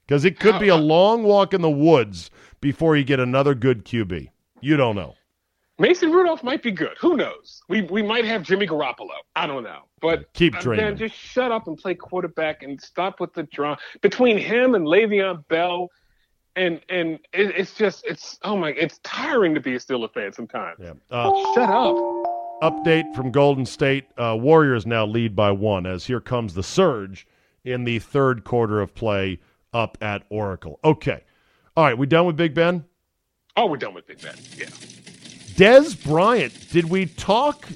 Because 0.07 0.25
it 0.25 0.41
could 0.41 0.59
be 0.59 0.69
a 0.69 0.75
uh 0.75 0.79
long 0.79 1.23
walk 1.23 1.53
in 1.53 1.61
the 1.61 1.71
woods 1.71 2.31
before 2.61 2.97
you 2.97 3.05
get 3.05 3.21
another 3.21 3.55
good 3.55 3.85
QB. 3.85 4.29
You 4.61 4.77
don't 4.77 4.97
know. 4.97 5.15
Mason 5.79 6.13
Rudolph 6.13 6.43
might 6.43 6.63
be 6.63 6.71
good. 6.71 6.97
Who 7.01 7.17
knows? 7.17 7.63
We 7.69 7.83
we 7.83 8.03
might 8.03 8.27
have 8.27 8.43
Jimmy 8.43 8.67
Garoppolo. 8.67 9.17
I 9.35 9.47
don't 9.47 9.63
know. 9.63 9.85
But 10.01 10.31
Keep 10.35 10.59
dreaming. 10.61 10.97
Just 10.99 11.15
shut 11.15 11.51
up 11.51 11.67
and 11.69 11.77
play 11.79 11.95
quarterback 11.95 12.63
and 12.63 12.79
stop 12.81 13.19
with 13.19 13.33
the 13.33 13.45
drama 13.45 13.79
between 14.03 14.37
him 14.37 14.75
and 14.75 14.85
Le'Veon 14.85 15.47
Bell. 15.49 15.89
And 16.55 16.83
and 16.91 17.19
it, 17.33 17.55
it's 17.57 17.73
just 17.75 18.05
it's 18.07 18.39
oh 18.43 18.57
my 18.59 18.71
it's 18.73 18.99
tiring 19.05 19.55
to 19.55 19.61
be 19.61 19.75
a 19.75 19.79
Steelers 19.79 20.13
fan 20.13 20.33
sometimes. 20.35 20.79
Yeah. 20.81 20.93
Uh, 21.11 21.33
Shut 21.55 21.71
up. 21.71 21.97
update 22.63 23.15
from 23.15 23.31
Golden 23.31 23.65
State. 23.65 24.05
Uh, 24.19 24.37
Warriors 24.39 24.85
now 24.85 25.07
lead 25.07 25.35
by 25.35 25.51
one 25.51 25.87
as 25.87 26.05
here 26.05 26.21
comes 26.21 26.53
the 26.53 26.63
surge 26.63 27.27
in 27.65 27.85
the 27.85 28.01
third 28.01 28.45
quarter 28.45 28.83
of 28.83 28.95
play 28.95 29.39
up 29.73 29.97
at 30.03 30.25
Oracle. 30.29 30.79
Okay. 30.85 31.23
All 31.77 31.85
right, 31.85 31.97
we 31.97 32.07
done 32.07 32.27
with 32.27 32.37
Big 32.37 32.53
Ben? 32.53 32.85
Oh, 33.61 33.67
we're 33.67 33.77
done 33.77 33.93
with 33.93 34.07
Big 34.07 34.23
Ben. 34.23 34.35
Yeah. 34.57 34.69
Dez 35.55 36.03
Bryant, 36.03 36.71
did 36.71 36.89
we 36.89 37.05
talk 37.05 37.69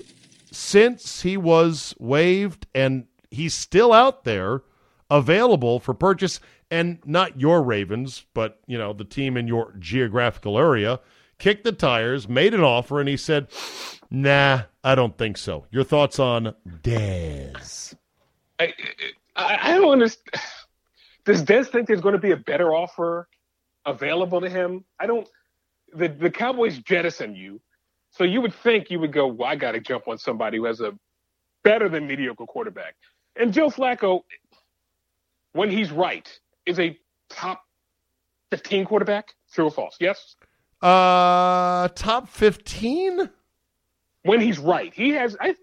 since 0.51 1.20
he 1.20 1.37
was 1.37 1.95
waived 1.99 2.66
and 2.74 3.05
he's 3.30 3.53
still 3.53 3.93
out 3.93 4.24
there 4.24 4.62
available 5.11 5.80
for 5.80 5.93
purchase 5.93 6.41
and 6.70 7.01
not 7.05 7.39
your 7.39 7.62
Ravens, 7.62 8.24
but 8.32 8.61
you 8.66 8.78
know, 8.78 8.95
the 8.95 9.05
team 9.05 9.37
in 9.37 9.47
your 9.47 9.74
geographical 9.78 10.59
area 10.59 11.01
kicked 11.37 11.64
the 11.64 11.72
tires, 11.72 12.30
made 12.30 12.55
an 12.55 12.62
offer 12.62 12.99
and 12.99 13.07
he 13.07 13.18
said, 13.18 13.49
"Nah, 14.11 14.62
I 14.82 14.95
don't 14.95 15.18
think 15.18 15.37
so." 15.37 15.66
Your 15.70 15.85
thoughts 15.85 16.18
on 16.18 16.55
Dez? 16.82 17.95
I, 18.59 18.72
I, 19.37 19.59
I 19.61 19.74
don't 19.74 19.93
understand. 19.93 20.43
Does 21.26 21.43
Dez 21.43 21.66
think 21.66 21.89
there's 21.89 22.01
going 22.01 22.14
to 22.14 22.18
be 22.18 22.30
a 22.30 22.39
better 22.39 22.74
offer 22.74 23.28
available 23.85 24.41
to 24.41 24.49
him? 24.49 24.87
I 24.99 25.07
don't. 25.07 25.28
The 25.95 26.09
the 26.09 26.30
Cowboys 26.30 26.78
jettison 26.78 27.34
you, 27.34 27.61
so 28.11 28.24
you 28.24 28.40
would 28.40 28.55
think 28.55 28.90
you 28.90 28.99
would 29.01 29.12
go, 29.12 29.26
"Well, 29.26 29.49
I 29.49 29.57
got 29.57 29.72
to 29.72 29.80
jump 29.80 30.09
on 30.09 30.18
somebody 30.18 30.59
who 30.59 30.64
has 30.64 30.80
a 30.80 30.92
better 31.62 31.88
than 31.88 32.07
mediocre 32.07 32.47
quarterback." 32.47 32.97
And 33.36 33.53
Joe 33.53 33.68
Flacco, 33.68 34.22
when 35.53 35.70
he's 35.70 35.90
right, 35.90 36.28
is 36.66 36.78
a 36.78 36.99
top 37.28 37.62
15 38.51 38.84
quarterback. 38.84 39.34
True 39.53 39.66
or 39.66 39.70
false? 39.70 39.97
Yes. 40.01 40.36
Uh 40.82 41.88
top 41.88 42.28
15? 42.28 43.30
when 44.24 44.40
he's 44.40 44.59
right. 44.59 44.92
He 44.92 45.11
has 45.11 45.36
I 45.40 45.55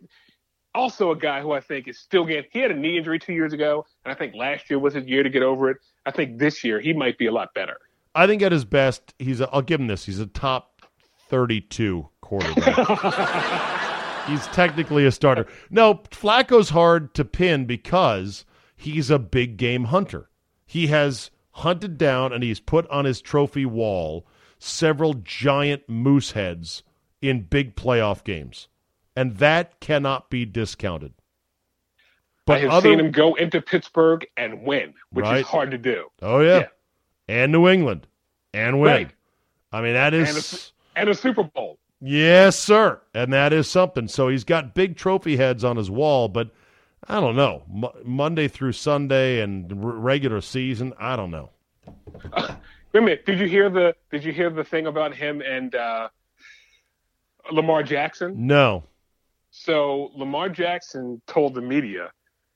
also 0.73 1.11
a 1.11 1.15
guy 1.15 1.41
who 1.41 1.51
I 1.51 1.59
think 1.59 1.87
is 1.87 1.99
still 1.99 2.25
getting 2.25 2.49
he 2.51 2.59
had 2.59 2.71
a 2.71 2.75
knee 2.75 2.97
injury 2.97 3.19
two 3.19 3.33
years 3.33 3.53
ago, 3.53 3.85
and 4.05 4.13
I 4.13 4.15
think 4.15 4.33
last 4.35 4.69
year 4.69 4.79
was 4.79 4.93
his 4.93 5.05
year 5.05 5.23
to 5.23 5.29
get 5.29 5.43
over 5.43 5.69
it. 5.69 5.77
I 6.05 6.11
think 6.11 6.39
this 6.39 6.63
year 6.63 6.79
he 6.79 6.93
might 6.93 7.17
be 7.17 7.27
a 7.27 7.31
lot 7.31 7.53
better. 7.53 7.77
I 8.13 8.27
think 8.27 8.41
at 8.41 8.51
his 8.51 8.65
best, 8.65 9.13
he's 9.19 9.41
a, 9.41 9.49
I'll 9.51 9.61
give 9.61 9.79
him 9.79 9.87
this. 9.87 10.05
He's 10.05 10.19
a 10.19 10.25
top 10.27 10.81
32 11.29 12.09
quarterback. 12.21 14.25
he's 14.27 14.45
technically 14.47 15.05
a 15.05 15.11
starter. 15.11 15.47
No, 15.69 15.95
Flacco's 16.11 16.69
hard 16.69 17.13
to 17.15 17.25
pin 17.25 17.65
because 17.65 18.45
he's 18.75 19.09
a 19.09 19.19
big 19.19 19.57
game 19.57 19.85
hunter. 19.85 20.29
He 20.65 20.87
has 20.87 21.31
hunted 21.51 21.97
down 21.97 22.31
and 22.33 22.43
he's 22.43 22.59
put 22.59 22.87
on 22.89 23.05
his 23.05 23.21
trophy 23.21 23.65
wall 23.65 24.25
several 24.59 25.15
giant 25.15 25.87
moose 25.89 26.31
heads 26.31 26.83
in 27.21 27.41
big 27.43 27.75
playoff 27.75 28.23
games. 28.23 28.67
And 29.15 29.37
that 29.37 29.79
cannot 29.79 30.29
be 30.29 30.45
discounted. 30.45 31.13
I 32.47 32.57
have 32.59 32.69
other- 32.71 32.89
seen 32.89 32.99
him 32.99 33.11
go 33.11 33.35
into 33.35 33.61
Pittsburgh 33.61 34.25
and 34.35 34.63
win, 34.63 34.93
which 35.11 35.23
Right. 35.23 35.39
is 35.41 35.47
hard 35.47 35.71
to 35.71 35.77
do. 35.77 36.07
Oh 36.21 36.41
yeah. 36.41 36.59
Yeah. 36.59 36.67
And 37.31 37.51
New 37.51 37.67
England. 37.67 38.07
And 38.53 38.79
win. 38.79 38.91
Right. 38.91 39.11
I 39.71 39.81
mean 39.81 39.93
that 39.93 40.13
is. 40.13 40.29
And 40.29 40.37
a, 40.97 40.99
and 41.01 41.09
a 41.09 41.15
Super 41.15 41.43
Bowl. 41.43 41.77
Yes, 42.01 42.57
sir. 42.57 42.99
And 43.13 43.31
that 43.31 43.53
is 43.53 43.69
something. 43.69 44.07
So 44.07 44.27
he's 44.27 44.43
got 44.43 44.73
big 44.73 44.97
trophy 44.97 45.37
heads 45.37 45.63
on 45.63 45.77
his 45.77 45.89
wall, 45.89 46.27
but 46.27 46.49
I 47.07 47.19
don't 47.19 47.35
know. 47.35 47.63
Mo- 47.69 47.95
Monday 48.03 48.47
through 48.47 48.73
Sunday 48.73 49.39
and 49.41 49.71
r- 49.71 49.91
regular 49.91 50.41
season, 50.41 50.93
I 50.99 51.15
don't 51.15 51.31
know. 51.31 51.51
Wait 52.37 52.49
a 52.95 53.01
minute. 53.01 53.25
Did 53.25 53.39
you 53.39 53.47
hear 53.47 53.69
the 53.69 53.95
Did 54.09 54.23
you 54.25 54.33
hear 54.33 54.49
the 54.49 54.63
thing 54.63 54.87
about 54.87 55.15
him 55.15 55.41
and 55.41 55.73
uh, 55.75 56.09
Lamar 57.51 57.83
Jackson? 57.83 58.47
No. 58.47 58.83
So 59.51 60.11
Lamar 60.15 60.49
Jackson 60.49 61.21
told 61.27 61.53
the 61.53 61.61
media 61.61 62.11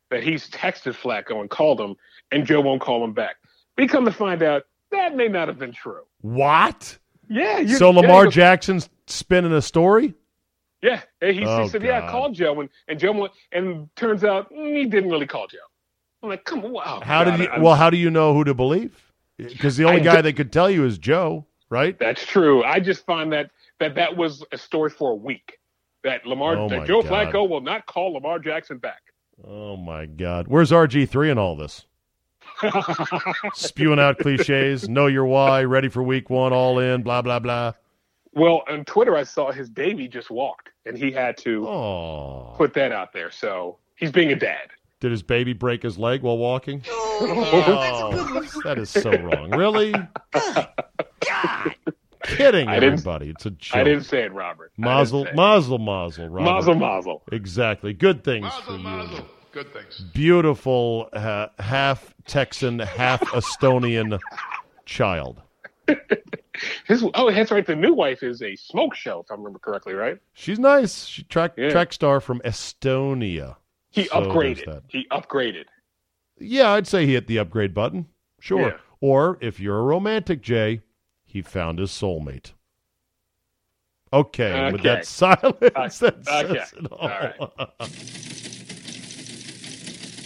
that 0.09 0.23
he's 0.23 0.49
texted 0.49 0.93
Flacco 0.95 1.39
and 1.41 1.49
called 1.49 1.79
him, 1.79 1.95
and 2.31 2.45
Joe 2.45 2.61
won't 2.61 2.81
call 2.81 3.03
him 3.03 3.13
back. 3.13 3.35
We 3.77 3.87
come 3.87 4.05
to 4.05 4.11
find 4.11 4.41
out 4.41 4.63
that 4.91 5.15
may 5.15 5.27
not 5.27 5.47
have 5.47 5.59
been 5.59 5.73
true. 5.73 6.03
What? 6.21 6.97
Yeah. 7.29 7.65
So 7.77 7.89
Lamar 7.91 8.25
goes- 8.25 8.33
Jackson's 8.35 8.89
spinning 9.07 9.51
a 9.53 9.61
story? 9.61 10.13
Yeah, 10.81 11.01
he, 11.19 11.43
Oh, 11.43 11.63
he 11.63 11.69
said, 11.69 11.81
"Yeah, 11.83 12.05
I 12.05 12.11
called 12.11 12.35
Joe," 12.35 12.59
and 12.59 12.69
and 12.87 12.99
Joe 12.99 13.11
went, 13.13 13.33
and 13.51 13.89
turns 13.95 14.23
out 14.23 14.51
he 14.51 14.85
didn't 14.85 15.09
really 15.09 15.25
call 15.25 15.47
Joe. 15.47 15.57
I'm 16.21 16.29
like, 16.29 16.43
come 16.43 16.63
on, 16.63 16.71
wow. 16.73 17.01
How 17.03 17.23
God, 17.23 17.31
did 17.31 17.39
you 17.39 17.51
I'm- 17.51 17.61
Well, 17.63 17.73
how 17.75 17.89
do 17.89 17.97
you 17.97 18.11
know 18.11 18.33
who 18.33 18.43
to 18.43 18.53
believe? 18.53 19.11
Cuz 19.59 19.77
the 19.77 19.85
only 19.85 20.01
I 20.01 20.03
guy 20.03 20.21
that 20.21 20.33
could 20.33 20.51
tell 20.53 20.69
you 20.69 20.85
is 20.85 20.97
Joe, 20.99 21.45
right? 21.69 21.97
That's 21.97 22.23
true. 22.25 22.63
I 22.63 22.79
just 22.79 23.05
find 23.05 23.33
that 23.33 23.49
that 23.79 23.95
that 23.95 24.15
was 24.15 24.45
a 24.51 24.57
story 24.57 24.89
for 24.91 25.11
a 25.11 25.15
week. 25.15 25.57
That 26.03 26.25
Lamar, 26.27 26.55
Oh, 26.55 26.69
that 26.69 26.85
Joe 26.85 27.01
God. 27.01 27.33
Flacco 27.33 27.49
will 27.49 27.61
not 27.61 27.87
call 27.87 28.13
Lamar 28.13 28.37
Jackson 28.37 28.77
back. 28.77 29.01
Oh 29.43 29.75
my 29.75 30.05
god. 30.05 30.47
Where's 30.47 30.71
RG3 30.71 31.31
in 31.31 31.37
all 31.39 31.55
this? 31.55 31.85
Spewing 33.53 33.99
out 33.99 34.17
clichés, 34.19 34.87
know 34.89 35.07
your 35.07 35.25
why, 35.25 35.63
ready 35.63 35.89
for 35.89 36.01
week 36.03 36.29
1, 36.29 36.53
all 36.53 36.79
in, 36.79 37.01
blah 37.03 37.21
blah 37.21 37.39
blah. 37.39 37.73
well, 38.33 38.63
on 38.69 38.83
Twitter, 38.85 39.15
I 39.15 39.23
saw 39.23 39.51
his 39.51 39.69
baby 39.69 40.07
just 40.07 40.29
walked, 40.29 40.69
and 40.85 40.97
he 40.97 41.11
had 41.11 41.37
to 41.37 41.67
Oh. 41.67 42.53
put 42.57 42.73
that 42.73 42.91
out 42.91 43.13
there. 43.13 43.31
So 43.31 43.77
he's 43.95 44.11
being 44.11 44.31
a 44.31 44.35
dad. 44.35 44.69
Did 45.01 45.11
his 45.11 45.23
baby 45.23 45.53
break 45.53 45.83
his 45.83 45.97
leg 45.97 46.21
while 46.21 46.37
walking? 46.37 46.81
Oh, 46.89 47.17
oh 47.21 48.61
that 48.63 48.77
is 48.77 48.89
so 48.89 49.11
wrong. 49.11 49.51
Really? 49.51 49.93
Kidding 52.23 52.67
I 52.67 52.79
didn't- 52.79 52.93
everybody. 52.93 53.29
It's 53.29 53.45
a 53.45 53.51
joke. 53.51 53.75
I 53.77 53.83
didn't 53.83 54.03
say 54.05 54.23
it, 54.23 54.33
Robert. 54.33 54.71
I 54.77 54.81
didn't 54.81 54.85
Mazel, 54.95 55.27
mazel, 55.35 55.77
mazel, 55.77 56.27
Robert. 56.29 56.51
mazel, 56.51 56.75
mazel. 56.75 57.23
Exactly. 57.31 57.93
Good 57.93 58.23
things 58.23 58.51
for 58.65 58.71
Mazel, 58.71 58.77
you. 58.77 58.83
mazel. 58.83 59.25
Good 59.55 59.71
things. 59.71 60.01
Beautiful, 60.13 61.07
uh, 61.13 61.47
half 61.59 62.13
Texan, 62.27 62.77
half 62.79 63.21
Estonian 63.31 64.19
child. 64.85 65.41
His, 66.85 67.05
oh, 67.13 67.31
that's 67.31 67.51
right. 67.51 67.65
The 67.65 67.73
new 67.73 67.93
wife 67.93 68.21
is 68.21 68.41
a 68.41 68.53
smoke 68.57 68.95
show, 68.95 69.21
if 69.21 69.31
I 69.31 69.35
remember 69.35 69.59
correctly, 69.59 69.93
right? 69.93 70.17
She's 70.33 70.59
nice. 70.59 71.05
She 71.05 71.23
track 71.23 71.53
Yeah. 71.55 71.69
track 71.69 71.93
star 71.93 72.19
from 72.19 72.41
Estonia. 72.41 73.55
He 73.91 74.07
So 74.07 74.15
upgraded. 74.23 74.81
He 74.89 75.07
upgraded. 75.09 75.65
Yeah, 76.37 76.71
I'd 76.71 76.85
say 76.85 77.05
he 77.05 77.13
hit 77.13 77.27
the 77.27 77.39
upgrade 77.39 77.73
button. 77.73 78.07
Sure. 78.41 78.59
Yeah. 78.59 78.77
Or 78.99 79.37
if 79.39 79.57
you're 79.61 79.79
a 79.79 79.83
romantic, 79.83 80.41
Jay, 80.41 80.81
he 81.23 81.41
found 81.41 81.79
his 81.79 81.91
soulmate. 81.91 82.51
Okay, 84.11 84.51
and 84.51 84.73
with 84.73 84.81
Okay. 84.81 84.95
that 84.95 85.05
silence, 85.05 85.57
that 85.61 85.93
says 85.93 86.73
it 86.73 86.91
all. 86.91 86.97
All 86.97 87.07
right. 87.09 87.39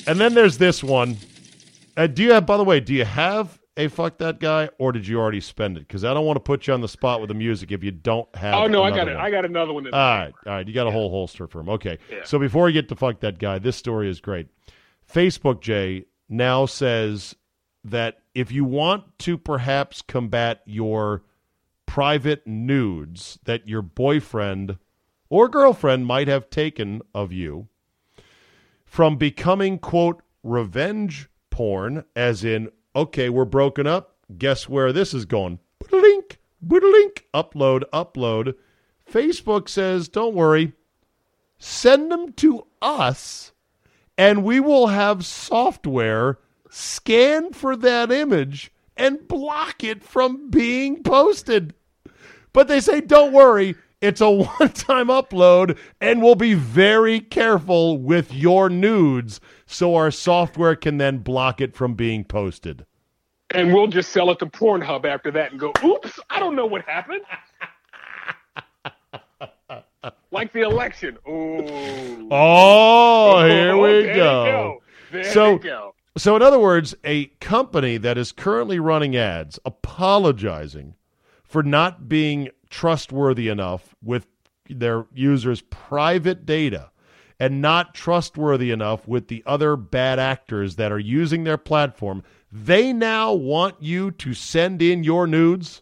and 0.10 0.20
then 0.20 0.34
there's 0.34 0.58
this 0.58 0.84
one. 0.84 1.18
Uh, 1.96 2.08
do 2.08 2.24
you 2.24 2.32
have, 2.32 2.46
by 2.46 2.58
the 2.58 2.64
way, 2.64 2.80
do 2.80 2.94
you 2.94 3.06
have 3.06 3.60
a 3.78 3.88
fuck 3.88 4.18
that 4.18 4.40
guy, 4.40 4.70
or 4.80 4.92
did 4.92 5.08
you 5.08 5.20
already 5.20 5.40
spend 5.40 5.78
it? 5.78 5.88
Because 5.88 6.04
I 6.04 6.14
don't 6.14 6.26
want 6.26 6.38
to 6.38 6.42
put 6.42 6.66
you 6.66 6.74
on 6.74 6.82
the 6.82 6.88
spot 6.88 7.22
with 7.22 7.28
the 7.28 7.36
music 7.36 7.72
if 7.72 7.84
you 7.84 7.92
don't 7.92 8.28
have. 8.36 8.56
Oh 8.56 8.68
no, 8.68 8.84
I 8.84 8.90
got 8.90 9.08
it. 9.08 9.16
one. 9.16 9.24
I 9.24 9.30
got 9.30 9.46
another 9.46 9.72
one. 9.72 9.86
All 9.86 9.92
right, 9.92 10.34
all 10.46 10.54
right. 10.54 10.68
You 10.68 10.74
got 10.74 10.88
a 10.88 10.92
whole 10.92 11.10
holster 11.10 11.48
for 11.48 11.60
him. 11.60 11.70
Okay. 11.70 12.00
Yeah. 12.12 12.24
So 12.24 12.40
before 12.40 12.66
we 12.66 12.74
get 12.74 12.90
to 12.90 12.96
fuck 12.96 13.20
that 13.20 13.38
guy, 13.38 13.60
this 13.60 13.78
story 13.78 14.10
is 14.10 14.20
great. 14.20 14.48
Facebook 15.12 15.62
Jay 15.62 16.06
now 16.28 16.66
says 16.66 17.36
that 17.84 18.20
if 18.34 18.52
you 18.52 18.66
want 18.66 19.04
to 19.20 19.38
perhaps 19.38 20.02
combat 20.02 20.62
your 20.66 21.24
private 21.86 22.46
nudes 22.46 23.40
that 23.46 23.68
your 23.68 23.82
boyfriend 23.82 24.78
or 25.30 25.48
girlfriend 25.48 26.06
might 26.06 26.28
have 26.28 26.50
taken 26.50 27.02
of 27.14 27.32
you 27.32 27.68
from 28.90 29.16
becoming 29.16 29.78
quote 29.78 30.22
revenge 30.44 31.30
porn 31.50 32.04
as 32.16 32.44
in 32.44 32.70
okay 32.96 33.30
we're 33.30 33.46
broken 33.46 33.86
up 33.86 34.16
guess 34.38 34.68
where 34.68 34.92
this 34.92 35.14
is 35.14 35.26
going? 35.26 35.60
Link 35.92 36.40
link 36.68 37.26
upload 37.34 37.84
upload. 37.94 38.56
Facebook 39.10 39.70
says 39.70 40.10
don't 40.10 40.36
worry 40.36 40.74
send 41.58 42.12
them 42.12 42.34
to 42.34 42.66
us 42.82 43.52
and 44.18 44.44
we 44.44 44.60
will 44.60 44.88
have 44.88 45.26
software 45.26 46.40
scan 46.70 47.54
for 47.54 47.76
that 47.76 48.12
image 48.12 48.72
and 48.98 49.28
block 49.28 49.84
it 49.84 50.04
from 50.04 50.50
being 50.50 51.02
posted. 51.04 51.74
But 52.52 52.68
they 52.68 52.82
say, 52.82 53.00
don't 53.00 53.32
worry, 53.32 53.76
it's 54.02 54.22
a 54.22 54.30
one 54.60 54.70
time 54.74 55.08
upload, 55.08 55.78
and 56.02 56.22
we'll 56.22 56.36
be 56.36 56.54
very 56.54 57.20
careful 57.20 57.98
with 57.98 58.34
your 58.34 58.70
nudes 58.70 59.40
so 59.66 59.96
our 59.96 60.12
software 60.12 60.76
can 60.76 60.98
then 60.98 61.20
block 61.20 61.62
it 61.62 61.76
from 61.76 61.94
being 61.96 62.24
posted. 62.24 62.86
And 63.52 63.74
we'll 63.74 63.88
just 63.88 64.12
sell 64.12 64.30
it 64.30 64.38
to 64.40 64.46
Pornhub 64.46 65.06
after 65.06 65.32
that 65.32 65.52
and 65.52 65.60
go, 65.60 65.74
oops, 65.84 66.20
I 66.30 66.40
don't 66.40 66.56
know 66.56 66.68
what 66.68 66.84
happened. 66.84 67.22
like 70.32 70.54
the 70.54 70.62
election. 70.62 71.18
Ooh. 71.28 72.28
Oh, 72.32 73.44
here 73.50 73.72
Oh, 73.72 73.82
we 73.82 74.04
go. 74.04 74.14
go. 74.46 74.84
There 75.12 75.24
So- 75.24 75.58
go. 75.58 75.96
So, 76.18 76.36
in 76.36 76.42
other 76.42 76.60
words, 76.60 76.96
a 77.06 77.28
company 77.40 77.96
that 77.98 78.18
is 78.18 78.32
currently 78.34 78.78
running 78.80 79.16
ads 79.16 79.58
apologizing 79.64 80.96
for 81.44 81.64
not 81.64 82.10
being 82.10 82.50
trustworthy 82.70 83.48
enough 83.48 83.96
with 84.04 84.28
their 84.70 85.06
users' 85.14 85.62
private 85.62 86.46
data 86.46 86.92
and 87.40 87.62
not 87.62 87.94
trustworthy 87.94 88.72
enough 88.72 89.08
with 89.08 89.28
the 89.28 89.42
other 89.46 89.76
bad 89.76 90.20
actors 90.20 90.76
that 90.76 90.92
are 90.92 91.00
using 91.00 91.44
their 91.44 91.58
platform, 91.58 92.22
they 92.52 92.92
now 92.92 93.34
want 93.34 93.76
you 93.80 94.12
to 94.12 94.34
send 94.34 94.82
in 94.82 95.04
your 95.04 95.26
nudes 95.26 95.82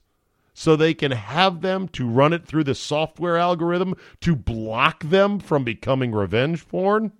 so 0.54 0.76
they 0.76 0.94
can 0.94 1.12
have 1.12 1.62
them 1.62 1.88
to 1.88 2.08
run 2.08 2.34
it 2.34 2.46
through 2.46 2.64
the 2.64 2.76
software 2.76 3.38
algorithm 3.38 3.96
to 4.22 4.36
block 4.36 5.04
them 5.04 5.40
from 5.40 5.64
becoming 5.64 6.12
revenge 6.12 6.68
porn? 6.68 7.12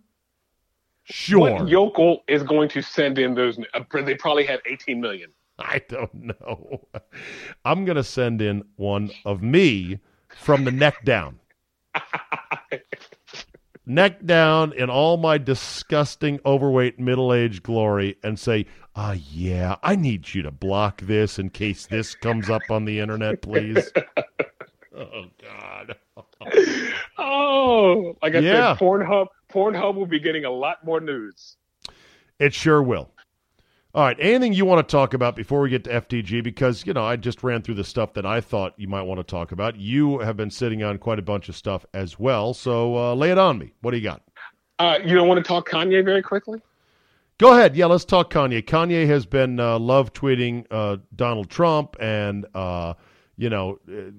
Sure. 1.04 1.40
What 1.40 1.68
yokel 1.70 2.24
is 2.28 2.44
going 2.44 2.70
to 2.70 2.82
send 2.82 3.18
in 3.18 3.34
those? 3.34 3.60
Uh, 3.74 3.82
they 4.02 4.16
probably 4.16 4.46
have 4.46 4.60
18 4.66 5.00
million. 5.00 5.32
I 5.60 5.82
don't 5.90 6.14
know. 6.40 6.88
I'm 7.66 7.86
going 7.86 7.96
to 7.96 8.04
send 8.04 8.42
in 8.42 8.64
one 8.76 9.12
of 9.26 9.42
me 9.42 10.00
from 10.36 10.66
the 10.66 10.72
neck 10.72 11.04
down. 11.04 11.40
neck 13.86 14.24
down 14.26 14.74
in 14.74 14.90
all 14.90 15.18
my 15.18 15.38
disgusting, 15.38 16.40
overweight, 16.46 17.00
middle 17.00 17.34
aged 17.34 17.64
glory 17.64 18.18
and 18.24 18.38
say, 18.40 18.66
ah, 18.96 19.14
yeah, 19.14 19.78
I 19.82 19.96
need 19.96 20.34
you 20.34 20.42
to 20.44 20.52
block 20.52 21.02
this 21.02 21.40
in 21.40 21.50
case 21.50 21.86
this 21.88 22.14
comes 22.16 22.50
up 22.50 22.70
on 22.70 22.86
the 22.86 23.00
internet, 23.00 23.42
please. 23.42 23.92
oh, 24.96 25.26
God. 25.42 25.96
Oh, 27.18 28.16
like 28.22 28.36
I 28.36 28.42
Yeah. 28.42 28.74
said, 28.74 28.80
Pornhub. 28.80 29.28
Pornhub 29.52 29.96
will 29.96 30.06
be 30.06 30.20
getting 30.20 30.46
a 30.46 30.52
lot 30.52 30.84
more 30.86 31.00
news. 31.00 31.58
It 32.40 32.54
sure 32.54 32.84
will. 32.84 33.10
All 33.94 34.04
right. 34.04 34.18
Anything 34.20 34.54
you 34.54 34.66
want 34.66 34.88
to 34.88 34.92
talk 34.92 35.14
about 35.14 35.36
before 35.36 35.62
we 35.62 35.70
get 35.70 35.84
to 35.86 36.02
FTG? 36.02 36.44
Because, 36.44 36.86
you 36.86 36.94
know, 36.94 37.04
I 37.04 37.16
just 37.16 37.42
ran 37.42 37.62
through 37.62 37.76
the 37.76 37.84
stuff 37.84 38.14
that 38.14 38.26
I 38.26 38.42
thought 38.42 38.74
you 38.78 38.88
might 38.88 39.04
want 39.04 39.20
to 39.20 39.24
talk 39.24 39.52
about. 39.52 39.78
You 39.78 40.20
have 40.20 40.38
been 40.38 40.52
sitting 40.52 40.84
on 40.84 40.98
quite 40.98 41.20
a 41.20 41.24
bunch 41.24 41.50
of 41.50 41.56
stuff 41.56 41.86
as 41.94 42.20
well. 42.20 42.54
So 42.54 42.96
uh, 42.96 43.16
lay 43.16 43.32
it 43.32 43.38
on 43.38 43.58
me. 43.58 43.74
What 43.82 43.92
do 43.92 43.98
you 43.98 44.04
got? 44.04 44.22
Uh, 44.78 45.00
you 45.04 45.16
don't 45.16 45.28
want 45.28 45.44
to 45.44 45.48
talk 45.48 45.68
Kanye 45.68 46.04
very 46.06 46.22
quickly? 46.22 46.62
Go 47.40 47.54
ahead. 47.54 47.76
Yeah, 47.76 47.86
let's 47.86 48.06
talk 48.06 48.32
Kanye. 48.32 48.64
Kanye 48.64 49.08
has 49.08 49.26
been 49.26 49.60
uh, 49.60 49.80
love 49.80 50.14
tweeting 50.14 50.66
uh, 50.70 50.98
Donald 51.16 51.50
Trump 51.50 51.96
and, 52.00 52.46
uh, 52.54 52.94
you 53.38 53.50
know, 53.50 53.80
uh, 53.90 54.12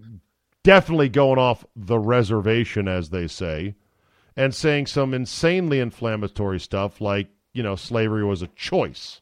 definitely 0.62 1.08
going 1.08 1.38
off 1.38 1.64
the 1.74 1.98
reservation, 1.98 2.88
as 2.88 3.10
they 3.10 3.26
say, 3.26 3.74
and 4.36 4.54
saying 4.54 4.86
some 4.86 5.14
insanely 5.14 5.80
inflammatory 5.80 6.60
stuff 6.60 7.00
like, 7.00 7.28
you 7.52 7.62
know, 7.62 7.74
slavery 7.74 8.24
was 8.24 8.42
a 8.42 8.48
choice. 8.48 9.20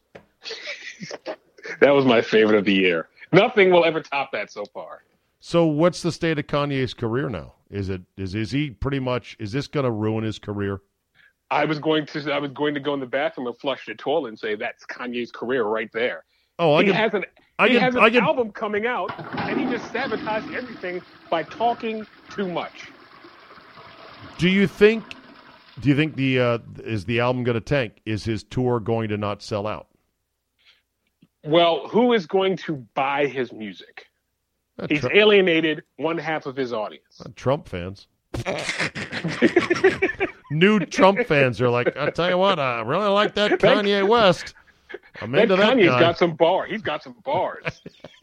That 1.80 1.90
was 1.90 2.04
my 2.04 2.20
favorite 2.20 2.58
of 2.58 2.64
the 2.64 2.72
year. 2.72 3.08
Nothing 3.32 3.70
will 3.70 3.84
ever 3.84 4.00
top 4.00 4.32
that 4.32 4.52
so 4.52 4.64
far. 4.66 5.02
So 5.40 5.66
what's 5.66 6.02
the 6.02 6.12
state 6.12 6.38
of 6.38 6.46
Kanye's 6.46 6.94
career 6.94 7.28
now? 7.28 7.54
Is 7.70 7.88
it 7.88 8.02
is 8.16 8.34
is 8.34 8.50
he 8.50 8.70
pretty 8.70 9.00
much 9.00 9.36
is 9.38 9.52
this 9.52 9.66
going 9.66 9.84
to 9.84 9.90
ruin 9.90 10.24
his 10.24 10.38
career? 10.38 10.80
I 11.50 11.64
was 11.64 11.78
going 11.78 12.06
to 12.06 12.32
I 12.32 12.38
was 12.38 12.52
going 12.52 12.74
to 12.74 12.80
go 12.80 12.94
in 12.94 13.00
the 13.00 13.06
bathroom 13.06 13.46
and 13.46 13.58
flush 13.58 13.86
the 13.86 13.94
toilet 13.94 14.28
and 14.28 14.38
say 14.38 14.54
that's 14.54 14.84
Kanye's 14.86 15.30
career 15.32 15.64
right 15.64 15.90
there. 15.92 16.24
Oh, 16.58 16.74
I 16.74 16.82
he 16.82 16.86
can, 16.88 16.96
has 16.96 17.14
an 17.14 17.24
I 17.58 17.68
he 17.68 17.74
can, 17.74 17.82
has 17.82 17.94
an 17.96 18.12
can, 18.12 18.22
album 18.22 18.50
coming 18.52 18.86
out 18.86 19.12
and 19.38 19.58
he 19.58 19.66
just 19.66 19.90
sabotaged 19.92 20.52
everything 20.54 21.02
by 21.30 21.42
talking 21.42 22.06
too 22.30 22.48
much. 22.48 22.90
Do 24.38 24.48
you 24.48 24.66
think 24.66 25.04
do 25.80 25.88
you 25.88 25.96
think 25.96 26.16
the 26.16 26.40
uh, 26.40 26.58
is 26.84 27.04
the 27.04 27.20
album 27.20 27.44
going 27.44 27.54
to 27.54 27.60
tank? 27.60 28.00
Is 28.06 28.24
his 28.24 28.44
tour 28.44 28.80
going 28.80 29.08
to 29.08 29.16
not 29.16 29.42
sell 29.42 29.66
out? 29.66 29.88
Well, 31.46 31.88
who 31.88 32.12
is 32.12 32.26
going 32.26 32.56
to 32.58 32.76
buy 32.94 33.26
his 33.26 33.52
music? 33.52 34.06
Uh, 34.78 34.86
He's 34.88 35.00
Tru- 35.00 35.10
alienated 35.14 35.82
one 35.96 36.18
half 36.18 36.46
of 36.46 36.56
his 36.56 36.72
audience. 36.72 37.20
uh, 37.24 37.28
Trump 37.36 37.68
fans. 37.68 38.08
New 40.50 40.80
Trump 40.80 41.26
fans 41.26 41.60
are 41.60 41.68
like, 41.70 41.96
I 41.96 42.10
tell 42.10 42.28
you 42.30 42.38
what, 42.38 42.58
I 42.58 42.80
really 42.82 43.08
like 43.08 43.34
that 43.34 43.52
Kanye 43.52 44.06
West. 44.06 44.54
I'm 45.20 45.32
That 45.32 45.42
into 45.44 45.56
that 45.56 45.76
Kanye's 45.76 45.86
guy. 45.88 46.00
got 46.00 46.18
some 46.18 46.36
bar. 46.36 46.66
He's 46.66 46.82
got 46.82 47.02
some 47.02 47.16
bars. 47.24 47.80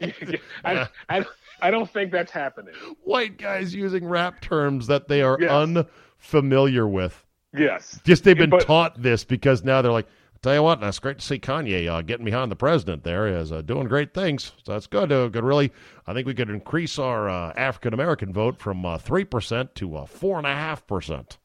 I, 0.64 0.88
I, 1.08 1.24
I 1.60 1.70
don't 1.70 1.90
think 1.90 2.10
that's 2.12 2.32
happening. 2.32 2.74
White 3.02 3.36
guys 3.36 3.74
using 3.74 4.06
rap 4.06 4.40
terms 4.40 4.86
that 4.86 5.06
they 5.08 5.22
are 5.22 5.36
Yes. 5.40 5.50
unfamiliar 5.50 6.88
with. 6.88 7.22
Yes. 7.56 8.00
Just 8.04 8.24
they've 8.24 8.36
been 8.36 8.50
But- 8.50 8.62
taught 8.62 9.00
this 9.00 9.24
because 9.24 9.62
now 9.64 9.82
they're 9.82 9.92
like, 9.92 10.08
tell 10.44 10.54
you 10.54 10.62
what, 10.62 10.80
that's 10.80 10.98
great 10.98 11.18
to 11.18 11.24
see 11.24 11.38
Kanye 11.38 11.88
uh, 11.88 12.02
getting 12.02 12.24
behind 12.24 12.50
the 12.50 12.56
president 12.56 13.02
there. 13.02 13.26
Is 13.26 13.50
uh, 13.50 13.62
doing 13.62 13.88
great 13.88 14.14
things. 14.14 14.52
So 14.64 14.72
that's 14.72 14.86
good. 14.86 15.10
Uh, 15.10 15.28
could 15.30 15.42
really, 15.42 15.72
I 16.06 16.12
think 16.12 16.26
we 16.26 16.34
could 16.34 16.50
increase 16.50 16.98
our 16.98 17.28
uh, 17.28 17.52
African 17.56 17.94
American 17.94 18.32
vote 18.32 18.58
from 18.58 18.84
uh, 18.84 18.98
three 18.98 19.24
percent 19.24 19.74
to 19.76 19.96
uh, 19.96 20.06
four 20.06 20.38
and 20.38 20.46
a 20.46 20.54
half 20.54 20.86
percent. 20.86 21.38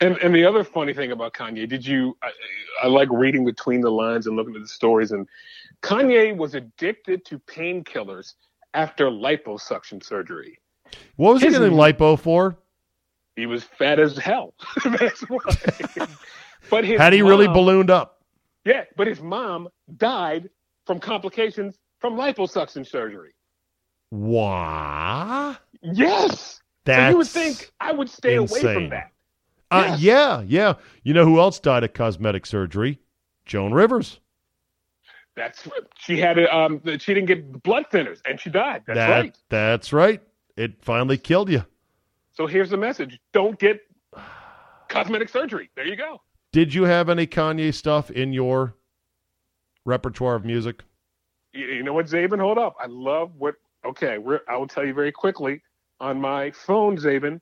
And 0.00 0.18
and 0.18 0.34
the 0.34 0.44
other 0.44 0.64
funny 0.64 0.92
thing 0.92 1.12
about 1.12 1.34
Kanye, 1.34 1.68
did 1.68 1.86
you? 1.86 2.16
I, 2.22 2.30
I 2.82 2.86
like 2.88 3.08
reading 3.10 3.44
between 3.44 3.80
the 3.80 3.90
lines 3.90 4.26
and 4.26 4.36
looking 4.36 4.56
at 4.56 4.62
the 4.62 4.68
stories. 4.68 5.12
And 5.12 5.28
Kanye 5.82 6.36
was 6.36 6.54
addicted 6.54 7.24
to 7.26 7.38
painkillers 7.38 8.34
after 8.74 9.06
liposuction 9.06 10.04
surgery. 10.04 10.58
What 11.16 11.34
was 11.34 11.42
he 11.42 11.50
getting 11.50 11.72
lipo 11.72 12.18
for? 12.18 12.56
He 13.36 13.46
was 13.46 13.62
fat 13.62 14.00
as 14.00 14.18
hell. 14.18 14.54
That's 14.84 15.20
why. 15.22 15.38
but 16.68 16.84
his 16.84 16.98
Had 16.98 17.12
he 17.12 17.22
really 17.22 17.48
ballooned 17.48 17.90
up? 17.90 18.22
Yeah, 18.64 18.84
but 18.96 19.06
his 19.06 19.20
mom 19.20 19.68
died 19.96 20.50
from 20.86 21.00
complications 21.00 21.78
from 21.98 22.14
liposuction 22.14 22.86
surgery. 22.86 23.34
Why? 24.10 25.56
Yes. 25.82 26.60
That's 26.84 26.98
so 26.98 27.10
you 27.10 27.16
would 27.18 27.26
think 27.26 27.70
I 27.80 27.92
would 27.92 28.10
stay 28.10 28.36
away 28.36 28.60
from 28.60 28.88
that. 28.90 29.12
Uh, 29.70 29.84
Yes. 29.90 30.00
yeah, 30.00 30.42
yeah. 30.46 30.74
You 31.04 31.14
know 31.14 31.24
who 31.24 31.38
else 31.38 31.60
died 31.60 31.84
of 31.84 31.92
cosmetic 31.92 32.44
surgery? 32.44 32.98
Joan 33.46 33.72
Rivers. 33.72 34.18
That's 35.36 35.66
she 35.96 36.18
had 36.18 36.38
a, 36.38 36.54
um 36.54 36.82
she 36.98 37.14
didn't 37.14 37.26
get 37.26 37.62
blood 37.62 37.84
thinners 37.92 38.18
and 38.24 38.40
she 38.40 38.50
died. 38.50 38.82
That's 38.86 38.96
that, 38.96 39.08
right. 39.10 39.38
That's 39.48 39.92
right. 39.92 40.20
It 40.56 40.82
finally 40.82 41.16
killed 41.16 41.48
you. 41.50 41.64
So 42.32 42.46
here's 42.46 42.70
the 42.70 42.76
message: 42.76 43.18
Don't 43.32 43.58
get 43.58 43.80
cosmetic 44.88 45.28
surgery. 45.28 45.70
There 45.76 45.86
you 45.86 45.96
go. 45.96 46.20
Did 46.52 46.74
you 46.74 46.84
have 46.84 47.08
any 47.08 47.26
Kanye 47.26 47.72
stuff 47.72 48.10
in 48.10 48.32
your 48.32 48.74
repertoire 49.84 50.34
of 50.34 50.44
music? 50.44 50.82
You, 51.52 51.82
know 51.82 51.92
what, 51.92 52.06
Czaban? 52.06 52.40
Hold 52.40 52.58
up. 52.58 52.76
I 52.80 52.86
love 52.86 53.32
what. 53.36 53.54
Okay, 53.84 54.18
we're, 54.18 54.40
I 54.48 54.56
will 54.56 54.68
tell 54.68 54.84
you 54.84 54.92
very 54.92 55.12
quickly 55.12 55.62
on 56.00 56.20
my 56.20 56.50
phone, 56.50 56.96
Czaban. 56.96 57.40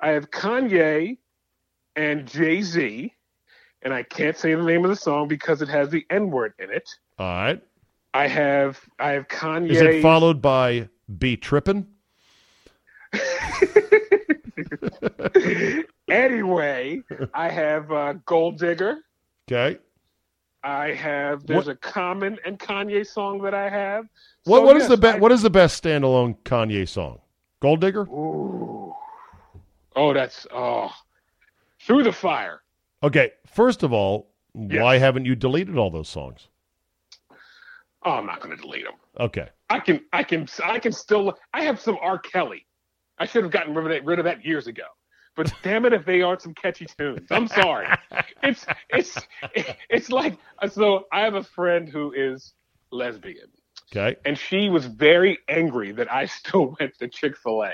I 0.00 0.10
have 0.10 0.30
Kanye 0.30 1.18
and 1.96 2.26
Jay 2.26 2.62
Z, 2.62 3.12
and 3.82 3.92
I 3.92 4.02
can't 4.04 4.36
say 4.36 4.54
the 4.54 4.62
name 4.62 4.84
of 4.84 4.90
the 4.90 4.96
song 4.96 5.26
because 5.26 5.62
it 5.62 5.68
has 5.68 5.90
the 5.90 6.06
N 6.10 6.30
word 6.30 6.54
in 6.58 6.70
it. 6.70 6.88
All 7.18 7.26
right. 7.26 7.60
I 8.12 8.28
have 8.28 8.80
I 8.98 9.10
have 9.10 9.28
Kanye. 9.28 9.70
Is 9.70 9.80
it 9.80 10.02
followed 10.02 10.42
by 10.42 10.88
Be 11.18 11.36
Trippin'? 11.36 11.86
anyway, 16.10 17.02
I 17.34 17.48
have 17.48 17.90
uh, 17.92 18.14
Gold 18.26 18.58
Digger. 18.58 18.98
Okay. 19.50 19.78
I 20.62 20.88
have 20.92 21.46
there's 21.46 21.68
a 21.68 21.74
Common 21.74 22.38
and 22.44 22.58
Kanye 22.58 23.06
song 23.06 23.40
that 23.42 23.54
I 23.54 23.70
have. 23.70 24.04
What 24.44 24.58
So, 24.58 24.64
what 24.66 24.76
is 24.76 24.82
yes, 24.82 24.90
the 24.90 24.96
best 24.98 25.20
what 25.20 25.32
is 25.32 25.42
the 25.42 25.50
best 25.50 25.82
standalone 25.82 26.36
Kanye 26.44 26.86
song? 26.88 27.20
Gold 27.60 27.80
Digger? 27.80 28.02
Ooh. 28.02 28.94
Oh, 29.96 30.12
that's 30.12 30.46
oh. 30.52 30.90
Through 31.82 32.02
the 32.04 32.12
fire. 32.12 32.60
Okay. 33.02 33.32
First 33.46 33.82
of 33.82 33.92
all, 33.92 34.28
Yes. 34.54 34.82
why 34.82 34.98
haven't 34.98 35.24
you 35.24 35.34
deleted 35.34 35.78
all 35.78 35.90
those 35.90 36.08
songs? 36.08 36.48
Oh, 38.04 38.12
I'm 38.12 38.26
not 38.26 38.40
going 38.40 38.56
to 38.56 38.60
delete 38.60 38.84
them. 38.84 38.94
Okay. 39.18 39.48
I 39.68 39.78
can, 39.78 40.00
I 40.12 40.24
can, 40.24 40.48
I 40.64 40.78
can 40.78 40.92
still. 40.92 41.38
I 41.54 41.62
have 41.64 41.80
some 41.80 41.96
R. 42.00 42.18
Kelly. 42.18 42.66
I 43.18 43.26
should 43.26 43.44
have 43.44 43.52
gotten 43.52 43.74
rid 43.74 43.86
of 43.86 43.92
that, 43.92 44.04
rid 44.04 44.18
of 44.18 44.24
that 44.24 44.44
years 44.44 44.66
ago. 44.66 44.84
But 45.36 45.52
damn 45.62 45.84
it, 45.84 45.92
if 45.92 46.04
they 46.04 46.22
aren't 46.22 46.42
some 46.42 46.54
catchy 46.54 46.86
tunes, 46.98 47.26
I'm 47.30 47.46
sorry. 47.48 47.86
it's, 48.42 48.66
it's, 48.90 49.18
it's 49.88 50.10
like 50.10 50.36
so. 50.70 51.04
I 51.12 51.20
have 51.20 51.34
a 51.34 51.44
friend 51.44 51.88
who 51.88 52.12
is 52.12 52.52
lesbian, 52.90 53.48
Okay. 53.94 54.16
and 54.24 54.36
she 54.36 54.68
was 54.68 54.86
very 54.86 55.38
angry 55.48 55.92
that 55.92 56.12
I 56.12 56.26
still 56.26 56.76
went 56.80 56.98
to 56.98 57.08
Chick 57.08 57.36
Fil 57.36 57.62
A. 57.64 57.72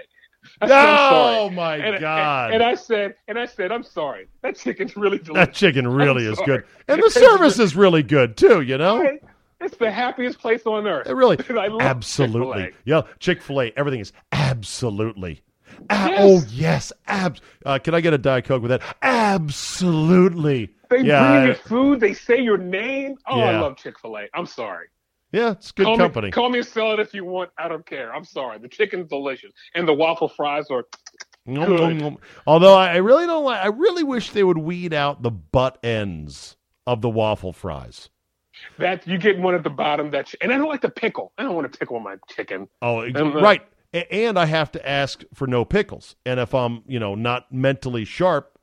Oh 0.62 1.50
my 1.50 1.76
and, 1.76 2.00
God. 2.00 2.46
And, 2.52 2.54
and 2.54 2.62
I 2.62 2.74
said, 2.74 3.14
and 3.28 3.38
I 3.38 3.46
said, 3.46 3.72
I'm 3.72 3.82
sorry. 3.82 4.28
That 4.42 4.56
chicken's 4.56 4.96
really 4.96 5.18
delicious. 5.18 5.46
that 5.48 5.54
chicken 5.54 5.88
really 5.88 6.26
I'm 6.26 6.32
is 6.32 6.38
sorry. 6.38 6.58
good. 6.58 6.64
And 6.88 7.02
the 7.02 7.10
service 7.10 7.58
is 7.58 7.74
really 7.74 8.02
good 8.04 8.36
too, 8.36 8.60
you 8.60 8.78
know? 8.78 9.02
I, 9.02 9.18
It's 9.60 9.76
the 9.76 9.90
happiest 9.90 10.38
place 10.38 10.64
on 10.66 10.86
earth. 10.86 11.08
It 11.08 11.14
really, 11.14 11.36
I 11.50 11.66
love 11.66 11.80
absolutely. 11.82 12.64
Chick-fil-A. 12.66 12.82
Yeah, 12.84 13.02
Chick 13.18 13.42
Fil 13.42 13.60
A. 13.62 13.72
Everything 13.76 14.00
is 14.00 14.12
absolutely. 14.32 15.42
A- 15.90 15.94
Yes. 16.08 16.18
Oh 16.20 16.44
yes, 16.50 16.92
abs. 17.06 17.40
Uh, 17.64 17.78
can 17.78 17.94
I 17.94 18.00
get 18.00 18.12
a 18.14 18.18
diet 18.18 18.44
coke 18.46 18.62
with 18.62 18.70
that? 18.70 18.82
Absolutely. 19.02 20.70
They 20.90 21.00
yeah, 21.02 21.32
bring 21.32 21.46
you 21.46 21.52
I- 21.52 21.54
food. 21.54 22.00
They 22.00 22.12
say 22.14 22.40
your 22.40 22.58
name. 22.58 23.16
Oh, 23.26 23.40
I 23.40 23.58
love 23.58 23.76
Chick 23.76 23.98
Fil 24.00 24.16
A. 24.18 24.26
I'm 24.34 24.46
sorry. 24.46 24.86
yeah, 25.32 25.52
it's 25.52 25.72
good 25.72 25.84
call 25.86 25.96
company. 25.96 26.28
Me, 26.28 26.32
call 26.32 26.48
me 26.48 26.60
a 26.60 26.64
salad 26.64 27.00
if 27.00 27.12
you 27.14 27.24
want. 27.24 27.50
I 27.58 27.68
don't 27.68 27.84
care. 27.86 28.14
I'm 28.14 28.24
sorry. 28.24 28.58
The 28.58 28.68
chicken's 28.68 29.08
delicious, 29.08 29.50
and 29.74 29.86
the 29.86 29.94
waffle 29.94 30.28
fries 30.28 30.66
are. 30.70 30.84
Nom, 31.44 31.64
good. 31.66 31.80
nom, 31.80 31.98
nom. 31.98 32.18
Although 32.46 32.74
I 32.74 32.96
really 32.96 33.26
don't 33.26 33.44
like. 33.44 33.62
I 33.64 33.68
really 33.68 34.02
wish 34.02 34.30
they 34.30 34.42
would 34.44 34.58
weed 34.58 34.92
out 34.94 35.22
the 35.22 35.30
butt 35.30 35.78
ends 35.84 36.56
of 36.86 37.00
the 37.02 37.08
waffle 37.10 37.52
fries. 37.52 38.08
That 38.78 39.06
you 39.06 39.18
get 39.18 39.38
one 39.38 39.54
at 39.54 39.62
the 39.62 39.70
bottom. 39.70 40.10
That 40.12 40.32
and 40.40 40.52
I 40.52 40.56
don't 40.58 40.68
like 40.68 40.80
the 40.80 40.88
pickle. 40.90 41.32
I 41.38 41.42
don't 41.42 41.54
want 41.54 41.70
to 41.70 41.78
pickle 41.78 42.00
my 42.00 42.16
chicken. 42.28 42.68
Oh, 42.80 43.00
And 43.00 43.34
right. 43.34 43.62
And 44.10 44.38
I 44.38 44.46
have 44.46 44.72
to 44.72 44.88
ask 44.88 45.24
for 45.32 45.46
no 45.46 45.64
pickles. 45.64 46.16
And 46.24 46.40
if 46.40 46.54
I'm, 46.54 46.82
you 46.86 46.98
know, 46.98 47.14
not 47.14 47.52
mentally 47.52 48.04
sharp, 48.04 48.58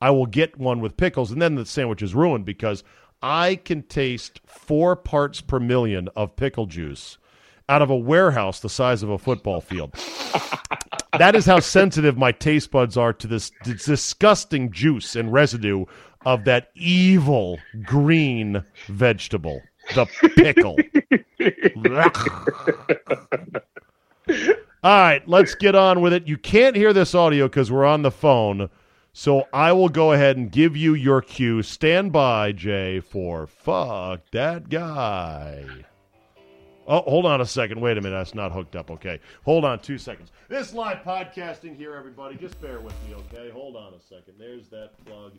I 0.00 0.10
will 0.10 0.26
get 0.26 0.58
one 0.58 0.80
with 0.80 0.96
pickles, 0.96 1.30
and 1.30 1.40
then 1.40 1.54
the 1.54 1.64
sandwich 1.64 2.02
is 2.02 2.14
ruined 2.14 2.44
because 2.44 2.84
I 3.22 3.56
can 3.56 3.82
taste 3.84 4.40
four 4.44 4.96
parts 4.96 5.40
per 5.40 5.58
million 5.58 6.08
of 6.14 6.36
pickle 6.36 6.66
juice 6.66 7.16
out 7.70 7.80
of 7.80 7.88
a 7.88 7.96
warehouse 7.96 8.60
the 8.60 8.68
size 8.68 9.02
of 9.02 9.08
a 9.08 9.16
football 9.16 9.62
field. 9.62 9.92
that 11.18 11.34
is 11.34 11.46
how 11.46 11.58
sensitive 11.60 12.18
my 12.18 12.32
taste 12.32 12.70
buds 12.70 12.98
are 12.98 13.14
to 13.14 13.26
this 13.26 13.50
d- 13.62 13.74
disgusting 13.74 14.70
juice 14.70 15.16
and 15.16 15.32
residue 15.32 15.86
of 16.26 16.44
that 16.44 16.70
evil 16.74 17.58
green 17.84 18.62
vegetable, 18.88 19.62
the 19.94 20.04
pickle. 20.36 20.76
All 24.84 24.90
right, 25.00 25.26
let's 25.26 25.54
get 25.54 25.74
on 25.74 26.02
with 26.02 26.12
it. 26.12 26.26
You 26.28 26.36
can't 26.36 26.76
hear 26.76 26.92
this 26.92 27.14
audio 27.14 27.48
because 27.48 27.72
we're 27.72 27.86
on 27.86 28.02
the 28.02 28.10
phone. 28.10 28.68
So 29.14 29.48
I 29.52 29.72
will 29.72 29.88
go 29.88 30.12
ahead 30.12 30.36
and 30.36 30.52
give 30.52 30.76
you 30.76 30.92
your 30.92 31.22
cue. 31.22 31.62
Stand 31.62 32.12
by, 32.12 32.52
Jay, 32.52 33.00
for 33.00 33.46
fuck 33.46 34.20
that 34.32 34.68
guy. 34.68 35.64
Oh, 36.86 37.00
hold 37.00 37.24
on 37.24 37.40
a 37.40 37.46
second. 37.46 37.80
Wait 37.80 37.96
a 37.96 38.02
minute. 38.02 38.14
That's 38.14 38.34
not 38.34 38.52
hooked 38.52 38.76
up. 38.76 38.90
Okay. 38.90 39.20
Hold 39.46 39.64
on 39.64 39.78
two 39.78 39.96
seconds. 39.96 40.32
This 40.48 40.74
live 40.74 40.98
podcasting 40.98 41.78
here, 41.78 41.94
everybody. 41.94 42.36
Just 42.36 42.60
bear 42.60 42.80
with 42.80 42.94
me, 43.08 43.14
okay? 43.14 43.48
Hold 43.50 43.76
on 43.76 43.94
a 43.94 44.00
second. 44.02 44.34
There's 44.38 44.68
that 44.68 45.02
plug. 45.06 45.32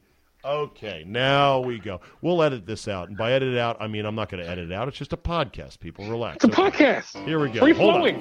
Okay, 0.43 1.03
now 1.07 1.59
we 1.59 1.77
go. 1.77 2.01
We'll 2.21 2.41
edit 2.41 2.65
this 2.65 2.87
out. 2.87 3.09
And 3.09 3.17
by 3.17 3.33
edit 3.33 3.53
it 3.53 3.59
out, 3.59 3.77
I 3.79 3.85
mean 3.87 4.05
I'm 4.05 4.15
not 4.15 4.29
going 4.29 4.43
to 4.43 4.49
edit 4.49 4.71
it 4.71 4.73
out. 4.73 4.87
It's 4.87 4.97
just 4.97 5.13
a 5.13 5.17
podcast. 5.17 5.79
People 5.79 6.09
relax. 6.09 6.43
It's 6.43 6.57
a 6.57 6.61
Okay. 6.63 6.95
podcast. 6.95 7.25
Here 7.25 7.39
we 7.39 7.49
go. 7.49 7.59
Free 7.59 7.73
flowing. 7.73 8.19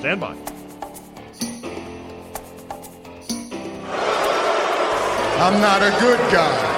Stand 0.00 0.18
by. 0.18 0.34
I'm 5.38 5.60
not 5.60 5.82
a 5.82 5.90
good 6.00 6.18
guy. 6.32 6.76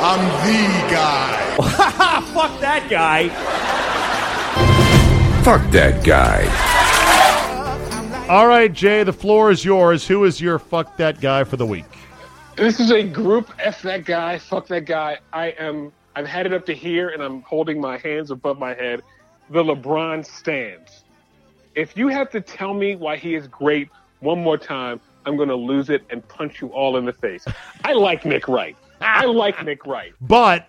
I'm 0.00 0.24
the 0.46 0.90
guy. 0.90 1.56
Fuck 2.32 2.60
that 2.60 2.88
guy. 2.88 3.28
Fuck 5.42 5.70
that 5.72 6.02
guy. 6.02 6.44
All 8.30 8.46
right, 8.48 8.72
Jay, 8.72 9.04
the 9.04 9.12
floor 9.12 9.50
is 9.50 9.66
yours. 9.66 10.08
Who 10.08 10.24
is 10.24 10.40
your 10.40 10.58
fuck 10.58 10.96
that 10.96 11.20
guy 11.20 11.44
for 11.44 11.58
the 11.58 11.66
week? 11.66 11.84
This 12.56 12.80
is 12.80 12.90
a 12.90 13.02
group 13.02 13.52
F 13.58 13.82
that 13.82 14.06
guy, 14.06 14.38
fuck 14.38 14.66
that 14.68 14.86
guy. 14.86 15.18
I 15.34 15.48
am 15.58 15.92
I've 16.16 16.26
had 16.26 16.46
it 16.46 16.54
up 16.54 16.64
to 16.66 16.74
here 16.74 17.10
and 17.10 17.22
I'm 17.22 17.42
holding 17.42 17.78
my 17.78 17.98
hands 17.98 18.30
above 18.30 18.58
my 18.58 18.72
head. 18.72 19.02
The 19.50 19.62
LeBron 19.62 20.24
stands. 20.24 21.03
If 21.74 21.96
you 21.96 22.08
have 22.08 22.30
to 22.30 22.40
tell 22.40 22.74
me 22.74 22.96
why 22.96 23.16
he 23.16 23.34
is 23.34 23.48
great 23.48 23.88
one 24.20 24.42
more 24.42 24.56
time, 24.58 25.00
I'm 25.26 25.36
gonna 25.36 25.54
lose 25.54 25.90
it 25.90 26.04
and 26.10 26.26
punch 26.28 26.60
you 26.60 26.68
all 26.68 26.96
in 26.96 27.04
the 27.04 27.12
face. 27.12 27.44
I 27.84 27.92
like 27.92 28.24
Nick 28.24 28.48
Wright. 28.48 28.76
I 29.00 29.26
like 29.26 29.64
Nick 29.64 29.86
Wright. 29.86 30.14
But, 30.20 30.68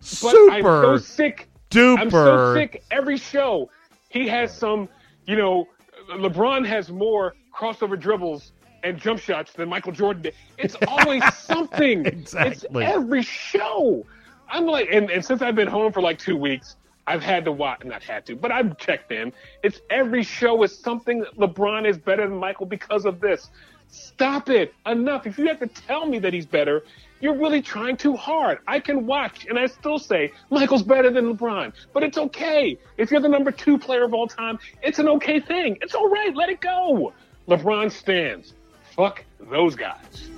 But 0.00 0.04
super 0.04 0.52
I'm 0.52 0.62
so 0.62 0.96
sick 0.98 1.48
duper. 1.70 1.98
I'm 1.98 2.10
so 2.10 2.54
sick. 2.54 2.82
Every 2.90 3.16
show, 3.16 3.70
he 4.08 4.28
has 4.28 4.56
some. 4.56 4.88
You 5.26 5.36
know, 5.36 5.68
LeBron 6.10 6.64
has 6.66 6.90
more 6.90 7.34
crossover 7.52 7.98
dribbles 7.98 8.52
and 8.84 8.98
jump 8.98 9.18
shots 9.20 9.52
than 9.52 9.68
Michael 9.68 9.92
Jordan 9.92 10.22
did. 10.22 10.34
It's 10.58 10.76
always 10.88 11.22
something. 11.34 12.06
Exactly. 12.06 12.84
It's 12.84 12.94
every 12.94 13.22
show. 13.22 14.06
I'm 14.48 14.66
like, 14.66 14.88
and, 14.92 15.10
and 15.10 15.24
since 15.24 15.42
I've 15.42 15.56
been 15.56 15.66
home 15.66 15.92
for 15.92 16.00
like 16.00 16.18
two 16.18 16.36
weeks, 16.36 16.76
I've 17.06 17.22
had 17.22 17.44
to 17.44 17.52
watch. 17.52 17.84
Not 17.84 18.02
had 18.02 18.26
to, 18.26 18.36
but 18.36 18.50
I've 18.50 18.76
checked 18.78 19.12
in. 19.12 19.32
It's 19.62 19.80
every 19.90 20.22
show 20.22 20.62
is 20.62 20.76
something. 20.76 21.24
LeBron 21.38 21.88
is 21.88 21.98
better 21.98 22.28
than 22.28 22.38
Michael 22.38 22.66
because 22.66 23.04
of 23.04 23.20
this. 23.20 23.50
Stop 23.88 24.48
it. 24.48 24.74
Enough. 24.84 25.26
If 25.26 25.38
you 25.38 25.46
have 25.46 25.60
to 25.60 25.68
tell 25.68 26.06
me 26.06 26.18
that 26.18 26.32
he's 26.32 26.46
better, 26.46 26.82
you're 27.20 27.36
really 27.36 27.62
trying 27.62 27.96
too 27.96 28.14
hard. 28.16 28.58
I 28.66 28.80
can 28.80 29.06
watch 29.06 29.46
and 29.46 29.58
I 29.58 29.66
still 29.66 29.98
say 29.98 30.32
Michael's 30.50 30.82
better 30.82 31.10
than 31.10 31.34
LeBron, 31.34 31.72
but 31.92 32.02
it's 32.02 32.18
okay. 32.18 32.78
If 32.96 33.10
you're 33.10 33.20
the 33.20 33.28
number 33.28 33.50
two 33.50 33.78
player 33.78 34.04
of 34.04 34.12
all 34.12 34.26
time, 34.26 34.58
it's 34.82 34.98
an 34.98 35.08
okay 35.08 35.40
thing. 35.40 35.78
It's 35.80 35.94
all 35.94 36.08
right. 36.10 36.34
Let 36.34 36.48
it 36.48 36.60
go. 36.60 37.12
LeBron 37.48 37.90
stands. 37.90 38.54
Fuck 38.94 39.24
those 39.40 39.76
guys. 39.76 40.30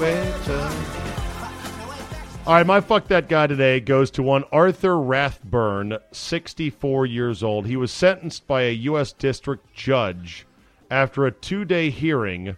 Uh, 0.00 1.07
All 2.48 2.54
right, 2.54 2.64
my 2.66 2.80
fuck 2.80 3.08
that 3.08 3.28
guy 3.28 3.46
today 3.46 3.78
goes 3.78 4.10
to 4.12 4.22
one 4.22 4.42
Arthur 4.50 4.98
Rathburn, 4.98 5.98
64 6.12 7.04
years 7.04 7.42
old. 7.42 7.66
He 7.66 7.76
was 7.76 7.92
sentenced 7.92 8.46
by 8.46 8.62
a 8.62 8.72
U.S. 8.72 9.12
district 9.12 9.74
judge 9.74 10.46
after 10.90 11.26
a 11.26 11.30
two 11.30 11.66
day 11.66 11.90
hearing 11.90 12.56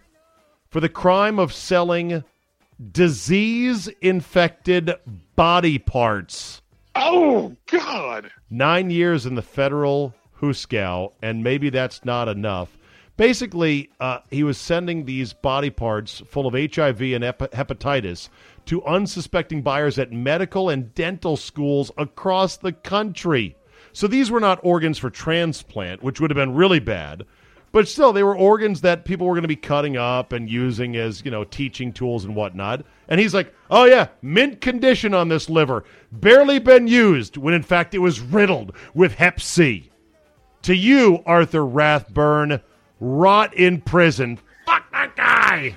for 0.69 0.79
the 0.79 0.87
crime 0.87 1.37
of 1.37 1.51
selling 1.51 2.23
disease 2.93 3.89
infected 3.99 4.93
body 5.35 5.77
parts. 5.77 6.61
Oh, 6.95 7.57
God. 7.65 8.31
nine 8.49 8.91
years 8.91 9.25
in 9.25 9.35
the 9.35 9.41
federal 9.41 10.15
Huskow, 10.39 11.11
and 11.21 11.43
maybe 11.43 11.69
that's 11.69 12.05
not 12.05 12.29
enough. 12.29 12.77
Basically, 13.17 13.89
uh, 13.99 14.19
he 14.29 14.43
was 14.43 14.57
sending 14.57 15.03
these 15.03 15.33
body 15.33 15.69
parts 15.69 16.23
full 16.27 16.47
of 16.47 16.53
HIV 16.53 17.01
and 17.01 17.25
hep- 17.25 17.51
hepatitis 17.51 18.29
to 18.65 18.83
unsuspecting 18.85 19.61
buyers 19.61 19.99
at 19.99 20.11
medical 20.11 20.69
and 20.69 20.93
dental 20.95 21.37
schools 21.37 21.91
across 21.97 22.57
the 22.57 22.71
country. 22.71 23.55
So 23.93 24.07
these 24.07 24.31
were 24.31 24.39
not 24.39 24.59
organs 24.63 24.97
for 24.97 25.09
transplant, 25.09 26.01
which 26.01 26.19
would 26.19 26.31
have 26.31 26.35
been 26.35 26.55
really 26.55 26.79
bad. 26.79 27.25
But 27.71 27.87
still, 27.87 28.11
they 28.11 28.23
were 28.23 28.35
organs 28.35 28.81
that 28.81 29.05
people 29.05 29.27
were 29.27 29.33
going 29.33 29.43
to 29.43 29.47
be 29.47 29.55
cutting 29.55 29.95
up 29.95 30.33
and 30.33 30.49
using 30.49 30.97
as, 30.97 31.23
you 31.23 31.31
know, 31.31 31.45
teaching 31.45 31.93
tools 31.93 32.25
and 32.25 32.35
whatnot. 32.35 32.85
And 33.07 33.19
he's 33.19 33.33
like, 33.33 33.53
oh, 33.69 33.85
yeah, 33.85 34.07
mint 34.21 34.59
condition 34.59 35.13
on 35.13 35.29
this 35.29 35.49
liver. 35.49 35.85
Barely 36.11 36.59
been 36.59 36.87
used, 36.87 37.37
when 37.37 37.53
in 37.53 37.63
fact 37.63 37.93
it 37.93 37.99
was 37.99 38.19
riddled 38.19 38.75
with 38.93 39.15
Hep 39.15 39.39
C. 39.39 39.89
To 40.63 40.75
you, 40.75 41.23
Arthur 41.25 41.65
Rathburn, 41.65 42.61
rot 42.99 43.53
in 43.53 43.81
prison. 43.81 44.37
Fuck 44.65 44.91
that 44.91 45.15
guy! 45.15 45.75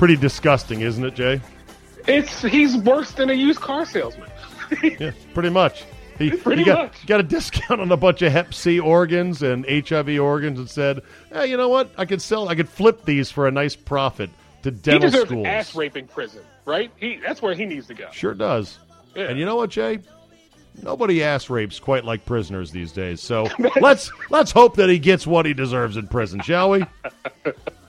Pretty 0.00 0.16
disgusting, 0.16 0.80
isn't 0.80 1.04
it, 1.04 1.14
Jay? 1.14 1.42
It's 2.08 2.40
he's 2.40 2.74
worse 2.78 3.12
than 3.12 3.28
a 3.28 3.34
used 3.34 3.60
car 3.60 3.84
salesman. 3.84 4.30
Yeah, 4.82 5.10
pretty 5.34 5.50
much. 5.50 5.84
He, 6.16 6.30
Pretty 6.30 6.62
he 6.62 6.64
got, 6.64 6.84
much. 6.84 7.06
got 7.06 7.20
a 7.20 7.22
discount 7.22 7.82
on 7.82 7.92
a 7.92 7.98
bunch 7.98 8.22
of 8.22 8.32
Hep 8.32 8.54
C 8.54 8.80
organs 8.80 9.42
and 9.42 9.66
HIV 9.68 10.18
organs 10.18 10.58
and 10.58 10.70
said, 10.70 11.02
hey, 11.30 11.48
you 11.48 11.58
know 11.58 11.68
what? 11.68 11.90
I 11.98 12.06
could 12.06 12.22
sell, 12.22 12.48
I 12.48 12.54
could 12.54 12.68
flip 12.68 13.04
these 13.04 13.30
for 13.30 13.46
a 13.46 13.50
nice 13.50 13.76
profit 13.76 14.30
to 14.62 14.70
he 14.70 14.76
dental 14.76 15.10
deserves 15.10 15.28
schools. 15.28 15.46
ass 15.46 15.74
raping 15.74 16.06
prison, 16.06 16.42
right? 16.64 16.90
He 16.96 17.16
that's 17.16 17.42
where 17.42 17.52
he 17.52 17.66
needs 17.66 17.88
to 17.88 17.94
go. 17.94 18.08
Sure 18.10 18.32
does. 18.32 18.78
Yeah. 19.14 19.24
And 19.24 19.38
you 19.38 19.44
know 19.44 19.56
what, 19.56 19.68
Jay? 19.68 19.98
Nobody 20.82 21.22
ass 21.22 21.50
rapes 21.50 21.78
quite 21.78 22.06
like 22.06 22.24
prisoners 22.24 22.70
these 22.70 22.92
days. 22.92 23.20
So 23.20 23.48
let's 23.82 24.10
let's 24.30 24.50
hope 24.50 24.76
that 24.76 24.88
he 24.88 24.98
gets 24.98 25.26
what 25.26 25.44
he 25.44 25.52
deserves 25.52 25.98
in 25.98 26.06
prison, 26.08 26.40
shall 26.40 26.70
we? 26.70 26.86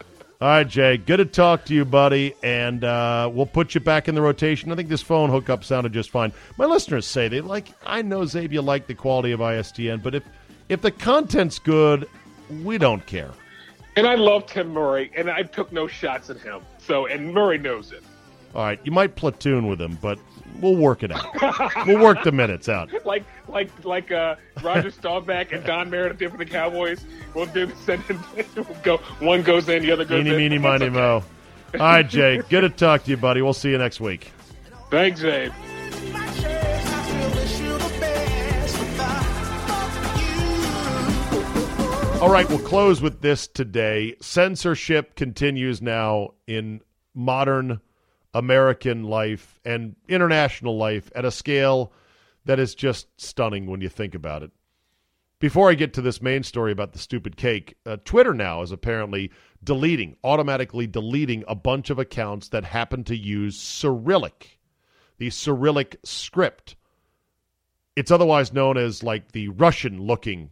All 0.41 0.47
right, 0.47 0.67
Jay. 0.67 0.97
Good 0.97 1.17
to 1.17 1.25
talk 1.25 1.65
to 1.65 1.75
you, 1.75 1.85
buddy. 1.85 2.33
And 2.41 2.83
uh, 2.83 3.29
we'll 3.31 3.45
put 3.45 3.75
you 3.75 3.79
back 3.79 4.07
in 4.07 4.15
the 4.15 4.23
rotation. 4.23 4.71
I 4.71 4.75
think 4.75 4.89
this 4.89 5.03
phone 5.03 5.29
hookup 5.29 5.63
sounded 5.63 5.93
just 5.93 6.09
fine. 6.09 6.33
My 6.57 6.65
listeners 6.65 7.05
say 7.05 7.27
they 7.27 7.41
like. 7.41 7.67
I 7.85 8.01
know 8.01 8.23
you 8.23 8.61
like 8.63 8.87
the 8.87 8.95
quality 8.95 9.33
of 9.33 9.39
ISDN, 9.39 10.01
but 10.01 10.15
if 10.15 10.23
if 10.67 10.81
the 10.81 10.89
content's 10.89 11.59
good, 11.59 12.09
we 12.63 12.79
don't 12.79 13.05
care. 13.05 13.29
And 13.95 14.07
I 14.07 14.15
love 14.15 14.47
Tim 14.47 14.69
Murray, 14.69 15.11
and 15.15 15.29
I 15.29 15.43
took 15.43 15.71
no 15.71 15.85
shots 15.85 16.31
at 16.31 16.39
him. 16.39 16.61
So, 16.79 17.05
and 17.05 17.31
Murray 17.31 17.59
knows 17.59 17.91
it. 17.91 18.03
All 18.55 18.63
right, 18.63 18.79
you 18.83 18.91
might 18.91 19.15
platoon 19.15 19.67
with 19.67 19.79
him, 19.79 19.99
but 20.01 20.17
we'll 20.59 20.75
work 20.75 21.03
it 21.03 21.11
out. 21.11 21.25
we'll 21.87 22.01
work 22.01 22.23
the 22.23 22.31
minutes 22.31 22.69
out. 22.69 22.89
Like, 23.05 23.23
like, 23.47 23.69
like 23.83 24.11
uh, 24.11 24.35
Roger 24.63 24.89
Staubach 24.91 25.51
and 25.51 25.65
Don 25.65 25.89
Meredith 25.89 26.19
did 26.19 26.31
for 26.31 26.37
the 26.37 26.45
Cowboys. 26.45 27.03
We'll 27.33 27.47
do 27.47 27.65
the 27.65 27.75
send 27.77 28.03
in, 28.09 28.19
we'll 28.55 28.65
go. 28.83 28.97
One 29.19 29.41
goes 29.41 29.67
in, 29.67 29.83
the 29.83 29.91
other 29.91 30.05
goes 30.05 30.19
Eeny, 30.19 30.29
in. 30.29 30.37
meeny, 30.37 30.57
miny, 30.57 30.85
okay. 30.85 30.93
mo. 30.93 31.23
All 31.73 31.79
right, 31.79 32.07
Jay. 32.07 32.41
Good 32.49 32.61
to 32.61 32.69
talk 32.69 33.03
to 33.03 33.11
you, 33.11 33.17
buddy. 33.17 33.41
We'll 33.41 33.53
see 33.53 33.71
you 33.71 33.77
next 33.77 33.99
week. 33.99 34.31
Thanks, 34.89 35.23
Abe. 35.23 35.51
All 42.21 42.29
right, 42.29 42.47
we'll 42.47 42.59
close 42.59 43.01
with 43.01 43.21
this 43.21 43.47
today. 43.47 44.15
Censorship 44.21 45.15
continues 45.15 45.81
now 45.81 46.35
in 46.45 46.81
modern 47.15 47.81
American 48.33 49.03
life 49.03 49.59
and 49.65 49.95
international 50.07 50.77
life 50.77 51.11
at 51.15 51.25
a 51.25 51.31
scale 51.31 51.91
that 52.45 52.59
is 52.59 52.75
just 52.75 53.07
stunning 53.21 53.67
when 53.67 53.81
you 53.81 53.89
think 53.89 54.15
about 54.15 54.43
it. 54.43 54.51
Before 55.39 55.71
I 55.71 55.73
get 55.73 55.93
to 55.95 56.01
this 56.01 56.21
main 56.21 56.43
story 56.43 56.71
about 56.71 56.93
the 56.93 56.99
stupid 56.99 57.35
cake, 57.35 57.75
uh, 57.85 57.97
Twitter 58.05 58.33
now 58.33 58.61
is 58.61 58.71
apparently 58.71 59.31
deleting, 59.63 60.15
automatically 60.23 60.85
deleting 60.85 61.43
a 61.47 61.55
bunch 61.55 61.89
of 61.89 61.97
accounts 61.97 62.49
that 62.49 62.63
happen 62.63 63.03
to 63.05 63.17
use 63.17 63.59
Cyrillic, 63.59 64.59
the 65.17 65.31
Cyrillic 65.31 65.97
script. 66.03 66.75
It's 67.95 68.11
otherwise 68.11 68.53
known 68.53 68.77
as 68.77 69.03
like 69.03 69.31
the 69.31 69.49
Russian 69.49 69.99
looking 69.99 70.51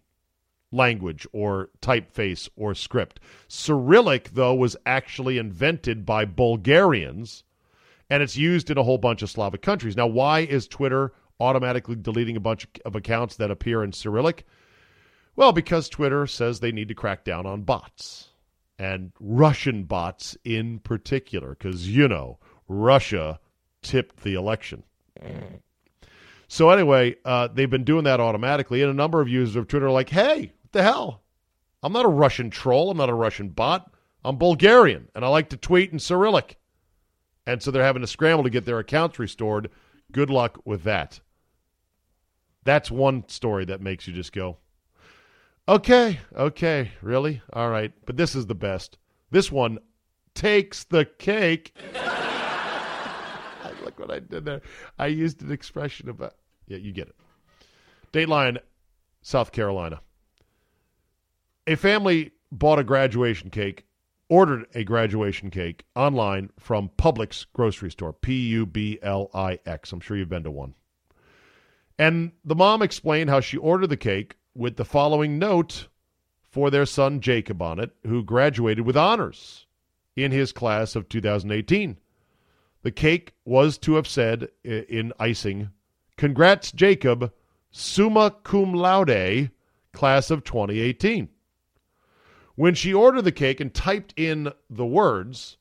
language 0.72 1.28
or 1.32 1.70
typeface 1.82 2.50
or 2.56 2.74
script. 2.74 3.20
Cyrillic, 3.48 4.32
though, 4.32 4.56
was 4.56 4.76
actually 4.86 5.38
invented 5.38 6.06
by 6.06 6.26
Bulgarians 6.26 7.44
and 8.10 8.24
it's 8.24 8.38
used 8.38 8.70
in 8.70 8.78
a 8.78 8.84
whole 8.84 8.98
bunch 8.98 9.22
of 9.22 9.30
Slavic 9.30 9.62
countries. 9.62 9.96
Now, 9.96 10.08
why 10.08 10.40
is 10.40 10.68
Twitter 10.68 11.14
automatically 11.40 11.96
deleting 11.96 12.36
a 12.36 12.42
bunch 12.42 12.68
of 12.86 12.96
accounts 12.96 13.36
that 13.38 13.52
appear 13.52 13.84
in 13.84 13.92
Cyrillic? 13.92 14.46
Well, 15.36 15.52
because 15.52 15.88
Twitter 15.88 16.28
says 16.28 16.60
they 16.60 16.72
need 16.72 16.90
to 16.90 16.96
crack 16.96 17.24
down 17.24 17.46
on 17.46 17.62
bots 17.62 18.30
and 18.78 19.12
Russian 19.20 19.84
bots 19.84 20.38
in 20.44 20.80
particular, 20.80 21.50
because, 21.50 21.90
you 21.90 22.08
know, 22.08 22.40
Russia 22.68 23.40
tipped 23.82 24.24
the 24.24 24.36
election. 24.36 24.84
So, 26.48 26.70
anyway, 26.70 27.16
uh, 27.26 27.50
they've 27.54 27.70
been 27.70 27.84
doing 27.84 28.06
that 28.06 28.20
automatically, 28.20 28.82
and 28.82 28.90
a 28.90 28.96
number 28.96 29.22
of 29.22 29.30
users 29.30 29.56
of 29.56 29.68
Twitter 29.68 29.88
are 29.88 29.92
like, 29.92 30.10
hey, 30.10 30.54
what 30.62 30.72
the 30.72 30.84
hell? 30.84 31.22
I'm 31.84 31.94
not 31.94 32.06
a 32.06 32.10
Russian 32.10 32.50
troll. 32.50 32.90
I'm 32.90 32.98
not 32.98 33.10
a 33.10 33.14
Russian 33.14 33.50
bot. 33.50 33.94
I'm 34.26 34.38
Bulgarian, 34.38 35.10
and 35.16 35.24
I 35.24 35.28
like 35.28 35.50
to 35.50 35.58
tweet 35.58 35.94
in 35.94 36.00
Cyrillic. 36.00 36.58
And 37.50 37.64
so 37.64 37.72
they're 37.72 37.84
having 37.84 38.04
to 38.04 38.08
scramble 38.08 38.44
to 38.44 38.50
get 38.52 38.66
their 38.66 38.78
accounts 38.78 39.18
restored. 39.18 39.72
Good 40.12 40.30
luck 40.30 40.60
with 40.66 40.84
that. 40.84 41.20
That's 42.64 42.92
one 42.92 43.28
story 43.28 43.66
that 43.66 43.82
makes 43.82 44.08
you 44.08 44.14
just 44.14 44.34
go, 44.34 44.58
okay, 45.68 46.20
okay, 46.36 46.92
really? 47.02 47.42
All 47.52 47.72
right. 47.72 47.92
But 48.06 48.18
this 48.18 48.36
is 48.36 48.46
the 48.46 48.54
best. 48.54 49.00
This 49.32 49.52
one 49.52 49.80
takes 50.36 50.84
the 50.84 51.06
cake. 51.06 51.76
Look 53.84 53.98
what 53.98 54.12
I 54.12 54.20
did 54.20 54.46
there. 54.46 54.62
I 55.00 55.08
used 55.08 55.42
an 55.42 55.52
expression 55.52 56.08
about, 56.08 56.36
yeah, 56.68 56.78
you 56.78 56.92
get 56.92 57.08
it. 57.08 57.16
Dateline, 58.14 58.60
South 59.24 59.52
Carolina. 59.52 60.02
A 61.66 61.76
family 61.76 62.30
bought 62.52 62.78
a 62.78 62.84
graduation 62.84 63.50
cake, 63.50 63.88
ordered 64.30 64.68
a 64.76 64.84
graduation 64.84 65.50
cake 65.50 65.86
online 65.96 66.52
from 66.60 66.92
Publix 66.98 67.46
grocery 67.54 67.92
store, 67.92 68.14
P 68.14 68.48
U 68.50 68.66
B 68.66 69.00
L 69.02 69.30
I 69.34 69.60
X. 69.66 69.92
I'm 69.92 70.00
sure 70.00 70.16
you've 70.16 70.30
been 70.30 70.44
to 70.44 70.52
one. 70.52 70.76
And 71.98 72.32
the 72.46 72.56
mom 72.56 72.82
explained 72.82 73.30
how 73.30 73.42
she 73.42 73.58
ordered 73.58 73.88
the 73.88 73.98
cake 73.98 74.38
with 74.56 74.78
the 74.78 74.86
following 74.86 75.38
note 75.38 75.88
for 76.50 76.70
their 76.70 76.86
son 76.86 77.20
Jacob 77.20 77.62
on 77.62 77.80
it, 77.80 77.92
who 78.06 78.24
graduated 78.24 78.86
with 78.86 78.96
honors 78.96 79.66
in 80.16 80.32
his 80.32 80.52
class 80.52 80.96
of 80.96 81.10
2018. 81.10 81.98
The 82.82 82.92
cake 82.92 83.34
was 83.44 83.78
to 83.80 83.96
have 83.96 84.08
said 84.08 84.50
in 84.64 85.12
icing, 85.20 85.72
Congrats, 86.18 86.72
Jacob, 86.72 87.34
summa 87.72 88.36
cum 88.44 88.74
laude, 88.74 89.52
class 89.92 90.32
of 90.32 90.44
2018. 90.44 91.30
When 92.60 92.76
she 92.76 92.94
ordered 92.94 93.22
the 93.22 93.32
cake 93.32 93.62
and 93.62 93.74
typed 93.74 94.14
in 94.18 94.52
the 94.70 94.86
words, 94.86 95.56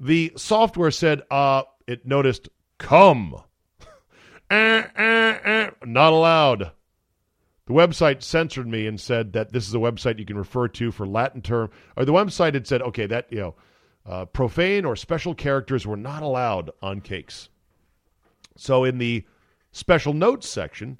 the 0.00 0.32
software 0.34 0.90
said, 0.90 1.22
uh, 1.30 1.62
it 1.86 2.04
noticed, 2.04 2.48
come. 2.76 3.36
eh, 4.50 4.82
eh, 4.96 5.38
eh, 5.44 5.70
not 5.84 6.12
allowed. 6.12 6.72
The 7.66 7.72
website 7.72 8.24
censored 8.24 8.66
me 8.66 8.88
and 8.88 9.00
said 9.00 9.32
that 9.34 9.52
this 9.52 9.68
is 9.68 9.76
a 9.76 9.78
website 9.78 10.18
you 10.18 10.24
can 10.24 10.36
refer 10.36 10.66
to 10.66 10.90
for 10.90 11.06
Latin 11.06 11.40
term. 11.40 11.70
Or 11.96 12.04
the 12.04 12.12
website 12.12 12.54
had 12.54 12.66
said, 12.66 12.82
okay, 12.82 13.06
that, 13.06 13.28
you 13.30 13.38
know, 13.38 13.54
uh, 14.04 14.24
profane 14.24 14.84
or 14.84 14.96
special 14.96 15.36
characters 15.36 15.86
were 15.86 15.96
not 15.96 16.24
allowed 16.24 16.72
on 16.82 17.00
cakes. 17.00 17.48
So 18.56 18.82
in 18.82 18.98
the 18.98 19.24
special 19.70 20.14
notes 20.14 20.48
section, 20.48 20.98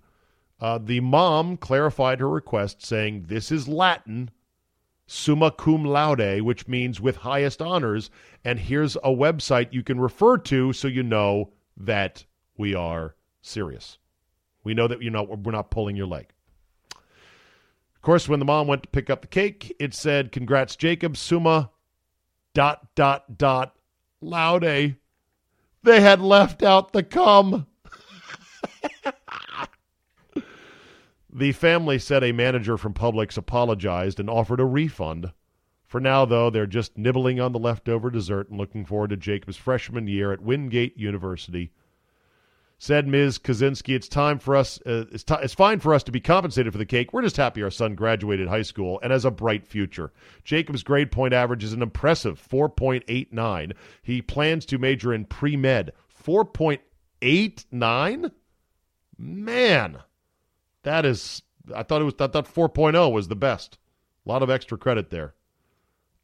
uh, 0.61 0.79
the 0.79 1.01
mom 1.01 1.57
clarified 1.57 2.21
her 2.21 2.31
request, 2.31 2.87
saying, 2.87 3.25
This 3.27 3.51
is 3.51 3.67
Latin, 3.67 4.31
summa 5.07 5.51
cum 5.51 5.85
laude, 5.85 6.43
which 6.43 6.69
means 6.69 7.01
with 7.01 7.17
highest 7.17 7.63
honors. 7.63 8.11
And 8.45 8.59
here's 8.59 8.97
a 8.97 9.11
website 9.11 9.73
you 9.73 9.83
can 9.83 10.01
refer 10.01 10.39
to 10.39 10.73
so 10.73 10.89
you 10.89 11.03
know 11.03 11.53
that 11.77 12.25
we 12.57 12.75
are 12.75 13.15
serious. 13.41 13.99
We 14.65 14.75
know 14.75 14.89
that 14.89 15.03
you 15.03 15.11
know 15.11 15.23
we're 15.23 15.53
not 15.53 15.71
pulling 15.71 15.97
your 15.97 16.07
leg. 16.07 16.27
Of 16.95 18.03
course, 18.03 18.29
when 18.29 18.39
the 18.39 18.45
mom 18.45 18.67
went 18.67 18.83
to 18.85 18.89
pick 18.89 19.11
up 19.11 19.23
the 19.23 19.29
cake, 19.29 19.75
it 19.79 19.95
said, 19.95 20.33
Congrats, 20.33 20.77
Jacob, 20.77 21.17
summa 21.17 21.71
dot 22.55 22.95
dot 22.95 23.37
dot 23.37 23.77
laude. 24.21 24.97
They 25.83 26.01
had 26.01 26.21
left 26.21 26.63
out 26.63 26.93
the 26.93 27.03
cum. 27.03 27.67
the 31.37 31.53
family 31.53 31.99
said 31.99 32.25
a 32.25 32.33
manager 32.33 32.79
from 32.79 32.95
Publix 32.95 33.37
apologized 33.37 34.19
and 34.19 34.31
offered 34.31 34.59
a 34.59 34.65
refund. 34.65 35.33
For 35.85 36.01
now, 36.01 36.25
though, 36.25 36.49
they're 36.49 36.67
just 36.67 36.97
nibbling 36.97 37.41
on 37.41 37.53
the 37.53 37.59
leftover 37.59 38.11
dessert 38.11 38.49
and 38.49 38.59
looking 38.59 38.87
forward 38.87 39.11
to 39.11 39.19
Jacob's 39.19 39.59
freshman 39.59 40.09
year 40.09 40.33
at 40.33 40.41
Wingate 40.41 40.97
University. 40.97 41.73
Said 42.79 43.07
Ms. 43.07 43.39
Kaczynski, 43.39 43.95
it's 43.95 44.09
time 44.09 44.39
for 44.39 44.57
us. 44.57 44.81
Uh, 44.87 45.05
it's, 45.13 45.25
t- 45.25 45.35
it's 45.43 45.55
fine 45.55 45.81
for 45.81 45.93
us 45.93 46.03
to 46.05 46.13
be 46.13 46.21
compensated 46.21 46.73
for 46.73 46.79
the 46.79 46.87
cake. 46.87 47.13
We're 47.13 47.23
just 47.23 47.37
happy 47.37 47.63
our 47.63 47.71
son 47.71 47.95
graduated 47.95 48.49
high 48.49 48.63
school 48.63 48.99
and 49.03 49.13
has 49.13 49.27
a 49.27 49.31
bright 49.31 49.67
future. 49.67 50.13
Jacob's 50.43 50.83
grade 50.83 51.13
point 51.13 51.35
average 51.35 51.65
is 51.65 51.75
an 51.75 51.83
impressive 51.83 52.43
4.89. 52.51 53.75
He 54.03 54.23
plans 54.23 54.65
to 54.67 54.79
major 54.79 55.13
in 55.13 55.27
pre 55.27 55.57
med. 55.57 55.93
4.89? 56.23 58.31
Man, 59.19 59.99
that 60.87 61.05
is. 61.05 61.43
I 61.75 61.83
thought 61.83 62.01
it 62.01 62.05
was. 62.05 62.15
I 62.21 62.29
thought 62.29 62.53
4.0 62.53 63.13
was 63.13 63.29
the 63.29 63.37
best. 63.37 63.77
A 64.25 64.29
lot 64.29 64.43
of 64.43 64.51
extra 64.51 64.79
credit 64.79 65.11
there. 65.11 65.35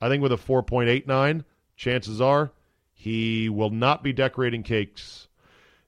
I 0.01 0.09
think 0.09 0.23
with 0.23 0.33
a 0.33 0.37
4.89, 0.37 1.45
chances 1.77 2.21
are 2.21 2.53
he 2.93 3.49
will 3.49 3.71
not 3.71 4.03
be 4.03 4.13
decorating 4.13 4.63
cakes 4.63 5.29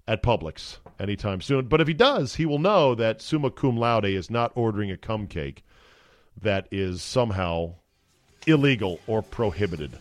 at 0.07 0.22
Publix 0.22 0.79
anytime 0.99 1.41
soon. 1.41 1.66
But 1.66 1.81
if 1.81 1.89
he 1.89 1.95
does, 1.95 2.35
he 2.35 2.47
will 2.47 2.59
know 2.59 2.95
that 2.97 3.22
summa 3.22 3.51
cum 3.51 3.77
laude 3.77 4.05
is 4.05 4.31
not 4.31 4.53
ordering 4.55 4.91
a 4.91 4.97
cum 4.97 5.29
cake 5.29 5.64
that 6.43 6.66
is 6.72 7.01
somehow 7.01 7.75
illegal 8.47 8.99
or 9.07 9.22
prohibited. 9.22 9.93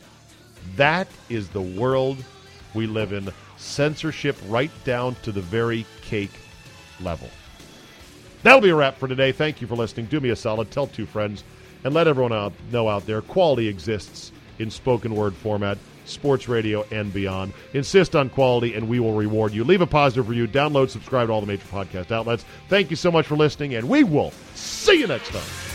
That 0.76 1.08
is 1.30 1.50
the 1.50 1.62
world 1.62 2.24
we 2.74 2.88
live 2.88 3.14
in. 3.14 3.32
Censorship 3.58 4.36
right 4.48 4.72
down 4.84 5.16
to 5.22 5.32
the 5.32 5.42
very 5.42 5.86
cake 6.02 6.34
level. 7.00 7.30
That'll 8.44 8.62
be 8.62 8.70
a 8.70 8.76
wrap 8.76 8.98
for 8.98 9.08
today. 9.08 9.32
Thank 9.32 9.62
you 9.62 9.68
for 9.68 9.76
listening. 9.76 10.06
Do 10.08 10.20
me 10.20 10.30
a 10.30 10.36
solid. 10.36 10.70
Tell 10.72 10.88
two 10.88 11.06
friends 11.06 11.44
and 11.84 11.94
let 11.94 12.08
everyone 12.08 12.34
out 12.34 12.54
know 12.72 12.88
out 12.88 13.06
there 13.06 13.22
quality 13.22 13.68
exists 13.68 14.32
in 14.60 14.70
spoken 14.70 15.16
word 15.16 15.34
format 15.34 15.78
sports 16.06 16.48
radio, 16.48 16.86
and 16.92 17.14
beyond. 17.14 17.54
Insist 17.74 18.16
on 18.16 18.30
quality, 18.30 18.76
and 18.76 18.88
we 18.88 19.00
will 19.00 19.14
reward 19.14 19.54
you. 19.54 19.64
Leave 19.64 19.82
a 19.82 19.88
positive 19.88 20.30
review, 20.30 20.48
download, 20.48 20.90
subscribe 20.90 21.28
to 21.28 21.34
all 21.34 21.42
the 21.42 21.48
major 21.48 21.66
podcast 21.68 22.12
outlets. 22.12 22.46
Thank 22.70 22.90
you 22.90 22.96
so 22.96 23.12
much 23.12 23.26
for 23.26 23.36
listening, 23.36 23.76
and 23.76 23.88
we 23.88 24.04
will 24.04 24.32
see 24.56 25.00
you 25.00 25.08
next 25.08 25.30
time. 25.30 25.73